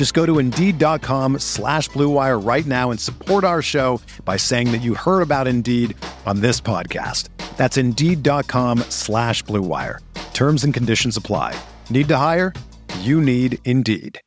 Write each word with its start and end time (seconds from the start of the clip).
Just 0.00 0.14
go 0.14 0.24
to 0.24 0.38
Indeed.com 0.38 1.40
slash 1.40 1.90
BlueWire 1.90 2.42
right 2.42 2.64
now 2.64 2.90
and 2.90 2.98
support 2.98 3.44
our 3.44 3.60
show 3.60 4.00
by 4.24 4.38
saying 4.38 4.72
that 4.72 4.78
you 4.78 4.94
heard 4.94 5.20
about 5.20 5.46
Indeed 5.46 5.94
on 6.24 6.40
this 6.40 6.58
podcast. 6.58 7.28
That's 7.58 7.76
Indeed.com 7.76 8.78
slash 8.88 9.44
BlueWire. 9.44 9.98
Terms 10.32 10.64
and 10.64 10.72
conditions 10.72 11.18
apply. 11.18 11.54
Need 11.90 12.08
to 12.08 12.16
hire? 12.16 12.54
You 13.00 13.20
need 13.20 13.58
Indeed. 13.66 14.18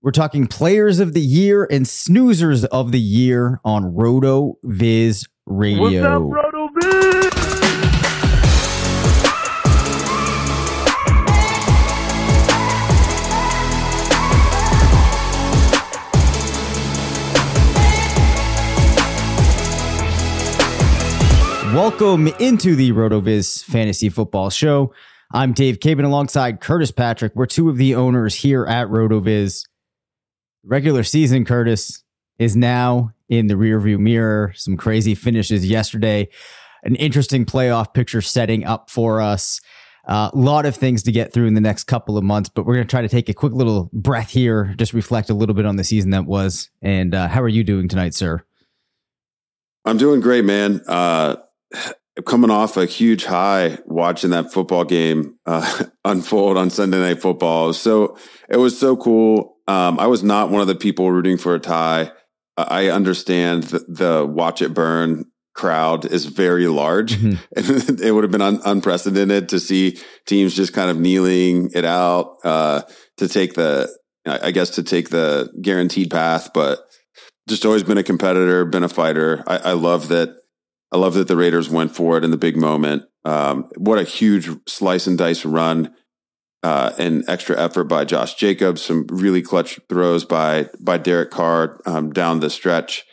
We're 0.00 0.10
talking 0.10 0.46
players 0.46 0.98
of 0.98 1.12
the 1.12 1.20
year 1.20 1.68
and 1.70 1.84
snoozers 1.84 2.64
of 2.64 2.90
the 2.90 2.98
year 2.98 3.60
on 3.66 3.92
RotoViz 3.94 5.28
Radio. 5.44 5.82
What's 5.82 6.40
up, 6.40 6.54
Roto 6.54 6.68
Viz? 6.80 7.69
Welcome 21.80 22.26
into 22.26 22.76
the 22.76 22.92
RotoViz 22.92 23.64
Fantasy 23.64 24.10
Football 24.10 24.50
Show. 24.50 24.92
I'm 25.32 25.54
Dave 25.54 25.78
Caban 25.78 26.04
alongside 26.04 26.60
Curtis 26.60 26.90
Patrick. 26.90 27.34
We're 27.34 27.46
two 27.46 27.70
of 27.70 27.78
the 27.78 27.94
owners 27.94 28.34
here 28.34 28.66
at 28.66 28.88
RotoViz. 28.88 29.64
Regular 30.62 31.02
season, 31.04 31.46
Curtis, 31.46 32.04
is 32.38 32.54
now 32.54 33.12
in 33.30 33.46
the 33.46 33.54
rearview 33.54 33.98
mirror. 33.98 34.52
Some 34.56 34.76
crazy 34.76 35.14
finishes 35.14 35.66
yesterday. 35.66 36.28
An 36.82 36.96
interesting 36.96 37.46
playoff 37.46 37.94
picture 37.94 38.20
setting 38.20 38.66
up 38.66 38.90
for 38.90 39.22
us. 39.22 39.62
A 40.04 40.12
uh, 40.12 40.30
lot 40.34 40.66
of 40.66 40.76
things 40.76 41.02
to 41.04 41.12
get 41.12 41.32
through 41.32 41.46
in 41.46 41.54
the 41.54 41.62
next 41.62 41.84
couple 41.84 42.18
of 42.18 42.24
months, 42.24 42.50
but 42.50 42.66
we're 42.66 42.74
going 42.74 42.86
to 42.86 42.90
try 42.90 43.00
to 43.00 43.08
take 43.08 43.30
a 43.30 43.34
quick 43.34 43.54
little 43.54 43.88
breath 43.94 44.28
here, 44.28 44.74
just 44.76 44.92
reflect 44.92 45.30
a 45.30 45.34
little 45.34 45.54
bit 45.54 45.64
on 45.64 45.76
the 45.76 45.84
season 45.84 46.10
that 46.10 46.26
was. 46.26 46.68
And 46.82 47.14
uh, 47.14 47.28
how 47.28 47.40
are 47.40 47.48
you 47.48 47.64
doing 47.64 47.88
tonight, 47.88 48.12
sir? 48.12 48.44
I'm 49.86 49.96
doing 49.96 50.20
great, 50.20 50.44
man. 50.44 50.82
Uh, 50.86 51.36
coming 52.26 52.50
off 52.50 52.76
a 52.76 52.86
huge 52.86 53.24
high 53.24 53.78
watching 53.86 54.30
that 54.30 54.52
football 54.52 54.84
game 54.84 55.38
uh, 55.46 55.84
unfold 56.04 56.56
on 56.56 56.70
Sunday 56.70 56.98
Night 56.98 57.22
Football. 57.22 57.72
So 57.72 58.16
it 58.48 58.56
was 58.56 58.78
so 58.78 58.96
cool. 58.96 59.56
Um, 59.68 59.98
I 59.98 60.06
was 60.06 60.22
not 60.22 60.50
one 60.50 60.60
of 60.60 60.66
the 60.66 60.74
people 60.74 61.10
rooting 61.10 61.38
for 61.38 61.54
a 61.54 61.60
tie. 61.60 62.12
I 62.56 62.88
understand 62.88 63.64
the, 63.64 63.78
the 63.88 64.26
watch 64.26 64.60
it 64.60 64.74
burn 64.74 65.26
crowd 65.54 66.06
is 66.06 66.26
very 66.26 66.66
large. 66.66 67.16
Mm-hmm. 67.16 68.02
it 68.02 68.12
would 68.12 68.24
have 68.24 68.30
been 68.30 68.42
un- 68.42 68.60
unprecedented 68.64 69.48
to 69.50 69.60
see 69.60 69.98
teams 70.26 70.54
just 70.54 70.72
kind 70.72 70.90
of 70.90 70.98
kneeling 70.98 71.70
it 71.74 71.84
out 71.84 72.36
uh, 72.44 72.82
to 73.18 73.28
take 73.28 73.54
the, 73.54 73.94
I 74.26 74.50
guess, 74.50 74.70
to 74.70 74.82
take 74.82 75.10
the 75.10 75.50
guaranteed 75.60 76.10
path. 76.10 76.50
But 76.52 76.80
just 77.48 77.64
always 77.64 77.82
been 77.82 77.98
a 77.98 78.02
competitor, 78.02 78.64
been 78.64 78.84
a 78.84 78.88
fighter. 78.88 79.42
I, 79.46 79.56
I 79.58 79.72
love 79.72 80.08
that 80.08 80.39
I 80.92 80.98
love 80.98 81.14
that 81.14 81.28
the 81.28 81.36
Raiders 81.36 81.70
went 81.70 81.94
for 81.94 82.16
it 82.16 82.24
in 82.24 82.30
the 82.30 82.36
big 82.36 82.56
moment. 82.56 83.04
Um, 83.24 83.68
what 83.76 83.98
a 83.98 84.04
huge 84.04 84.50
slice 84.66 85.06
and 85.06 85.16
dice 85.16 85.44
run 85.44 85.94
uh, 86.62 86.92
and 86.98 87.24
extra 87.28 87.58
effort 87.58 87.84
by 87.84 88.04
Josh 88.04 88.34
Jacobs. 88.34 88.82
Some 88.82 89.06
really 89.08 89.42
clutch 89.42 89.78
throws 89.88 90.24
by 90.24 90.68
by 90.78 90.98
Derek 90.98 91.30
Carr 91.30 91.80
um, 91.86 92.12
down 92.12 92.40
the 92.40 92.50
stretch, 92.50 93.04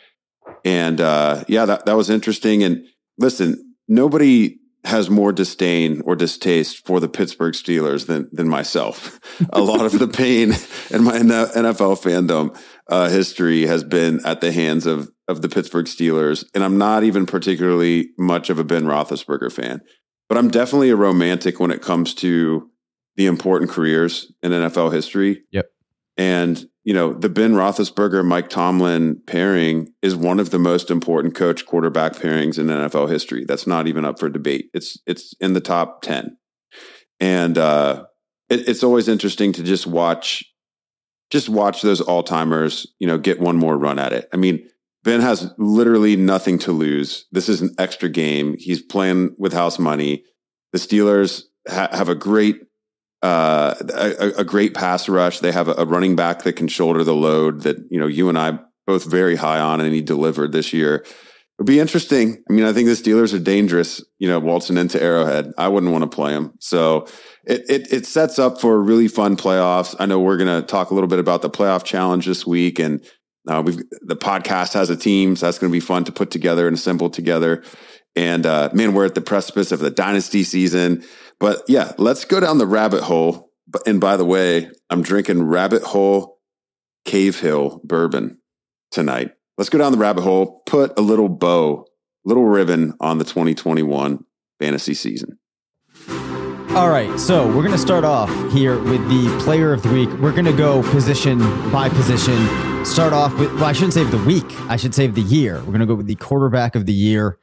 and 0.64 1.00
uh, 1.00 1.44
yeah, 1.48 1.64
that 1.66 1.86
that 1.86 1.96
was 1.96 2.10
interesting. 2.10 2.62
And 2.62 2.86
listen, 3.18 3.74
nobody 3.86 4.58
has 4.84 5.10
more 5.10 5.32
disdain 5.32 6.00
or 6.04 6.14
distaste 6.16 6.86
for 6.86 7.00
the 7.00 7.08
Pittsburgh 7.08 7.54
Steelers 7.54 8.06
than 8.06 8.28
than 8.32 8.48
myself. 8.48 9.18
a 9.52 9.60
lot 9.60 9.84
of 9.84 9.98
the 9.98 10.08
pain 10.08 10.52
in 10.90 11.04
my 11.04 11.18
NFL 11.18 12.00
fandom 12.00 12.58
uh, 12.88 13.08
history 13.08 13.66
has 13.66 13.84
been 13.84 14.24
at 14.24 14.40
the 14.40 14.52
hands 14.52 14.86
of 14.86 15.10
of 15.26 15.42
the 15.42 15.48
Pittsburgh 15.48 15.86
Steelers, 15.86 16.44
and 16.54 16.64
I'm 16.64 16.78
not 16.78 17.04
even 17.04 17.26
particularly 17.26 18.10
much 18.18 18.50
of 18.50 18.58
a 18.58 18.64
Ben 18.64 18.84
Roethlisberger 18.84 19.52
fan, 19.52 19.82
but 20.28 20.38
I'm 20.38 20.48
definitely 20.48 20.90
a 20.90 20.96
romantic 20.96 21.60
when 21.60 21.70
it 21.70 21.82
comes 21.82 22.14
to 22.14 22.70
the 23.16 23.26
important 23.26 23.70
careers 23.70 24.32
in 24.42 24.52
NFL 24.52 24.92
history. 24.92 25.42
Yep. 25.50 25.66
And 26.18 26.68
you 26.82 26.92
know 26.92 27.12
the 27.14 27.28
Ben 27.28 27.54
Roethlisberger 27.54 28.24
Mike 28.24 28.48
Tomlin 28.48 29.22
pairing 29.26 29.92
is 30.02 30.16
one 30.16 30.40
of 30.40 30.50
the 30.50 30.58
most 30.58 30.90
important 30.90 31.36
coach 31.36 31.64
quarterback 31.64 32.14
pairings 32.14 32.58
in 32.58 32.66
NFL 32.66 33.08
history. 33.08 33.44
That's 33.44 33.66
not 33.66 33.86
even 33.86 34.04
up 34.04 34.18
for 34.18 34.28
debate. 34.28 34.68
It's 34.74 34.98
it's 35.06 35.34
in 35.40 35.52
the 35.52 35.60
top 35.60 36.02
ten, 36.02 36.36
and 37.20 37.56
uh, 37.56 38.04
it, 38.48 38.68
it's 38.68 38.82
always 38.82 39.06
interesting 39.06 39.52
to 39.52 39.62
just 39.62 39.86
watch 39.86 40.44
just 41.30 41.48
watch 41.48 41.82
those 41.82 42.00
all 42.00 42.24
timers. 42.24 42.86
You 42.98 43.06
know, 43.06 43.16
get 43.16 43.40
one 43.40 43.56
more 43.56 43.78
run 43.78 44.00
at 44.00 44.12
it. 44.12 44.28
I 44.32 44.36
mean, 44.36 44.68
Ben 45.04 45.20
has 45.20 45.52
literally 45.56 46.16
nothing 46.16 46.58
to 46.60 46.72
lose. 46.72 47.26
This 47.30 47.48
is 47.48 47.60
an 47.60 47.74
extra 47.78 48.08
game. 48.08 48.56
He's 48.58 48.82
playing 48.82 49.36
with 49.38 49.52
house 49.52 49.78
money. 49.78 50.24
The 50.72 50.78
Steelers 50.78 51.44
ha- 51.68 51.90
have 51.92 52.08
a 52.08 52.14
great 52.14 52.62
uh, 53.22 53.74
a, 53.94 54.40
a, 54.40 54.44
great 54.44 54.74
pass 54.74 55.08
rush. 55.08 55.40
They 55.40 55.50
have 55.50 55.68
a, 55.68 55.74
a, 55.78 55.84
running 55.84 56.14
back 56.14 56.42
that 56.42 56.52
can 56.52 56.68
shoulder 56.68 57.02
the 57.02 57.14
load 57.14 57.62
that 57.62 57.76
you 57.90 57.98
know 57.98 58.06
you 58.06 58.28
and 58.28 58.38
I 58.38 58.60
both 58.86 59.04
very 59.04 59.34
high 59.34 59.58
on, 59.58 59.80
and 59.80 59.92
he 59.92 60.02
delivered 60.02 60.52
this 60.52 60.72
year. 60.72 61.04
It'd 61.58 61.66
be 61.66 61.80
interesting. 61.80 62.42
I 62.48 62.52
mean, 62.52 62.64
I 62.64 62.72
think 62.72 62.86
the 62.86 62.94
Steelers 62.94 63.34
are 63.34 63.40
dangerous. 63.40 64.04
You 64.20 64.28
know, 64.28 64.38
waltzing 64.38 64.76
into 64.76 65.02
Arrowhead, 65.02 65.52
I 65.58 65.66
wouldn't 65.66 65.90
want 65.90 66.02
to 66.02 66.14
play 66.14 66.32
them. 66.32 66.54
So 66.60 67.06
it, 67.44 67.64
it 67.68 67.92
it 67.92 68.06
sets 68.06 68.38
up 68.38 68.60
for 68.60 68.80
really 68.80 69.08
fun 69.08 69.36
playoffs. 69.36 69.96
I 69.98 70.06
know 70.06 70.20
we're 70.20 70.36
going 70.36 70.60
to 70.60 70.66
talk 70.66 70.90
a 70.90 70.94
little 70.94 71.08
bit 71.08 71.18
about 71.18 71.42
the 71.42 71.50
playoff 71.50 71.82
challenge 71.82 72.26
this 72.26 72.46
week, 72.46 72.78
and 72.78 73.04
uh, 73.48 73.62
we've 73.66 73.78
the 74.02 74.16
podcast 74.16 74.74
has 74.74 74.90
a 74.90 74.96
team, 74.96 75.34
so 75.34 75.46
that's 75.46 75.58
going 75.58 75.72
to 75.72 75.76
be 75.76 75.80
fun 75.80 76.04
to 76.04 76.12
put 76.12 76.30
together 76.30 76.68
and 76.68 76.76
assemble 76.76 77.10
together. 77.10 77.64
And 78.18 78.46
uh, 78.46 78.68
man, 78.72 78.94
we're 78.94 79.04
at 79.04 79.14
the 79.14 79.20
precipice 79.20 79.70
of 79.70 79.78
the 79.78 79.90
dynasty 79.90 80.42
season. 80.42 81.04
But 81.38 81.62
yeah, 81.68 81.92
let's 81.98 82.24
go 82.24 82.40
down 82.40 82.58
the 82.58 82.66
rabbit 82.66 83.04
hole. 83.04 83.52
And 83.86 84.00
by 84.00 84.16
the 84.16 84.24
way, 84.24 84.72
I'm 84.90 85.02
drinking 85.02 85.44
Rabbit 85.44 85.84
Hole 85.84 86.40
Cave 87.04 87.38
Hill 87.38 87.80
bourbon 87.84 88.40
tonight. 88.90 89.34
Let's 89.56 89.70
go 89.70 89.78
down 89.78 89.92
the 89.92 89.98
rabbit 89.98 90.22
hole, 90.22 90.62
put 90.66 90.98
a 90.98 91.00
little 91.00 91.28
bow, 91.28 91.86
little 92.24 92.44
ribbon 92.44 92.94
on 92.98 93.18
the 93.18 93.24
2021 93.24 94.24
fantasy 94.58 94.94
season. 94.94 95.38
All 96.70 96.90
right, 96.90 97.20
so 97.20 97.46
we're 97.46 97.62
going 97.62 97.70
to 97.70 97.78
start 97.78 98.04
off 98.04 98.30
here 98.52 98.80
with 98.80 99.08
the 99.08 99.42
player 99.44 99.72
of 99.72 99.84
the 99.84 99.90
week. 99.90 100.10
We're 100.14 100.32
going 100.32 100.44
to 100.44 100.52
go 100.52 100.82
position 100.90 101.38
by 101.70 101.88
position. 101.88 102.84
Start 102.84 103.12
off 103.12 103.38
with, 103.38 103.52
well, 103.54 103.66
I 103.66 103.72
shouldn't 103.72 103.94
say 103.94 104.02
the 104.02 104.22
week, 104.24 104.46
I 104.68 104.74
should 104.76 104.94
say 104.94 105.06
the 105.06 105.20
year. 105.20 105.58
We're 105.58 105.66
going 105.66 105.80
to 105.80 105.86
go 105.86 105.94
with 105.94 106.06
the 106.08 106.16
quarterback 106.16 106.74
of 106.74 106.86
the 106.86 106.92
year 106.92 107.38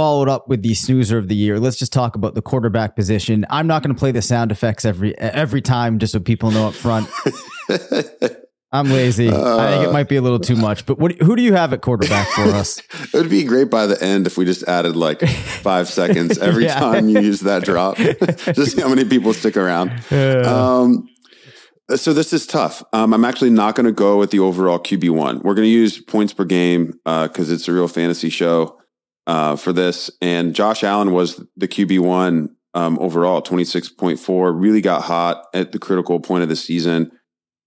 followed 0.00 0.30
up 0.30 0.48
with 0.48 0.62
the 0.62 0.72
snoozer 0.72 1.18
of 1.18 1.28
the 1.28 1.34
year. 1.34 1.60
Let's 1.60 1.76
just 1.76 1.92
talk 1.92 2.16
about 2.16 2.34
the 2.34 2.40
quarterback 2.40 2.96
position. 2.96 3.44
I'm 3.50 3.66
not 3.66 3.82
going 3.82 3.94
to 3.94 3.98
play 3.98 4.12
the 4.12 4.22
sound 4.22 4.50
effects 4.50 4.86
every 4.86 5.14
every 5.18 5.60
time 5.60 5.98
just 5.98 6.14
so 6.14 6.20
people 6.20 6.50
know 6.50 6.68
up 6.68 6.72
front. 6.72 7.06
I'm 8.72 8.88
lazy. 8.88 9.28
Uh, 9.28 9.58
I 9.58 9.70
think 9.72 9.88
it 9.90 9.92
might 9.92 10.08
be 10.08 10.16
a 10.16 10.22
little 10.22 10.38
too 10.38 10.56
much. 10.56 10.86
But 10.86 10.98
what, 10.98 11.20
who 11.20 11.36
do 11.36 11.42
you 11.42 11.52
have 11.52 11.74
at 11.74 11.82
quarterback 11.82 12.26
for 12.28 12.44
us? 12.44 12.78
it 12.78 13.12
would 13.12 13.28
be 13.28 13.44
great 13.44 13.68
by 13.68 13.84
the 13.84 14.02
end 14.02 14.26
if 14.26 14.38
we 14.38 14.46
just 14.46 14.62
added 14.62 14.96
like 14.96 15.20
five 15.20 15.86
seconds 15.90 16.38
every 16.38 16.64
yeah. 16.64 16.80
time 16.80 17.10
you 17.10 17.20
use 17.20 17.40
that 17.40 17.62
drop. 17.64 17.96
just 17.98 18.76
see 18.76 18.80
how 18.80 18.88
many 18.88 19.04
people 19.04 19.34
stick 19.34 19.54
around. 19.54 19.92
Yeah. 20.10 20.44
Um, 20.46 21.10
so 21.94 22.14
this 22.14 22.32
is 22.32 22.46
tough. 22.46 22.82
Um, 22.94 23.12
I'm 23.12 23.26
actually 23.26 23.50
not 23.50 23.74
going 23.74 23.84
to 23.84 23.92
go 23.92 24.16
with 24.16 24.30
the 24.30 24.38
overall 24.38 24.78
QB 24.78 25.10
one. 25.10 25.40
We're 25.40 25.54
going 25.54 25.66
to 25.66 25.68
use 25.68 26.00
points 26.00 26.32
per 26.32 26.46
game 26.46 26.98
because 27.04 27.50
uh, 27.50 27.54
it's 27.54 27.68
a 27.68 27.72
real 27.74 27.86
fantasy 27.86 28.30
show. 28.30 28.79
Uh, 29.26 29.56
for 29.56 29.72
this. 29.72 30.10
And 30.20 30.54
Josh 30.54 30.82
Allen 30.84 31.12
was 31.12 31.44
the 31.56 31.68
QB 31.68 32.00
one 32.00 32.56
um, 32.74 32.98
overall, 33.00 33.42
26.4, 33.42 34.52
really 34.54 34.80
got 34.80 35.02
hot 35.02 35.46
at 35.54 35.72
the 35.72 35.78
critical 35.78 36.20
point 36.20 36.42
of 36.42 36.48
the 36.48 36.56
season. 36.56 37.10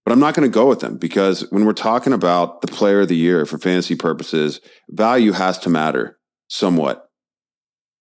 But 0.04 0.12
I'm 0.12 0.20
not 0.20 0.34
going 0.34 0.50
to 0.50 0.54
go 0.54 0.68
with 0.68 0.80
them 0.80 0.98
because 0.98 1.50
when 1.50 1.64
we're 1.64 1.72
talking 1.72 2.12
about 2.12 2.60
the 2.60 2.68
player 2.68 3.00
of 3.00 3.08
the 3.08 3.16
year 3.16 3.46
for 3.46 3.58
fantasy 3.58 3.96
purposes, 3.96 4.60
value 4.90 5.32
has 5.32 5.58
to 5.60 5.70
matter 5.70 6.18
somewhat. 6.48 7.08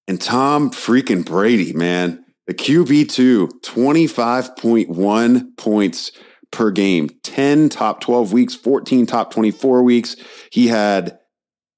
And 0.07 0.19
Tom 0.19 0.69
freaking 0.69 1.25
Brady, 1.25 1.71
man, 1.71 2.25
the 2.45 2.53
QB2, 2.53 3.61
25.1 3.63 5.57
points 5.57 6.11
per 6.51 6.71
game, 6.71 7.09
10 7.23 7.69
top 7.69 8.01
12 8.01 8.33
weeks, 8.33 8.53
14 8.53 9.05
top 9.05 9.31
24 9.33 9.81
weeks. 9.81 10.17
He 10.51 10.67
had 10.67 11.17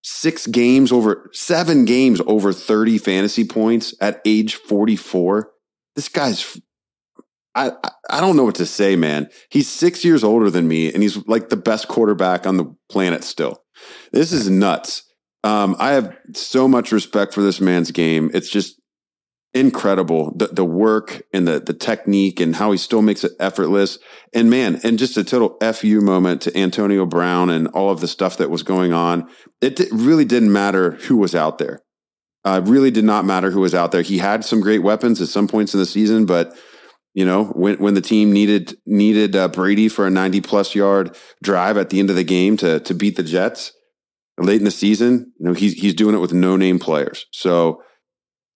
six 0.08 0.46
games 0.46 0.92
over 0.92 1.32
seven 1.34 1.84
games 1.84 2.22
over 2.28 2.54
30 2.54 3.00
fantasy 3.00 3.44
points 3.44 3.96
at 4.00 4.22
age 4.24 4.54
44. 4.54 5.50
This 5.96 6.10
guy's 6.10 6.60
I, 7.56 7.72
I 8.10 8.20
don't 8.20 8.36
know 8.36 8.44
what 8.44 8.56
to 8.56 8.66
say, 8.66 8.96
man. 8.98 9.30
He's 9.50 9.68
six 9.68 10.04
years 10.04 10.26
older 10.26 10.52
than 10.52 10.68
me, 10.68 10.94
and 10.94 11.02
he's 11.02 11.26
like 11.26 11.48
the 11.48 11.56
best 11.56 11.88
quarterback 11.88 12.46
on 12.46 12.58
the 12.58 12.76
planet 12.90 13.24
still. 13.24 13.64
This 14.12 14.34
is 14.34 14.50
nuts. 14.50 15.04
Um, 15.44 15.76
I 15.80 15.94
have 15.94 16.16
so 16.36 16.68
much 16.68 16.92
respect 16.92 17.34
for 17.34 17.42
this 17.42 17.62
man's 17.62 17.92
game. 17.92 18.30
It's 18.34 18.50
just 18.50 18.80
incredible 19.56 20.34
the, 20.36 20.48
the 20.48 20.66
work 20.66 21.24
and 21.34 21.48
the 21.48 21.62
the 21.62 21.74
technique 21.74 22.42
and 22.42 22.58
how 22.58 22.72
he 22.72 22.78
still 22.78 23.02
makes 23.02 23.24
it 23.24 23.32
effortless. 23.40 23.98
And 24.34 24.50
man 24.50 24.82
and 24.84 25.00
just 25.00 25.18
a 25.18 25.24
total 25.24 25.58
fu 25.74 26.02
moment 26.02 26.42
to 26.42 26.56
antonio 26.56 27.06
brown 27.06 27.50
and 27.50 27.70
all 27.70 27.90
of 27.90 28.02
the 28.02 28.08
stuff 28.08 28.38
that 28.38 28.52
was 28.52 28.64
going 28.64 28.92
on. 28.92 29.30
It 29.62 29.80
really 29.92 30.26
didn't 30.26 30.52
matter 30.52 30.92
who 30.92 31.18
was 31.18 31.34
out 31.34 31.58
there. 31.58 31.82
Uh, 32.44 32.62
really 32.66 32.92
did 32.92 33.06
not 33.06 33.26
matter 33.26 33.50
who 33.50 33.62
was 33.62 33.74
out 33.74 33.92
there. 33.92 34.04
He 34.04 34.20
had 34.20 34.46
some 34.46 34.60
great 34.60 34.84
weapons 34.84 35.20
at 35.22 35.30
some 35.30 35.48
points 35.48 35.74
in 35.74 35.80
the 35.80 35.86
season 35.86 36.26
but 36.26 36.56
you 37.14 37.26
know 37.26 37.46
when 37.46 37.78
when 37.78 37.94
the 37.94 38.02
team 38.02 38.34
needed 38.34 38.78
needed 38.86 39.38
uh, 39.38 39.48
brady 39.48 39.88
for 39.88 40.06
a 40.06 40.10
90 40.10 40.42
plus 40.42 40.76
yard 40.76 41.16
drive 41.42 41.78
at 41.78 41.90
the 41.90 42.00
end 42.00 42.10
of 42.10 42.18
the 42.18 42.26
game 42.26 42.58
to 42.58 42.82
to 42.82 42.94
beat 42.94 43.16
the 43.16 43.24
jets 43.24 43.72
late 44.38 44.60
in 44.60 44.66
the 44.66 44.72
season 44.72 45.32
you 45.40 45.46
know 45.46 45.54
he's 45.54 45.74
he's 45.74 45.94
doing 45.94 46.14
it 46.14 46.20
with 46.20 46.34
no 46.34 46.58
name 46.58 46.78
players. 46.78 47.26
So 47.32 47.82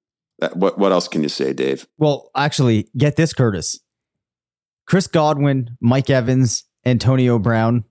Uh, 0.42 0.48
what 0.54 0.78
what 0.78 0.92
else 0.92 1.08
can 1.08 1.22
you 1.22 1.28
say, 1.28 1.52
Dave? 1.52 1.86
Well, 1.98 2.30
actually, 2.34 2.88
get 2.96 3.16
this, 3.16 3.32
Curtis. 3.32 3.80
Chris 4.86 5.06
Godwin, 5.06 5.76
Mike 5.80 6.10
Evans, 6.10 6.64
Antonio 6.84 7.38
Brown. 7.38 7.84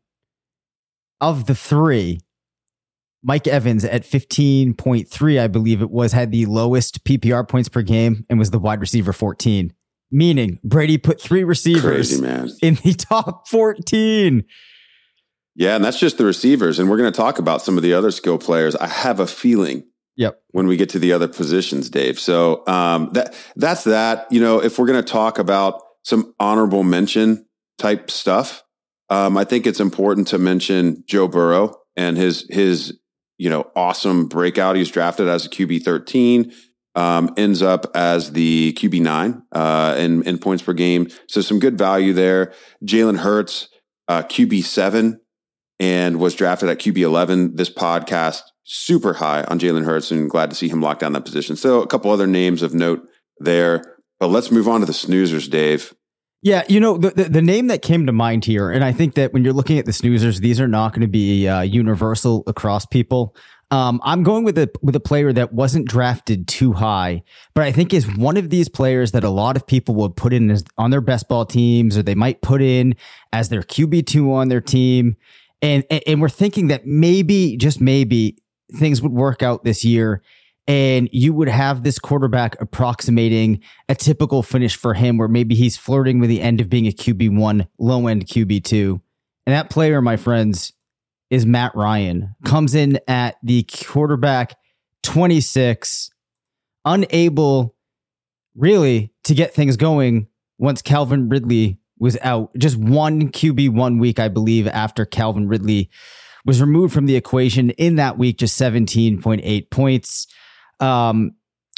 Of 1.21 1.45
the 1.45 1.55
three, 1.55 2.19
Mike 3.23 3.47
Evans 3.47 3.85
at 3.85 4.03
15.3, 4.03 5.39
I 5.39 5.47
believe 5.47 5.81
it 5.81 5.89
was, 5.89 6.11
had 6.11 6.31
the 6.31 6.45
lowest 6.45 7.05
PPR 7.05 7.47
points 7.47 7.69
per 7.69 7.81
game 7.81 8.25
and 8.29 8.37
was 8.37 8.51
the 8.51 8.59
wide 8.59 8.81
receiver 8.81 9.13
14. 9.13 9.73
Meaning 10.11 10.59
Brady 10.63 10.97
put 10.97 11.21
three 11.21 11.43
receivers 11.43 12.19
Crazy, 12.19 12.57
in 12.61 12.75
the 12.75 12.93
top 12.97 13.47
14. 13.47 14.43
Yeah, 15.55 15.75
and 15.75 15.83
that's 15.83 15.99
just 15.99 16.17
the 16.17 16.25
receivers. 16.25 16.77
And 16.77 16.89
we're 16.89 16.97
going 16.97 17.11
to 17.11 17.15
talk 17.15 17.39
about 17.39 17.61
some 17.61 17.77
of 17.77 17.83
the 17.83 17.93
other 17.93 18.11
skill 18.11 18.37
players. 18.37 18.75
I 18.75 18.87
have 18.87 19.19
a 19.19 19.27
feeling 19.27 19.85
Yep. 20.15 20.41
When 20.51 20.67
we 20.67 20.77
get 20.77 20.89
to 20.89 20.99
the 20.99 21.13
other 21.13 21.27
positions, 21.27 21.89
Dave. 21.89 22.19
So 22.19 22.65
um, 22.67 23.09
that 23.13 23.33
that's 23.55 23.85
that. 23.85 24.27
You 24.31 24.41
know, 24.41 24.61
if 24.61 24.77
we're 24.77 24.85
going 24.85 25.03
to 25.03 25.11
talk 25.11 25.39
about 25.39 25.81
some 26.03 26.35
honorable 26.39 26.83
mention 26.83 27.45
type 27.79 28.11
stuff, 28.11 28.63
um, 29.09 29.37
I 29.37 29.43
think 29.43 29.65
it's 29.65 29.79
important 29.79 30.27
to 30.29 30.37
mention 30.37 31.03
Joe 31.07 31.27
Burrow 31.27 31.75
and 31.95 32.17
his 32.17 32.45
his 32.49 32.97
you 33.37 33.49
know 33.49 33.71
awesome 33.75 34.27
breakout. 34.27 34.75
He's 34.75 34.91
drafted 34.91 35.27
as 35.27 35.45
a 35.45 35.49
QB 35.49 35.83
thirteen. 35.83 36.53
Um, 36.95 37.33
ends 37.37 37.63
up 37.63 37.87
as 37.95 38.33
the 38.33 38.73
QB 38.73 39.01
nine 39.01 39.41
uh, 39.51 39.95
in 39.97 40.21
in 40.23 40.37
points 40.37 40.61
per 40.61 40.73
game. 40.73 41.07
So 41.27 41.41
some 41.41 41.59
good 41.59 41.75
value 41.75 42.13
there. 42.13 42.53
Jalen 42.85 43.17
Hurts, 43.17 43.69
uh, 44.07 44.21
QB 44.21 44.63
seven, 44.63 45.21
and 45.79 46.19
was 46.19 46.35
drafted 46.35 46.69
at 46.69 46.77
QB 46.77 46.97
eleven. 46.99 47.55
This 47.55 47.71
podcast 47.71 48.41
super 48.63 49.13
high 49.13 49.43
on 49.43 49.59
Jalen 49.59 49.85
Hurts 49.85 50.11
and 50.11 50.29
glad 50.29 50.49
to 50.49 50.55
see 50.55 50.69
him 50.69 50.81
lock 50.81 50.99
down 50.99 51.13
that 51.13 51.25
position. 51.25 51.55
So 51.55 51.81
a 51.81 51.87
couple 51.87 52.11
other 52.11 52.27
names 52.27 52.61
of 52.61 52.73
note 52.73 53.07
there. 53.39 53.83
But 54.19 54.27
let's 54.27 54.51
move 54.51 54.67
on 54.67 54.79
to 54.79 54.85
the 54.85 54.93
snoozers, 54.93 55.49
Dave. 55.49 55.93
Yeah, 56.43 56.63
you 56.67 56.81
know 56.81 56.97
the, 56.97 57.11
the, 57.11 57.23
the 57.25 57.41
name 57.41 57.67
that 57.67 57.81
came 57.81 58.05
to 58.05 58.11
mind 58.11 58.43
here, 58.43 58.69
and 58.69 58.83
I 58.83 58.91
think 58.91 59.15
that 59.15 59.31
when 59.31 59.45
you're 59.45 59.53
looking 59.53 59.79
at 59.79 59.85
the 59.85 59.93
snoozers, 59.93 60.39
these 60.39 60.59
are 60.59 60.67
not 60.67 60.91
going 60.91 61.01
to 61.01 61.07
be 61.07 61.47
uh, 61.47 61.61
universal 61.61 62.43
across 62.47 62.85
people. 62.85 63.33
Um, 63.71 64.01
I'm 64.03 64.23
going 64.23 64.43
with 64.43 64.57
a 64.57 64.69
with 64.81 64.93
a 64.95 64.99
player 64.99 65.31
that 65.31 65.53
wasn't 65.53 65.87
drafted 65.87 66.49
too 66.49 66.73
high, 66.73 67.23
but 67.55 67.63
I 67.63 67.71
think 67.71 67.93
is 67.93 68.13
one 68.17 68.35
of 68.35 68.49
these 68.49 68.67
players 68.67 69.13
that 69.13 69.23
a 69.23 69.29
lot 69.29 69.55
of 69.55 69.65
people 69.65 69.95
will 69.95 70.09
put 70.09 70.33
in 70.33 70.51
as, 70.51 70.65
on 70.77 70.91
their 70.91 70.99
best 70.99 71.29
ball 71.29 71.45
teams, 71.45 71.97
or 71.97 72.03
they 72.03 72.13
might 72.13 72.41
put 72.41 72.61
in 72.61 72.95
as 73.31 73.47
their 73.47 73.63
QB 73.63 74.05
two 74.05 74.33
on 74.33 74.49
their 74.49 74.61
team, 74.61 75.15
and 75.61 75.85
and 76.05 76.21
we're 76.21 76.27
thinking 76.27 76.67
that 76.67 76.85
maybe 76.85 77.55
just 77.55 77.79
maybe 77.79 78.37
things 78.71 79.01
would 79.01 79.11
work 79.11 79.43
out 79.43 79.63
this 79.63 79.83
year 79.83 80.21
and 80.67 81.09
you 81.11 81.33
would 81.33 81.49
have 81.49 81.83
this 81.83 81.99
quarterback 81.99 82.59
approximating 82.61 83.61
a 83.89 83.95
typical 83.95 84.41
finish 84.43 84.75
for 84.75 84.93
him 84.93 85.17
where 85.17 85.27
maybe 85.27 85.55
he's 85.55 85.75
flirting 85.75 86.19
with 86.19 86.29
the 86.29 86.41
end 86.41 86.61
of 86.61 86.69
being 86.69 86.87
a 86.87 86.91
QB1, 86.91 87.67
low 87.79 88.07
end 88.07 88.25
QB2. 88.27 89.01
And 89.45 89.53
that 89.53 89.69
player, 89.69 90.01
my 90.01 90.15
friends, 90.15 90.71
is 91.29 91.45
Matt 91.45 91.75
Ryan. 91.75 92.33
Comes 92.45 92.75
in 92.75 92.99
at 93.07 93.35
the 93.43 93.63
quarterback 93.63 94.55
26, 95.03 96.11
unable 96.85 97.75
really 98.55 99.11
to 99.25 99.33
get 99.33 99.53
things 99.53 99.75
going 99.75 100.27
once 100.59 100.81
Calvin 100.81 101.27
Ridley 101.27 101.77
was 101.99 102.17
out. 102.21 102.55
Just 102.57 102.77
one 102.77 103.29
QB 103.29 103.71
one 103.71 103.97
week, 103.97 104.19
I 104.19 104.29
believe, 104.29 104.67
after 104.67 105.05
Calvin 105.05 105.49
Ridley 105.49 105.89
was 106.45 106.61
removed 106.61 106.93
from 106.93 107.05
the 107.05 107.15
equation 107.15 107.69
in 107.71 107.95
that 107.95 108.17
week, 108.17 108.37
just 108.37 108.59
17.8 108.59 109.69
points. 109.69 110.27
Um, 110.79 111.31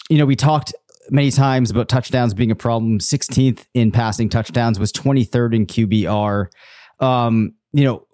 you 0.09 0.17
know, 0.17 0.25
we 0.25 0.35
talked 0.35 0.73
many 1.09 1.31
times 1.31 1.69
about 1.69 1.89
touchdowns 1.89 2.33
being 2.33 2.51
a 2.51 2.55
problem. 2.55 2.99
16th 2.99 3.65
in 3.73 3.91
passing 3.91 4.29
touchdowns 4.29 4.79
was 4.79 4.91
23rd 4.91 5.55
in 5.55 5.65
QBR. 5.65 6.47
Um, 6.99 7.53
you 7.73 7.83
know, 7.83 8.07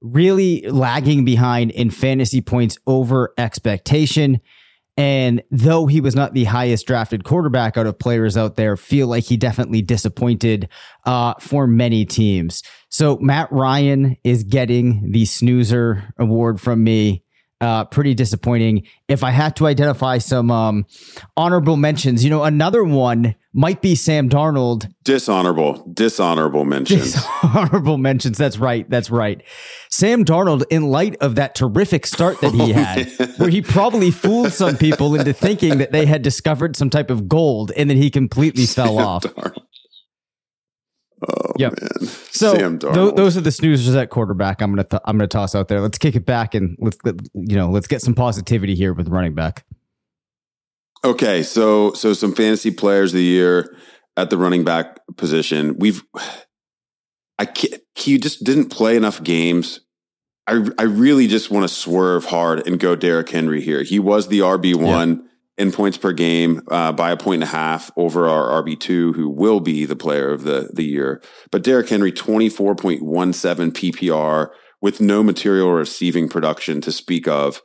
really 0.00 0.62
lagging 0.68 1.24
behind 1.24 1.70
in 1.72 1.90
fantasy 1.90 2.40
points 2.40 2.78
over 2.86 3.32
expectation. 3.38 4.40
And 4.96 5.42
though 5.50 5.86
he 5.86 6.00
was 6.00 6.16
not 6.16 6.32
the 6.32 6.44
highest 6.44 6.86
drafted 6.86 7.24
quarterback 7.24 7.76
out 7.76 7.86
of 7.86 7.98
players 7.98 8.36
out 8.36 8.56
there, 8.56 8.78
feel 8.78 9.08
like 9.08 9.24
he 9.24 9.36
definitely 9.36 9.82
disappointed 9.82 10.70
uh, 11.04 11.34
for 11.38 11.66
many 11.66 12.06
teams. 12.06 12.62
So 12.88 13.18
Matt 13.18 13.52
Ryan 13.52 14.16
is 14.24 14.42
getting 14.42 15.12
the 15.12 15.26
snoozer 15.26 16.14
award 16.18 16.60
from 16.60 16.82
me 16.82 17.25
uh, 17.60 17.84
pretty 17.86 18.14
disappointing. 18.14 18.86
If 19.08 19.22
I 19.22 19.30
had 19.30 19.56
to 19.56 19.66
identify 19.66 20.18
some 20.18 20.50
um, 20.50 20.86
honorable 21.36 21.76
mentions, 21.76 22.22
you 22.22 22.30
know, 22.30 22.44
another 22.44 22.84
one 22.84 23.34
might 23.52 23.80
be 23.80 23.94
Sam 23.94 24.28
Darnold. 24.28 24.92
Dishonorable, 25.04 25.82
dishonorable 25.92 26.64
mentions. 26.66 27.14
Dishonorable 27.14 27.96
mentions. 27.96 28.36
That's 28.36 28.58
right. 28.58 28.88
That's 28.90 29.10
right. 29.10 29.42
Sam 29.88 30.24
Darnold, 30.24 30.64
in 30.68 30.90
light 30.90 31.16
of 31.22 31.36
that 31.36 31.54
terrific 31.54 32.06
start 32.06 32.40
that 32.42 32.52
he 32.52 32.72
oh, 32.72 32.74
had, 32.74 33.08
where 33.38 33.48
he 33.48 33.62
probably 33.62 34.10
fooled 34.10 34.52
some 34.52 34.76
people 34.76 35.14
into 35.14 35.32
thinking 35.32 35.78
that 35.78 35.92
they 35.92 36.04
had 36.04 36.20
discovered 36.22 36.76
some 36.76 36.90
type 36.90 37.10
of 37.10 37.28
gold, 37.28 37.72
and 37.76 37.88
then 37.88 37.96
he 37.96 38.10
completely 38.10 38.66
Sam 38.66 38.86
fell 38.86 38.98
off. 38.98 39.22
Darnold. 39.22 39.65
Oh 41.28 41.52
yep. 41.58 41.74
man! 41.80 42.08
So 42.30 42.54
th- 42.54 43.14
those 43.14 43.36
are 43.36 43.40
the 43.40 43.50
snoozers 43.50 43.96
at 43.96 44.10
quarterback. 44.10 44.60
I'm 44.60 44.70
gonna 44.70 44.84
th- 44.84 45.02
I'm 45.04 45.16
gonna 45.16 45.26
toss 45.26 45.54
out 45.54 45.68
there. 45.68 45.80
Let's 45.80 45.98
kick 45.98 46.14
it 46.14 46.26
back 46.26 46.54
and 46.54 46.76
let's 46.80 46.98
let, 47.04 47.16
you 47.34 47.56
know 47.56 47.70
let's 47.70 47.86
get 47.86 48.02
some 48.02 48.14
positivity 48.14 48.74
here 48.74 48.92
with 48.92 49.08
running 49.08 49.34
back. 49.34 49.64
Okay, 51.04 51.42
so 51.42 51.92
so 51.92 52.12
some 52.12 52.34
fantasy 52.34 52.70
players 52.70 53.12
of 53.12 53.18
the 53.18 53.24
year 53.24 53.76
at 54.16 54.30
the 54.30 54.38
running 54.38 54.64
back 54.64 55.00
position. 55.16 55.78
We've 55.78 56.02
I 57.38 57.44
can't, 57.44 57.82
he 57.94 58.18
just 58.18 58.44
didn't 58.44 58.70
play 58.70 58.96
enough 58.96 59.22
games. 59.22 59.80
I 60.46 60.68
I 60.78 60.84
really 60.84 61.26
just 61.26 61.50
want 61.50 61.64
to 61.64 61.74
swerve 61.74 62.26
hard 62.26 62.66
and 62.66 62.78
go 62.78 62.96
Derrick 62.96 63.30
Henry 63.30 63.60
here. 63.60 63.82
He 63.82 63.98
was 63.98 64.28
the 64.28 64.40
RB 64.40 64.74
one. 64.74 65.28
In 65.58 65.72
points 65.72 65.96
per 65.96 66.12
game 66.12 66.62
uh, 66.70 66.92
by 66.92 67.10
a 67.10 67.16
point 67.16 67.42
and 67.42 67.50
a 67.50 67.54
half 67.54 67.90
over 67.96 68.28
our 68.28 68.62
RB2, 68.62 69.14
who 69.14 69.28
will 69.28 69.60
be 69.60 69.84
the 69.84 69.96
player 69.96 70.30
of 70.30 70.42
the, 70.42 70.70
the 70.72 70.84
year. 70.84 71.22
But 71.50 71.62
Derrick 71.62 71.88
Henry, 71.88 72.12
24.17 72.12 73.00
PPR 73.72 74.50
with 74.82 75.00
no 75.00 75.22
material 75.22 75.72
receiving 75.72 76.28
production 76.28 76.80
to 76.82 76.92
speak 76.92 77.26
of. 77.26 77.62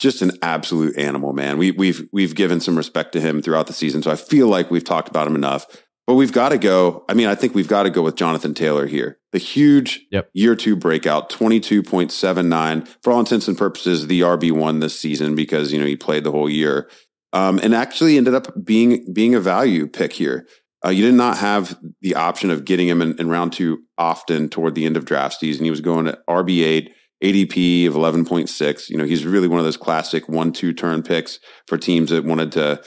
Just 0.00 0.22
an 0.22 0.32
absolute 0.42 0.96
animal, 0.96 1.32
man. 1.34 1.58
We, 1.58 1.72
we've 1.72 2.08
we've 2.10 2.34
given 2.34 2.58
some 2.60 2.76
respect 2.76 3.12
to 3.12 3.20
him 3.20 3.42
throughout 3.42 3.66
the 3.66 3.74
season, 3.74 4.02
so 4.02 4.10
I 4.10 4.16
feel 4.16 4.48
like 4.48 4.70
we've 4.70 4.82
talked 4.82 5.10
about 5.10 5.26
him 5.26 5.34
enough. 5.34 5.66
But 6.06 6.14
we've 6.14 6.32
got 6.32 6.48
to 6.48 6.58
go. 6.58 7.04
I 7.06 7.12
mean, 7.12 7.28
I 7.28 7.34
think 7.34 7.54
we've 7.54 7.68
got 7.68 7.82
to 7.82 7.90
go 7.90 8.00
with 8.02 8.16
Jonathan 8.16 8.54
Taylor 8.54 8.86
here. 8.86 9.18
The 9.32 9.38
huge 9.38 10.06
yep. 10.10 10.30
year 10.32 10.56
two 10.56 10.74
breakout, 10.74 11.30
22.79, 11.30 12.88
for 13.02 13.12
all 13.12 13.20
intents 13.20 13.46
and 13.46 13.56
purposes, 13.56 14.06
the 14.06 14.22
RB1 14.22 14.80
this 14.80 14.98
season 14.98 15.36
because, 15.36 15.70
you 15.72 15.78
know, 15.78 15.86
he 15.86 15.96
played 15.96 16.24
the 16.24 16.32
whole 16.32 16.48
year 16.48 16.88
um, 17.32 17.60
and 17.62 17.74
actually 17.74 18.16
ended 18.16 18.34
up 18.34 18.52
being 18.64 19.12
being 19.12 19.34
a 19.34 19.40
value 19.40 19.86
pick 19.86 20.12
here. 20.12 20.46
Uh, 20.84 20.88
you 20.88 21.04
did 21.04 21.14
not 21.14 21.36
have 21.38 21.78
the 22.00 22.14
option 22.14 22.50
of 22.50 22.64
getting 22.64 22.88
him 22.88 23.02
in, 23.02 23.18
in, 23.18 23.28
round 23.28 23.52
two 23.52 23.82
often 23.98 24.48
toward 24.48 24.74
the 24.74 24.86
end 24.86 24.96
of 24.96 25.04
draft 25.04 25.38
season. 25.38 25.64
He 25.64 25.70
was 25.70 25.82
going 25.82 26.06
at 26.06 26.26
RB 26.26 26.64
eight, 26.64 26.92
ADP 27.22 27.86
of 27.86 27.94
eleven 27.94 28.24
point 28.24 28.48
six. 28.48 28.88
You 28.88 28.96
know, 28.96 29.04
he's 29.04 29.24
really 29.24 29.48
one 29.48 29.58
of 29.58 29.64
those 29.64 29.76
classic 29.76 30.28
one 30.28 30.52
two 30.52 30.72
turn 30.72 31.02
picks 31.02 31.38
for 31.66 31.76
teams 31.76 32.10
that 32.10 32.24
wanted 32.24 32.52
to 32.52 32.82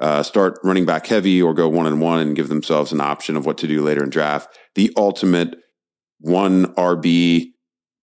uh, 0.00 0.22
start 0.22 0.58
running 0.62 0.86
back 0.86 1.06
heavy 1.06 1.42
or 1.42 1.54
go 1.54 1.68
one 1.68 1.86
and 1.86 2.00
one 2.00 2.20
and 2.20 2.36
give 2.36 2.48
themselves 2.48 2.92
an 2.92 3.00
option 3.00 3.36
of 3.36 3.46
what 3.46 3.58
to 3.58 3.66
do 3.66 3.82
later 3.82 4.04
in 4.04 4.10
draft. 4.10 4.56
The 4.74 4.92
ultimate 4.96 5.56
one 6.20 6.66
RB 6.74 7.52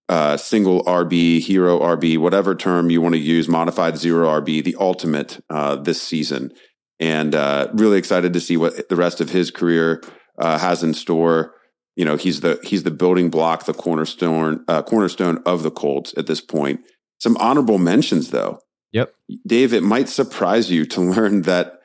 uh, 0.08 0.38
single 0.38 0.84
RB, 0.84 1.40
hero 1.40 1.80
RB, 1.80 2.18
whatever 2.18 2.56
term 2.56 2.90
you 2.90 3.02
want 3.02 3.16
to 3.16 3.20
use, 3.20 3.48
modified 3.48 3.98
zero 3.98 4.28
RB, 4.42 4.64
the 4.64 4.76
ultimate 4.80 5.44
uh, 5.50 5.76
this 5.76 6.02
season. 6.02 6.52
And 7.00 7.36
uh, 7.36 7.70
really 7.74 7.98
excited 7.98 8.34
to 8.34 8.40
see 8.40 8.56
what 8.56 8.88
the 8.88 8.96
rest 8.96 9.20
of 9.20 9.32
his 9.32 9.52
career 9.52 10.04
uh, 10.40 10.58
has 10.60 10.84
in 10.84 10.94
store. 10.94 11.56
You 11.96 12.06
know, 12.06 12.18
he's 12.18 12.42
the 12.42 12.60
he's 12.64 12.84
the 12.84 12.92
building 12.92 13.30
block, 13.30 13.66
the 13.66 13.74
cornerstone 13.74 14.64
uh, 14.68 14.84
cornerstone 14.84 15.42
of 15.46 15.64
the 15.64 15.72
Colts 15.72 16.14
at 16.18 16.28
this 16.28 16.42
point. 16.42 16.82
Some 17.20 17.38
honorable 17.38 17.78
mentions, 17.78 18.30
though. 18.30 18.60
Yep, 18.92 19.14
Dave. 19.46 19.74
It 19.74 19.84
might 19.84 20.10
surprise 20.10 20.72
you 20.72 20.86
to 20.88 21.02
learn 21.14 21.42
that 21.44 21.80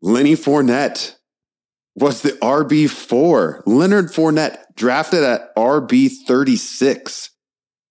Lenny 0.00 0.34
Fournette 0.34 1.16
was 1.94 2.22
the 2.22 2.32
RB 2.32 2.88
four. 2.88 3.62
Leonard 3.66 4.06
Fournette 4.06 4.58
drafted 4.76 5.24
at 5.24 5.54
RB 5.56 6.10
thirty 6.26 6.56
six 6.56 7.30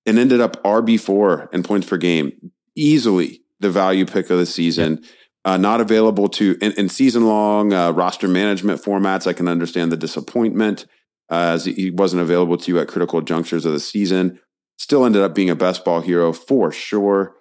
and 0.06 0.20
ended 0.20 0.42
up 0.42 0.62
RB4 0.64 1.54
in 1.54 1.64
points 1.64 1.88
per 1.88 1.98
game, 1.98 2.52
easily 2.76 3.42
the 3.60 3.70
value 3.70 4.06
pick 4.06 4.30
of 4.30 4.38
the 4.38 4.46
season. 4.46 5.00
Yep. 5.02 5.12
Uh, 5.46 5.58
not 5.58 5.82
available 5.82 6.30
to 6.30 6.58
in, 6.62 6.72
in 6.74 6.88
season 6.88 7.28
long 7.28 7.74
uh, 7.74 7.92
roster 7.92 8.30
management 8.30 8.82
formats. 8.82 9.28
I 9.28 9.34
can 9.34 9.50
understand 9.50 9.92
the 9.92 9.98
disappointment 9.98 10.86
uh, 11.30 11.52
as 11.54 11.66
he 11.66 11.92
wasn't 11.92 12.22
available 12.22 12.56
to 12.56 12.72
you 12.72 12.80
at 12.80 12.88
critical 12.88 13.22
junctures 13.22 13.66
of 13.66 13.74
the 13.74 13.80
season. 13.80 14.40
Still 14.78 15.06
ended 15.06 15.22
up 15.22 15.36
being 15.36 15.50
a 15.50 15.56
best 15.56 15.84
ball 15.84 16.00
hero 16.00 16.32
for 16.32 16.72
sure. 16.72 17.36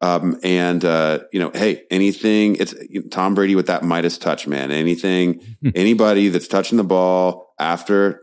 Um, 0.00 0.40
and 0.42 0.84
uh, 0.84 1.20
you 1.30 1.38
know, 1.38 1.50
hey, 1.54 1.84
anything 1.90 2.56
it's 2.56 2.74
Tom 3.10 3.34
Brady 3.34 3.54
with 3.54 3.66
that 3.66 3.84
Midas 3.84 4.18
touch, 4.18 4.46
man. 4.46 4.70
Anything, 4.70 5.40
anybody 5.74 6.28
that's 6.28 6.48
touching 6.48 6.78
the 6.78 6.84
ball 6.84 7.54
after 7.58 8.22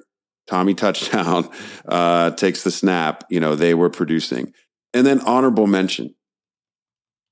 Tommy 0.50 0.74
touchdown 0.74 1.48
uh, 1.88 2.32
takes 2.32 2.64
the 2.64 2.72
snap. 2.72 3.24
You 3.30 3.40
know, 3.40 3.56
they 3.56 3.74
were 3.74 3.90
producing. 3.90 4.54
And 4.94 5.06
then 5.06 5.22
honorable 5.22 5.68
mention. 5.68 6.16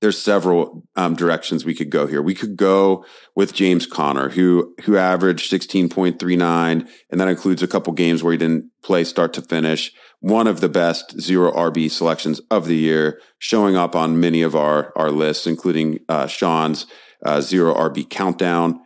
There's 0.00 0.16
several 0.16 0.84
um, 0.94 1.16
directions 1.16 1.64
we 1.64 1.74
could 1.74 1.90
go 1.90 2.06
here. 2.06 2.22
We 2.22 2.36
could 2.36 2.56
go 2.56 3.04
with 3.34 3.52
James 3.52 3.84
Conner, 3.84 4.28
who 4.28 4.72
who 4.84 4.96
averaged 4.96 5.50
16.39, 5.50 6.88
and 7.10 7.20
that 7.20 7.26
includes 7.26 7.64
a 7.64 7.66
couple 7.66 7.92
games 7.94 8.22
where 8.22 8.30
he 8.30 8.38
didn't 8.38 8.70
play 8.84 9.02
start 9.02 9.32
to 9.32 9.42
finish. 9.42 9.92
One 10.20 10.46
of 10.46 10.60
the 10.60 10.68
best 10.68 11.20
zero 11.20 11.50
RB 11.50 11.90
selections 11.90 12.40
of 12.48 12.66
the 12.66 12.76
year, 12.76 13.20
showing 13.40 13.74
up 13.74 13.96
on 13.96 14.20
many 14.20 14.42
of 14.42 14.54
our 14.54 14.92
our 14.94 15.10
lists, 15.10 15.48
including 15.48 15.98
uh, 16.08 16.28
Sean's 16.28 16.86
uh, 17.26 17.40
zero 17.40 17.74
RB 17.74 18.08
countdown. 18.08 18.78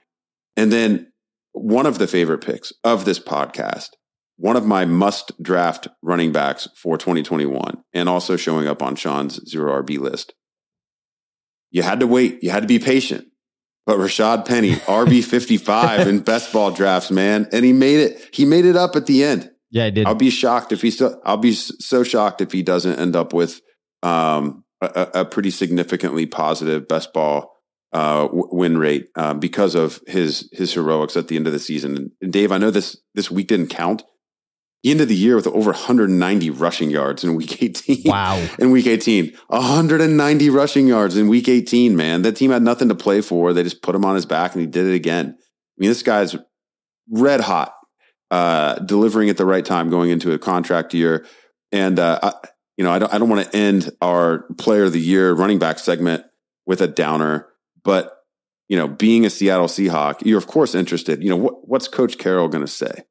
And 0.56 0.72
then 0.72 1.12
one 1.52 1.84
of 1.84 1.98
the 1.98 2.06
favorite 2.06 2.42
picks 2.42 2.72
of 2.84 3.04
this 3.04 3.18
podcast 3.18 3.90
one 4.42 4.56
of 4.56 4.66
my 4.66 4.84
must 4.84 5.40
draft 5.40 5.86
running 6.02 6.32
backs 6.32 6.66
for 6.74 6.98
2021 6.98 7.80
and 7.92 8.08
also 8.08 8.36
showing 8.36 8.66
up 8.66 8.82
on 8.82 8.96
Sean's 8.96 9.40
zero 9.48 9.80
RB 9.80 10.00
list. 10.00 10.34
You 11.70 11.84
had 11.84 12.00
to 12.00 12.08
wait. 12.08 12.42
You 12.42 12.50
had 12.50 12.64
to 12.64 12.66
be 12.66 12.80
patient. 12.80 13.28
But 13.86 13.98
Rashad 13.98 14.44
Penny, 14.44 14.72
RB 14.86 15.22
55 15.22 16.08
in 16.08 16.18
best 16.18 16.52
ball 16.52 16.72
drafts, 16.72 17.12
man. 17.12 17.48
And 17.52 17.64
he 17.64 17.72
made 17.72 18.00
it. 18.00 18.34
He 18.34 18.44
made 18.44 18.64
it 18.64 18.74
up 18.74 18.96
at 18.96 19.06
the 19.06 19.22
end. 19.22 19.48
Yeah, 19.70 19.84
I 19.84 19.90
did. 19.90 20.08
I'll 20.08 20.16
be 20.16 20.28
shocked 20.28 20.72
if 20.72 20.82
he 20.82 20.90
still, 20.90 21.22
I'll 21.24 21.36
be 21.36 21.52
so 21.52 22.02
shocked 22.02 22.40
if 22.40 22.50
he 22.50 22.64
doesn't 22.64 22.98
end 22.98 23.14
up 23.14 23.32
with 23.32 23.60
um, 24.02 24.64
a, 24.80 25.08
a 25.14 25.24
pretty 25.24 25.50
significantly 25.50 26.26
positive 26.26 26.88
best 26.88 27.12
ball 27.12 27.54
uh, 27.92 28.26
win 28.32 28.76
rate 28.76 29.08
uh, 29.14 29.34
because 29.34 29.76
of 29.76 30.00
his 30.08 30.48
his 30.52 30.74
heroics 30.74 31.16
at 31.16 31.28
the 31.28 31.36
end 31.36 31.46
of 31.46 31.52
the 31.52 31.60
season. 31.60 32.10
And 32.20 32.32
Dave, 32.32 32.50
I 32.50 32.58
know 32.58 32.72
this 32.72 32.96
this 33.14 33.30
week 33.30 33.46
didn't 33.46 33.68
count, 33.68 34.02
he 34.82 34.90
ended 34.90 35.08
the 35.08 35.14
year 35.14 35.36
with 35.36 35.46
over 35.46 35.70
190 35.70 36.50
rushing 36.50 36.90
yards 36.90 37.22
in 37.22 37.36
week 37.36 37.62
18. 37.62 38.02
Wow. 38.04 38.44
In 38.58 38.72
week 38.72 38.88
18. 38.88 39.32
190 39.46 40.50
rushing 40.50 40.88
yards 40.88 41.16
in 41.16 41.28
week 41.28 41.48
18, 41.48 41.94
man. 41.94 42.22
That 42.22 42.34
team 42.34 42.50
had 42.50 42.62
nothing 42.62 42.88
to 42.88 42.94
play 42.96 43.20
for. 43.20 43.52
They 43.52 43.62
just 43.62 43.80
put 43.80 43.94
him 43.94 44.04
on 44.04 44.16
his 44.16 44.26
back 44.26 44.52
and 44.52 44.60
he 44.60 44.66
did 44.66 44.86
it 44.86 44.94
again. 44.94 45.36
I 45.38 45.78
mean, 45.78 45.88
this 45.88 46.02
guy's 46.02 46.34
red 47.08 47.40
hot, 47.40 47.74
uh, 48.32 48.74
delivering 48.80 49.30
at 49.30 49.36
the 49.36 49.46
right 49.46 49.64
time 49.64 49.88
going 49.88 50.10
into 50.10 50.32
a 50.32 50.38
contract 50.38 50.94
year. 50.94 51.26
And, 51.70 52.00
uh, 52.00 52.18
I, 52.20 52.32
you 52.76 52.82
know, 52.82 52.90
I 52.90 52.98
don't, 52.98 53.14
I 53.14 53.18
don't 53.18 53.28
want 53.28 53.48
to 53.48 53.56
end 53.56 53.90
our 54.00 54.46
player 54.58 54.84
of 54.84 54.92
the 54.92 55.00
year 55.00 55.32
running 55.32 55.60
back 55.60 55.78
segment 55.78 56.24
with 56.66 56.80
a 56.80 56.88
downer, 56.88 57.46
but, 57.84 58.18
you 58.68 58.76
know, 58.76 58.88
being 58.88 59.24
a 59.24 59.30
Seattle 59.30 59.68
Seahawk, 59.68 60.26
you're 60.26 60.38
of 60.38 60.48
course 60.48 60.74
interested. 60.74 61.22
You 61.22 61.30
know, 61.30 61.36
what, 61.36 61.68
what's 61.68 61.86
Coach 61.86 62.18
Carroll 62.18 62.48
going 62.48 62.64
to 62.64 62.70
say? 62.70 63.04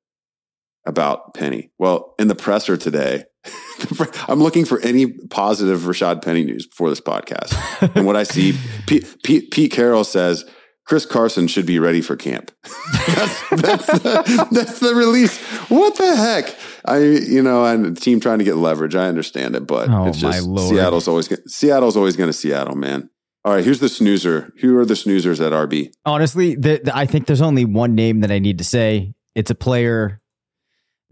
About 0.86 1.34
Penny? 1.34 1.72
Well, 1.78 2.16
in 2.20 2.28
the 2.28 2.36
presser 2.36 2.78
today, 2.78 3.26
I'm 4.28 4.42
looking 4.42 4.66
for 4.66 4.80
any 4.82 5.08
positive 5.08 5.82
Rashad 5.82 6.24
Penny 6.24 6.44
news 6.44 6.68
before 6.68 6.90
this 6.90 7.02
podcast. 7.02 7.56
and 7.96 8.06
what 8.06 8.16
I 8.16 8.24
see, 8.24 8.58
Pete, 8.88 9.18
Pete, 9.24 9.52
Pete, 9.52 9.72
Carroll 9.72 10.04
says 10.04 10.46
Chris 10.86 11.06
Carson 11.06 11.48
should 11.48 11.66
be 11.66 11.80
ready 11.80 12.02
for 12.02 12.16
camp. 12.16 12.52
that's, 13.08 13.50
that's, 13.50 13.88
the, 13.88 14.48
that's 14.52 14.80
the 14.80 14.94
release. 14.94 15.38
What 15.70 15.96
the 15.96 16.16
heck? 16.16 16.56
I, 16.86 16.98
you 17.00 17.42
know, 17.42 17.66
and 17.66 17.96
the 17.96 18.00
team 18.00 18.20
trying 18.20 18.40
to 18.40 18.46
get 18.46 18.58
leverage. 18.58 18.96
I 18.96 19.08
understand 19.08 19.56
it, 19.56 19.66
but 19.66 19.90
oh, 19.90 20.08
it's 20.08 20.20
just 20.20 20.44
Seattle's 20.44 21.08
always 21.08 21.30
Seattle's 21.48 21.96
always 21.96 22.16
going 22.16 22.30
to 22.30 22.34
Seattle, 22.34 22.76
man. 22.76 23.10
All 23.44 23.54
right, 23.54 23.64
here's 23.64 23.80
the 23.80 23.90
snoozer. 23.90 24.52
Who 24.60 24.78
are 24.78 24.86
the 24.86 24.94
snoozers 24.94 25.44
at 25.44 25.52
RB? 25.52 25.92
Honestly, 26.06 26.54
the, 26.56 26.80
the, 26.84 26.96
I 26.96 27.08
think 27.08 27.26
there's 27.26 27.42
only 27.42 27.66
one 27.66 27.96
name 27.96 28.20
that 28.20 28.32
I 28.32 28.38
need 28.38 28.60
to 28.60 28.64
say. 28.64 29.14
It's 29.34 29.50
a 29.50 29.56
player 29.56 30.21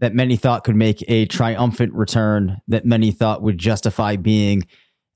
that 0.00 0.14
many 0.14 0.36
thought 0.36 0.64
could 0.64 0.76
make 0.76 1.04
a 1.08 1.26
triumphant 1.26 1.92
return, 1.94 2.60
that 2.68 2.84
many 2.84 3.12
thought 3.12 3.42
would 3.42 3.58
justify 3.58 4.16
being 4.16 4.66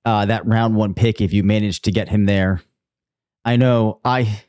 uh, 0.05 0.27
that 0.27 0.47
round 0.47 0.77
one 0.77 0.95
pick 0.95 1.21
if 1.21 1.33
you 1.33 1.43
managed 1.43 1.85
to 1.85 1.93
get 1.93 2.09
him 2.09 2.27
there. 2.27 2.63
I 3.45 3.57
know 3.57 4.01
I 4.05 4.43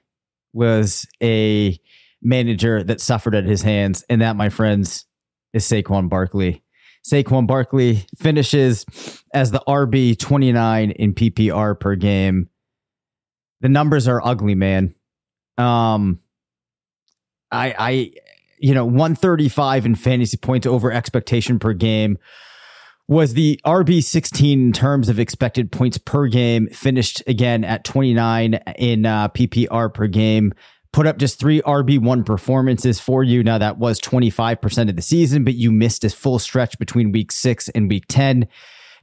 was 0.54 1.08
a 1.22 1.80
manager 2.22 2.84
that 2.84 3.02
suffered 3.02 3.36
at 3.36 3.46
his 3.46 3.62
hands, 3.62 4.04
and 4.10 4.22
that, 4.22 4.36
my 4.36 4.50
friends, 4.50 5.06
is 5.54 5.66
Saquon 5.66 6.10
Barkley. 6.10 6.64
Saquon 7.06 7.48
Barkley 7.48 8.06
finishes 8.18 8.86
as 9.34 9.52
the 9.52 9.64
RB 9.68 10.18
29 10.18 10.92
in 10.92 11.14
PPR 11.14 11.80
per 11.80 11.96
game. 11.96 12.50
The 13.62 13.70
numbers 13.70 14.08
are 14.08 14.26
ugly, 14.26 14.56
man. 14.56 14.96
Um, 15.58 16.20
I, 17.52 17.76
I, 17.78 18.12
you 18.58 18.74
know, 18.74 18.86
135 18.86 19.86
in 19.86 19.96
fantasy 19.96 20.38
points 20.38 20.66
over 20.66 20.92
expectation 20.92 21.60
per 21.60 21.74
game 21.74 22.18
was 23.08 23.34
the 23.34 23.60
RB 23.66 24.04
16 24.04 24.60
in 24.60 24.74
terms 24.74 25.10
of 25.10 25.20
expected 25.20 25.72
points 25.72 25.98
per 25.98 26.28
game, 26.28 26.68
finished 26.68 27.22
again 27.28 27.64
at 27.64 27.84
29 27.84 28.56
in 28.78 29.06
uh, 29.06 29.28
PPR 29.30 29.94
per 29.94 30.08
game. 30.08 30.54
Put 30.92 31.06
up 31.06 31.18
just 31.18 31.38
three 31.38 31.62
RB1 31.62 32.26
performances 32.26 33.00
for 33.00 33.22
you. 33.22 33.44
Now, 33.44 33.58
that 33.58 33.78
was 33.78 34.00
25% 34.00 34.90
of 34.90 34.96
the 34.96 35.02
season, 35.02 35.44
but 35.44 35.56
you 35.56 35.72
missed 35.72 36.04
a 36.04 36.10
full 36.10 36.40
stretch 36.40 36.80
between 36.80 37.12
week 37.12 37.32
six 37.32 37.70
and 37.70 37.90
week 37.90 38.06
10 38.08 38.48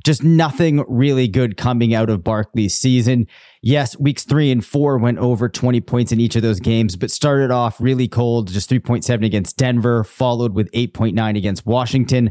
just 0.04 0.22
nothing 0.22 0.84
really 0.88 1.28
good 1.28 1.56
coming 1.56 1.94
out 1.94 2.10
of 2.10 2.24
Barkley's 2.24 2.74
season. 2.74 3.26
Yes, 3.62 3.98
weeks 3.98 4.24
three 4.24 4.50
and 4.50 4.64
four 4.64 4.98
went 4.98 5.18
over 5.18 5.48
20 5.48 5.80
points 5.82 6.12
in 6.12 6.20
each 6.20 6.36
of 6.36 6.42
those 6.42 6.60
games, 6.60 6.96
but 6.96 7.10
started 7.10 7.50
off 7.50 7.80
really 7.80 8.08
cold, 8.08 8.48
just 8.48 8.70
3.7 8.70 9.24
against 9.24 9.56
Denver, 9.56 10.04
followed 10.04 10.54
with 10.54 10.70
8.9 10.72 11.36
against 11.36 11.66
Washington. 11.66 12.30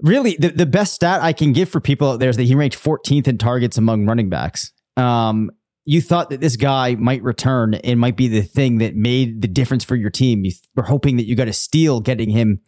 Really, 0.00 0.36
the, 0.38 0.48
the 0.48 0.66
best 0.66 0.94
stat 0.94 1.22
I 1.22 1.32
can 1.32 1.52
give 1.52 1.68
for 1.68 1.80
people 1.80 2.10
out 2.10 2.20
there 2.20 2.30
is 2.30 2.36
that 2.36 2.44
he 2.44 2.54
ranked 2.54 2.82
14th 2.82 3.26
in 3.26 3.38
targets 3.38 3.78
among 3.78 4.06
running 4.06 4.28
backs. 4.28 4.72
Um, 4.96 5.50
you 5.86 6.00
thought 6.00 6.30
that 6.30 6.40
this 6.40 6.56
guy 6.56 6.96
might 6.96 7.22
return 7.22 7.74
and 7.74 7.98
might 7.98 8.16
be 8.16 8.28
the 8.28 8.42
thing 8.42 8.78
that 8.78 8.96
made 8.96 9.40
the 9.40 9.48
difference 9.48 9.84
for 9.84 9.96
your 9.96 10.10
team. 10.10 10.44
You 10.44 10.52
were 10.74 10.82
hoping 10.82 11.16
that 11.16 11.26
you 11.26 11.36
got 11.36 11.48
a 11.48 11.52
steal 11.52 12.00
getting 12.00 12.28
him 12.28 12.60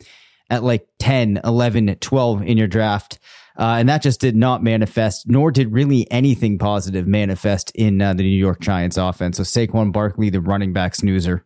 at 0.49 0.63
like 0.63 0.87
10, 1.01 1.41
11, 1.45 1.97
12 1.97 2.43
in 2.43 2.57
your 2.57 2.69
draft. 2.69 3.19
Uh, 3.59 3.77
and 3.79 3.89
that 3.89 4.03
just 4.03 4.21
did 4.21 4.37
not 4.37 4.63
manifest, 4.63 5.29
nor 5.29 5.51
did 5.51 5.73
really 5.73 6.09
anything 6.13 6.59
positive 6.59 7.09
manifest 7.09 7.73
in 7.75 8.01
uh, 8.01 8.15
the 8.15 8.23
New 8.23 8.29
York 8.29 8.61
Giants 8.61 8.97
offense. 8.97 9.37
So 9.37 9.43
Saquon 9.43 9.93
Barkley, 9.93 10.31
the 10.31 10.41
running 10.41 10.73
back 10.73 10.95
snoozer. 10.95 11.45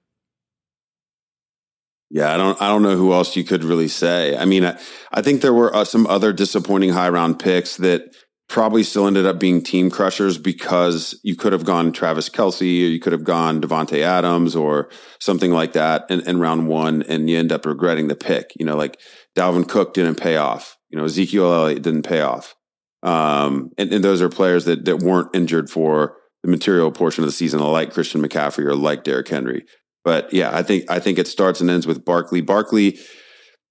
Yeah, 2.11 2.35
I 2.35 2.37
don't, 2.37 2.61
I 2.61 2.69
don't 2.69 2.83
know 2.83 2.97
who 2.97 3.14
else 3.14 3.35
you 3.35 3.45
could 3.45 3.64
really 3.64 3.88
say. 3.88 4.37
I 4.37 4.45
mean, 4.45 4.66
I, 4.66 4.78
I 5.12 5.23
think 5.23 5.40
there 5.40 5.54
were 5.54 5.75
uh, 5.75 5.85
some 5.85 6.07
other 6.07 6.35
disappointing 6.35 6.90
high 6.90 7.09
round 7.09 7.38
picks 7.38 7.78
that 7.78 8.14
probably 8.52 8.83
still 8.83 9.07
ended 9.07 9.25
up 9.25 9.40
being 9.40 9.62
team 9.62 9.90
crushers 9.90 10.37
because 10.37 11.19
you 11.23 11.35
could 11.35 11.54
have 11.54 11.64
gone 11.64 11.90
Travis 11.90 12.28
Kelce 12.28 12.61
or 12.61 12.90
you 12.90 13.00
could 13.00 13.14
have 13.14 13.25
gone 13.25 13.62
Davante 13.62 14.00
Adams 14.00 14.54
or 14.54 14.90
something 15.19 15.52
like 15.52 15.73
that 15.73 16.04
in, 16.11 16.21
in 16.28 16.38
round 16.38 16.69
one, 16.69 17.02
and 17.04 17.31
you 17.31 17.38
end 17.38 17.50
up 17.50 17.64
regretting 17.64 18.09
the 18.09 18.14
pick. 18.14 18.52
You 18.61 18.66
know, 18.66 18.76
like 18.76 19.00
Dalvin 19.35 19.66
Cook 19.66 19.95
didn't 19.95 20.16
pay 20.16 20.37
off. 20.37 20.76
You 20.92 20.99
know, 20.99 21.04
Ezekiel 21.04 21.52
Elliott 21.52 21.82
didn't 21.82 22.02
pay 22.02 22.20
off. 22.20 22.54
Um, 23.02 23.70
and, 23.78 23.92
and 23.92 24.04
those 24.04 24.22
are 24.22 24.28
players 24.28 24.64
that 24.66 24.84
that 24.84 24.99
weren't 24.99 25.34
injured 25.34 25.68
for 25.70 26.16
the 26.42 26.50
material 26.50 26.92
portion 26.92 27.25
of 27.25 27.28
the 27.28 27.32
season, 27.32 27.61
like 27.61 27.92
Christian 27.92 28.22
McCaffrey 28.22 28.64
or 28.64 28.76
like 28.76 29.04
Derrick 29.04 29.28
Henry. 29.28 29.64
But 30.04 30.32
yeah, 30.32 30.56
I 30.56 30.62
think 30.62 30.90
I 30.90 30.99
think 30.99 31.18
it 31.18 31.26
starts 31.26 31.61
and 31.61 31.70
ends 31.70 31.87
with 31.87 32.04
Barkley. 32.04 32.40
Barkley, 32.40 32.99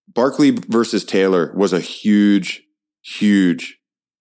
Barkley 0.07 0.51
versus 0.51 1.03
Taylor 1.05 1.53
was 1.55 1.73
a 1.73 1.79
huge, 1.79 2.61
huge 3.01 3.77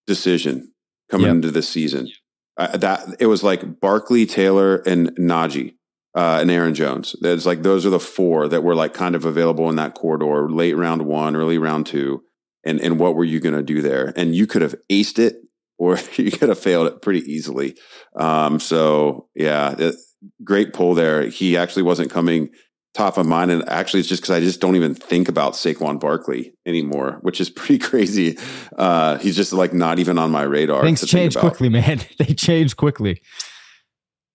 decision 0.07 0.71
coming 1.09 1.27
yep. 1.27 1.35
into 1.35 1.51
this 1.51 1.69
season. 1.69 2.09
Uh, 2.57 2.77
that 2.77 3.15
it 3.19 3.27
was 3.27 3.43
like 3.43 3.79
Barkley, 3.79 4.25
Taylor, 4.25 4.77
and 4.85 5.09
Najee, 5.17 5.73
uh, 6.15 6.39
and 6.41 6.51
Aaron 6.51 6.75
Jones. 6.75 7.15
It's 7.21 7.45
like 7.45 7.63
those 7.63 7.85
are 7.85 7.89
the 7.89 7.99
four 7.99 8.47
that 8.49 8.63
were 8.63 8.75
like 8.75 8.93
kind 8.93 9.15
of 9.15 9.23
available 9.23 9.69
in 9.69 9.77
that 9.77 9.95
corridor, 9.95 10.49
late 10.51 10.75
round 10.75 11.05
one, 11.05 11.35
early 11.35 11.57
round 11.57 11.85
two. 11.85 12.23
And 12.63 12.79
and 12.79 12.99
what 12.99 13.15
were 13.15 13.23
you 13.23 13.39
going 13.39 13.55
to 13.55 13.63
do 13.63 13.81
there? 13.81 14.13
And 14.15 14.35
you 14.35 14.47
could 14.47 14.61
have 14.61 14.75
aced 14.89 15.19
it, 15.19 15.37
or 15.77 15.97
you 16.15 16.31
could 16.31 16.49
have 16.49 16.59
failed 16.59 16.87
it 16.87 17.01
pretty 17.01 17.21
easily. 17.21 17.77
Um, 18.15 18.59
so 18.59 19.27
yeah, 19.35 19.75
it, 19.77 19.95
great 20.43 20.73
pull 20.73 20.93
there. 20.93 21.27
He 21.27 21.57
actually 21.57 21.83
wasn't 21.83 22.11
coming 22.11 22.49
top 22.93 23.17
of 23.17 23.25
mind. 23.25 23.51
And 23.51 23.67
actually, 23.69 24.01
it's 24.01 24.09
just 24.09 24.21
because 24.21 24.35
I 24.35 24.39
just 24.39 24.59
don't 24.59 24.75
even 24.75 24.95
think 24.95 25.29
about 25.29 25.53
Saquon 25.53 25.99
Barkley 25.99 26.53
anymore, 26.65 27.19
which 27.21 27.39
is 27.39 27.49
pretty 27.49 27.79
crazy. 27.79 28.37
Uh, 28.77 29.17
he's 29.17 29.35
just 29.35 29.53
like 29.53 29.73
not 29.73 29.99
even 29.99 30.17
on 30.17 30.31
my 30.31 30.43
radar. 30.43 30.83
Things 30.83 31.05
change 31.07 31.35
quickly, 31.35 31.69
man. 31.69 32.01
they 32.19 32.33
change 32.33 32.75
quickly. 32.75 33.21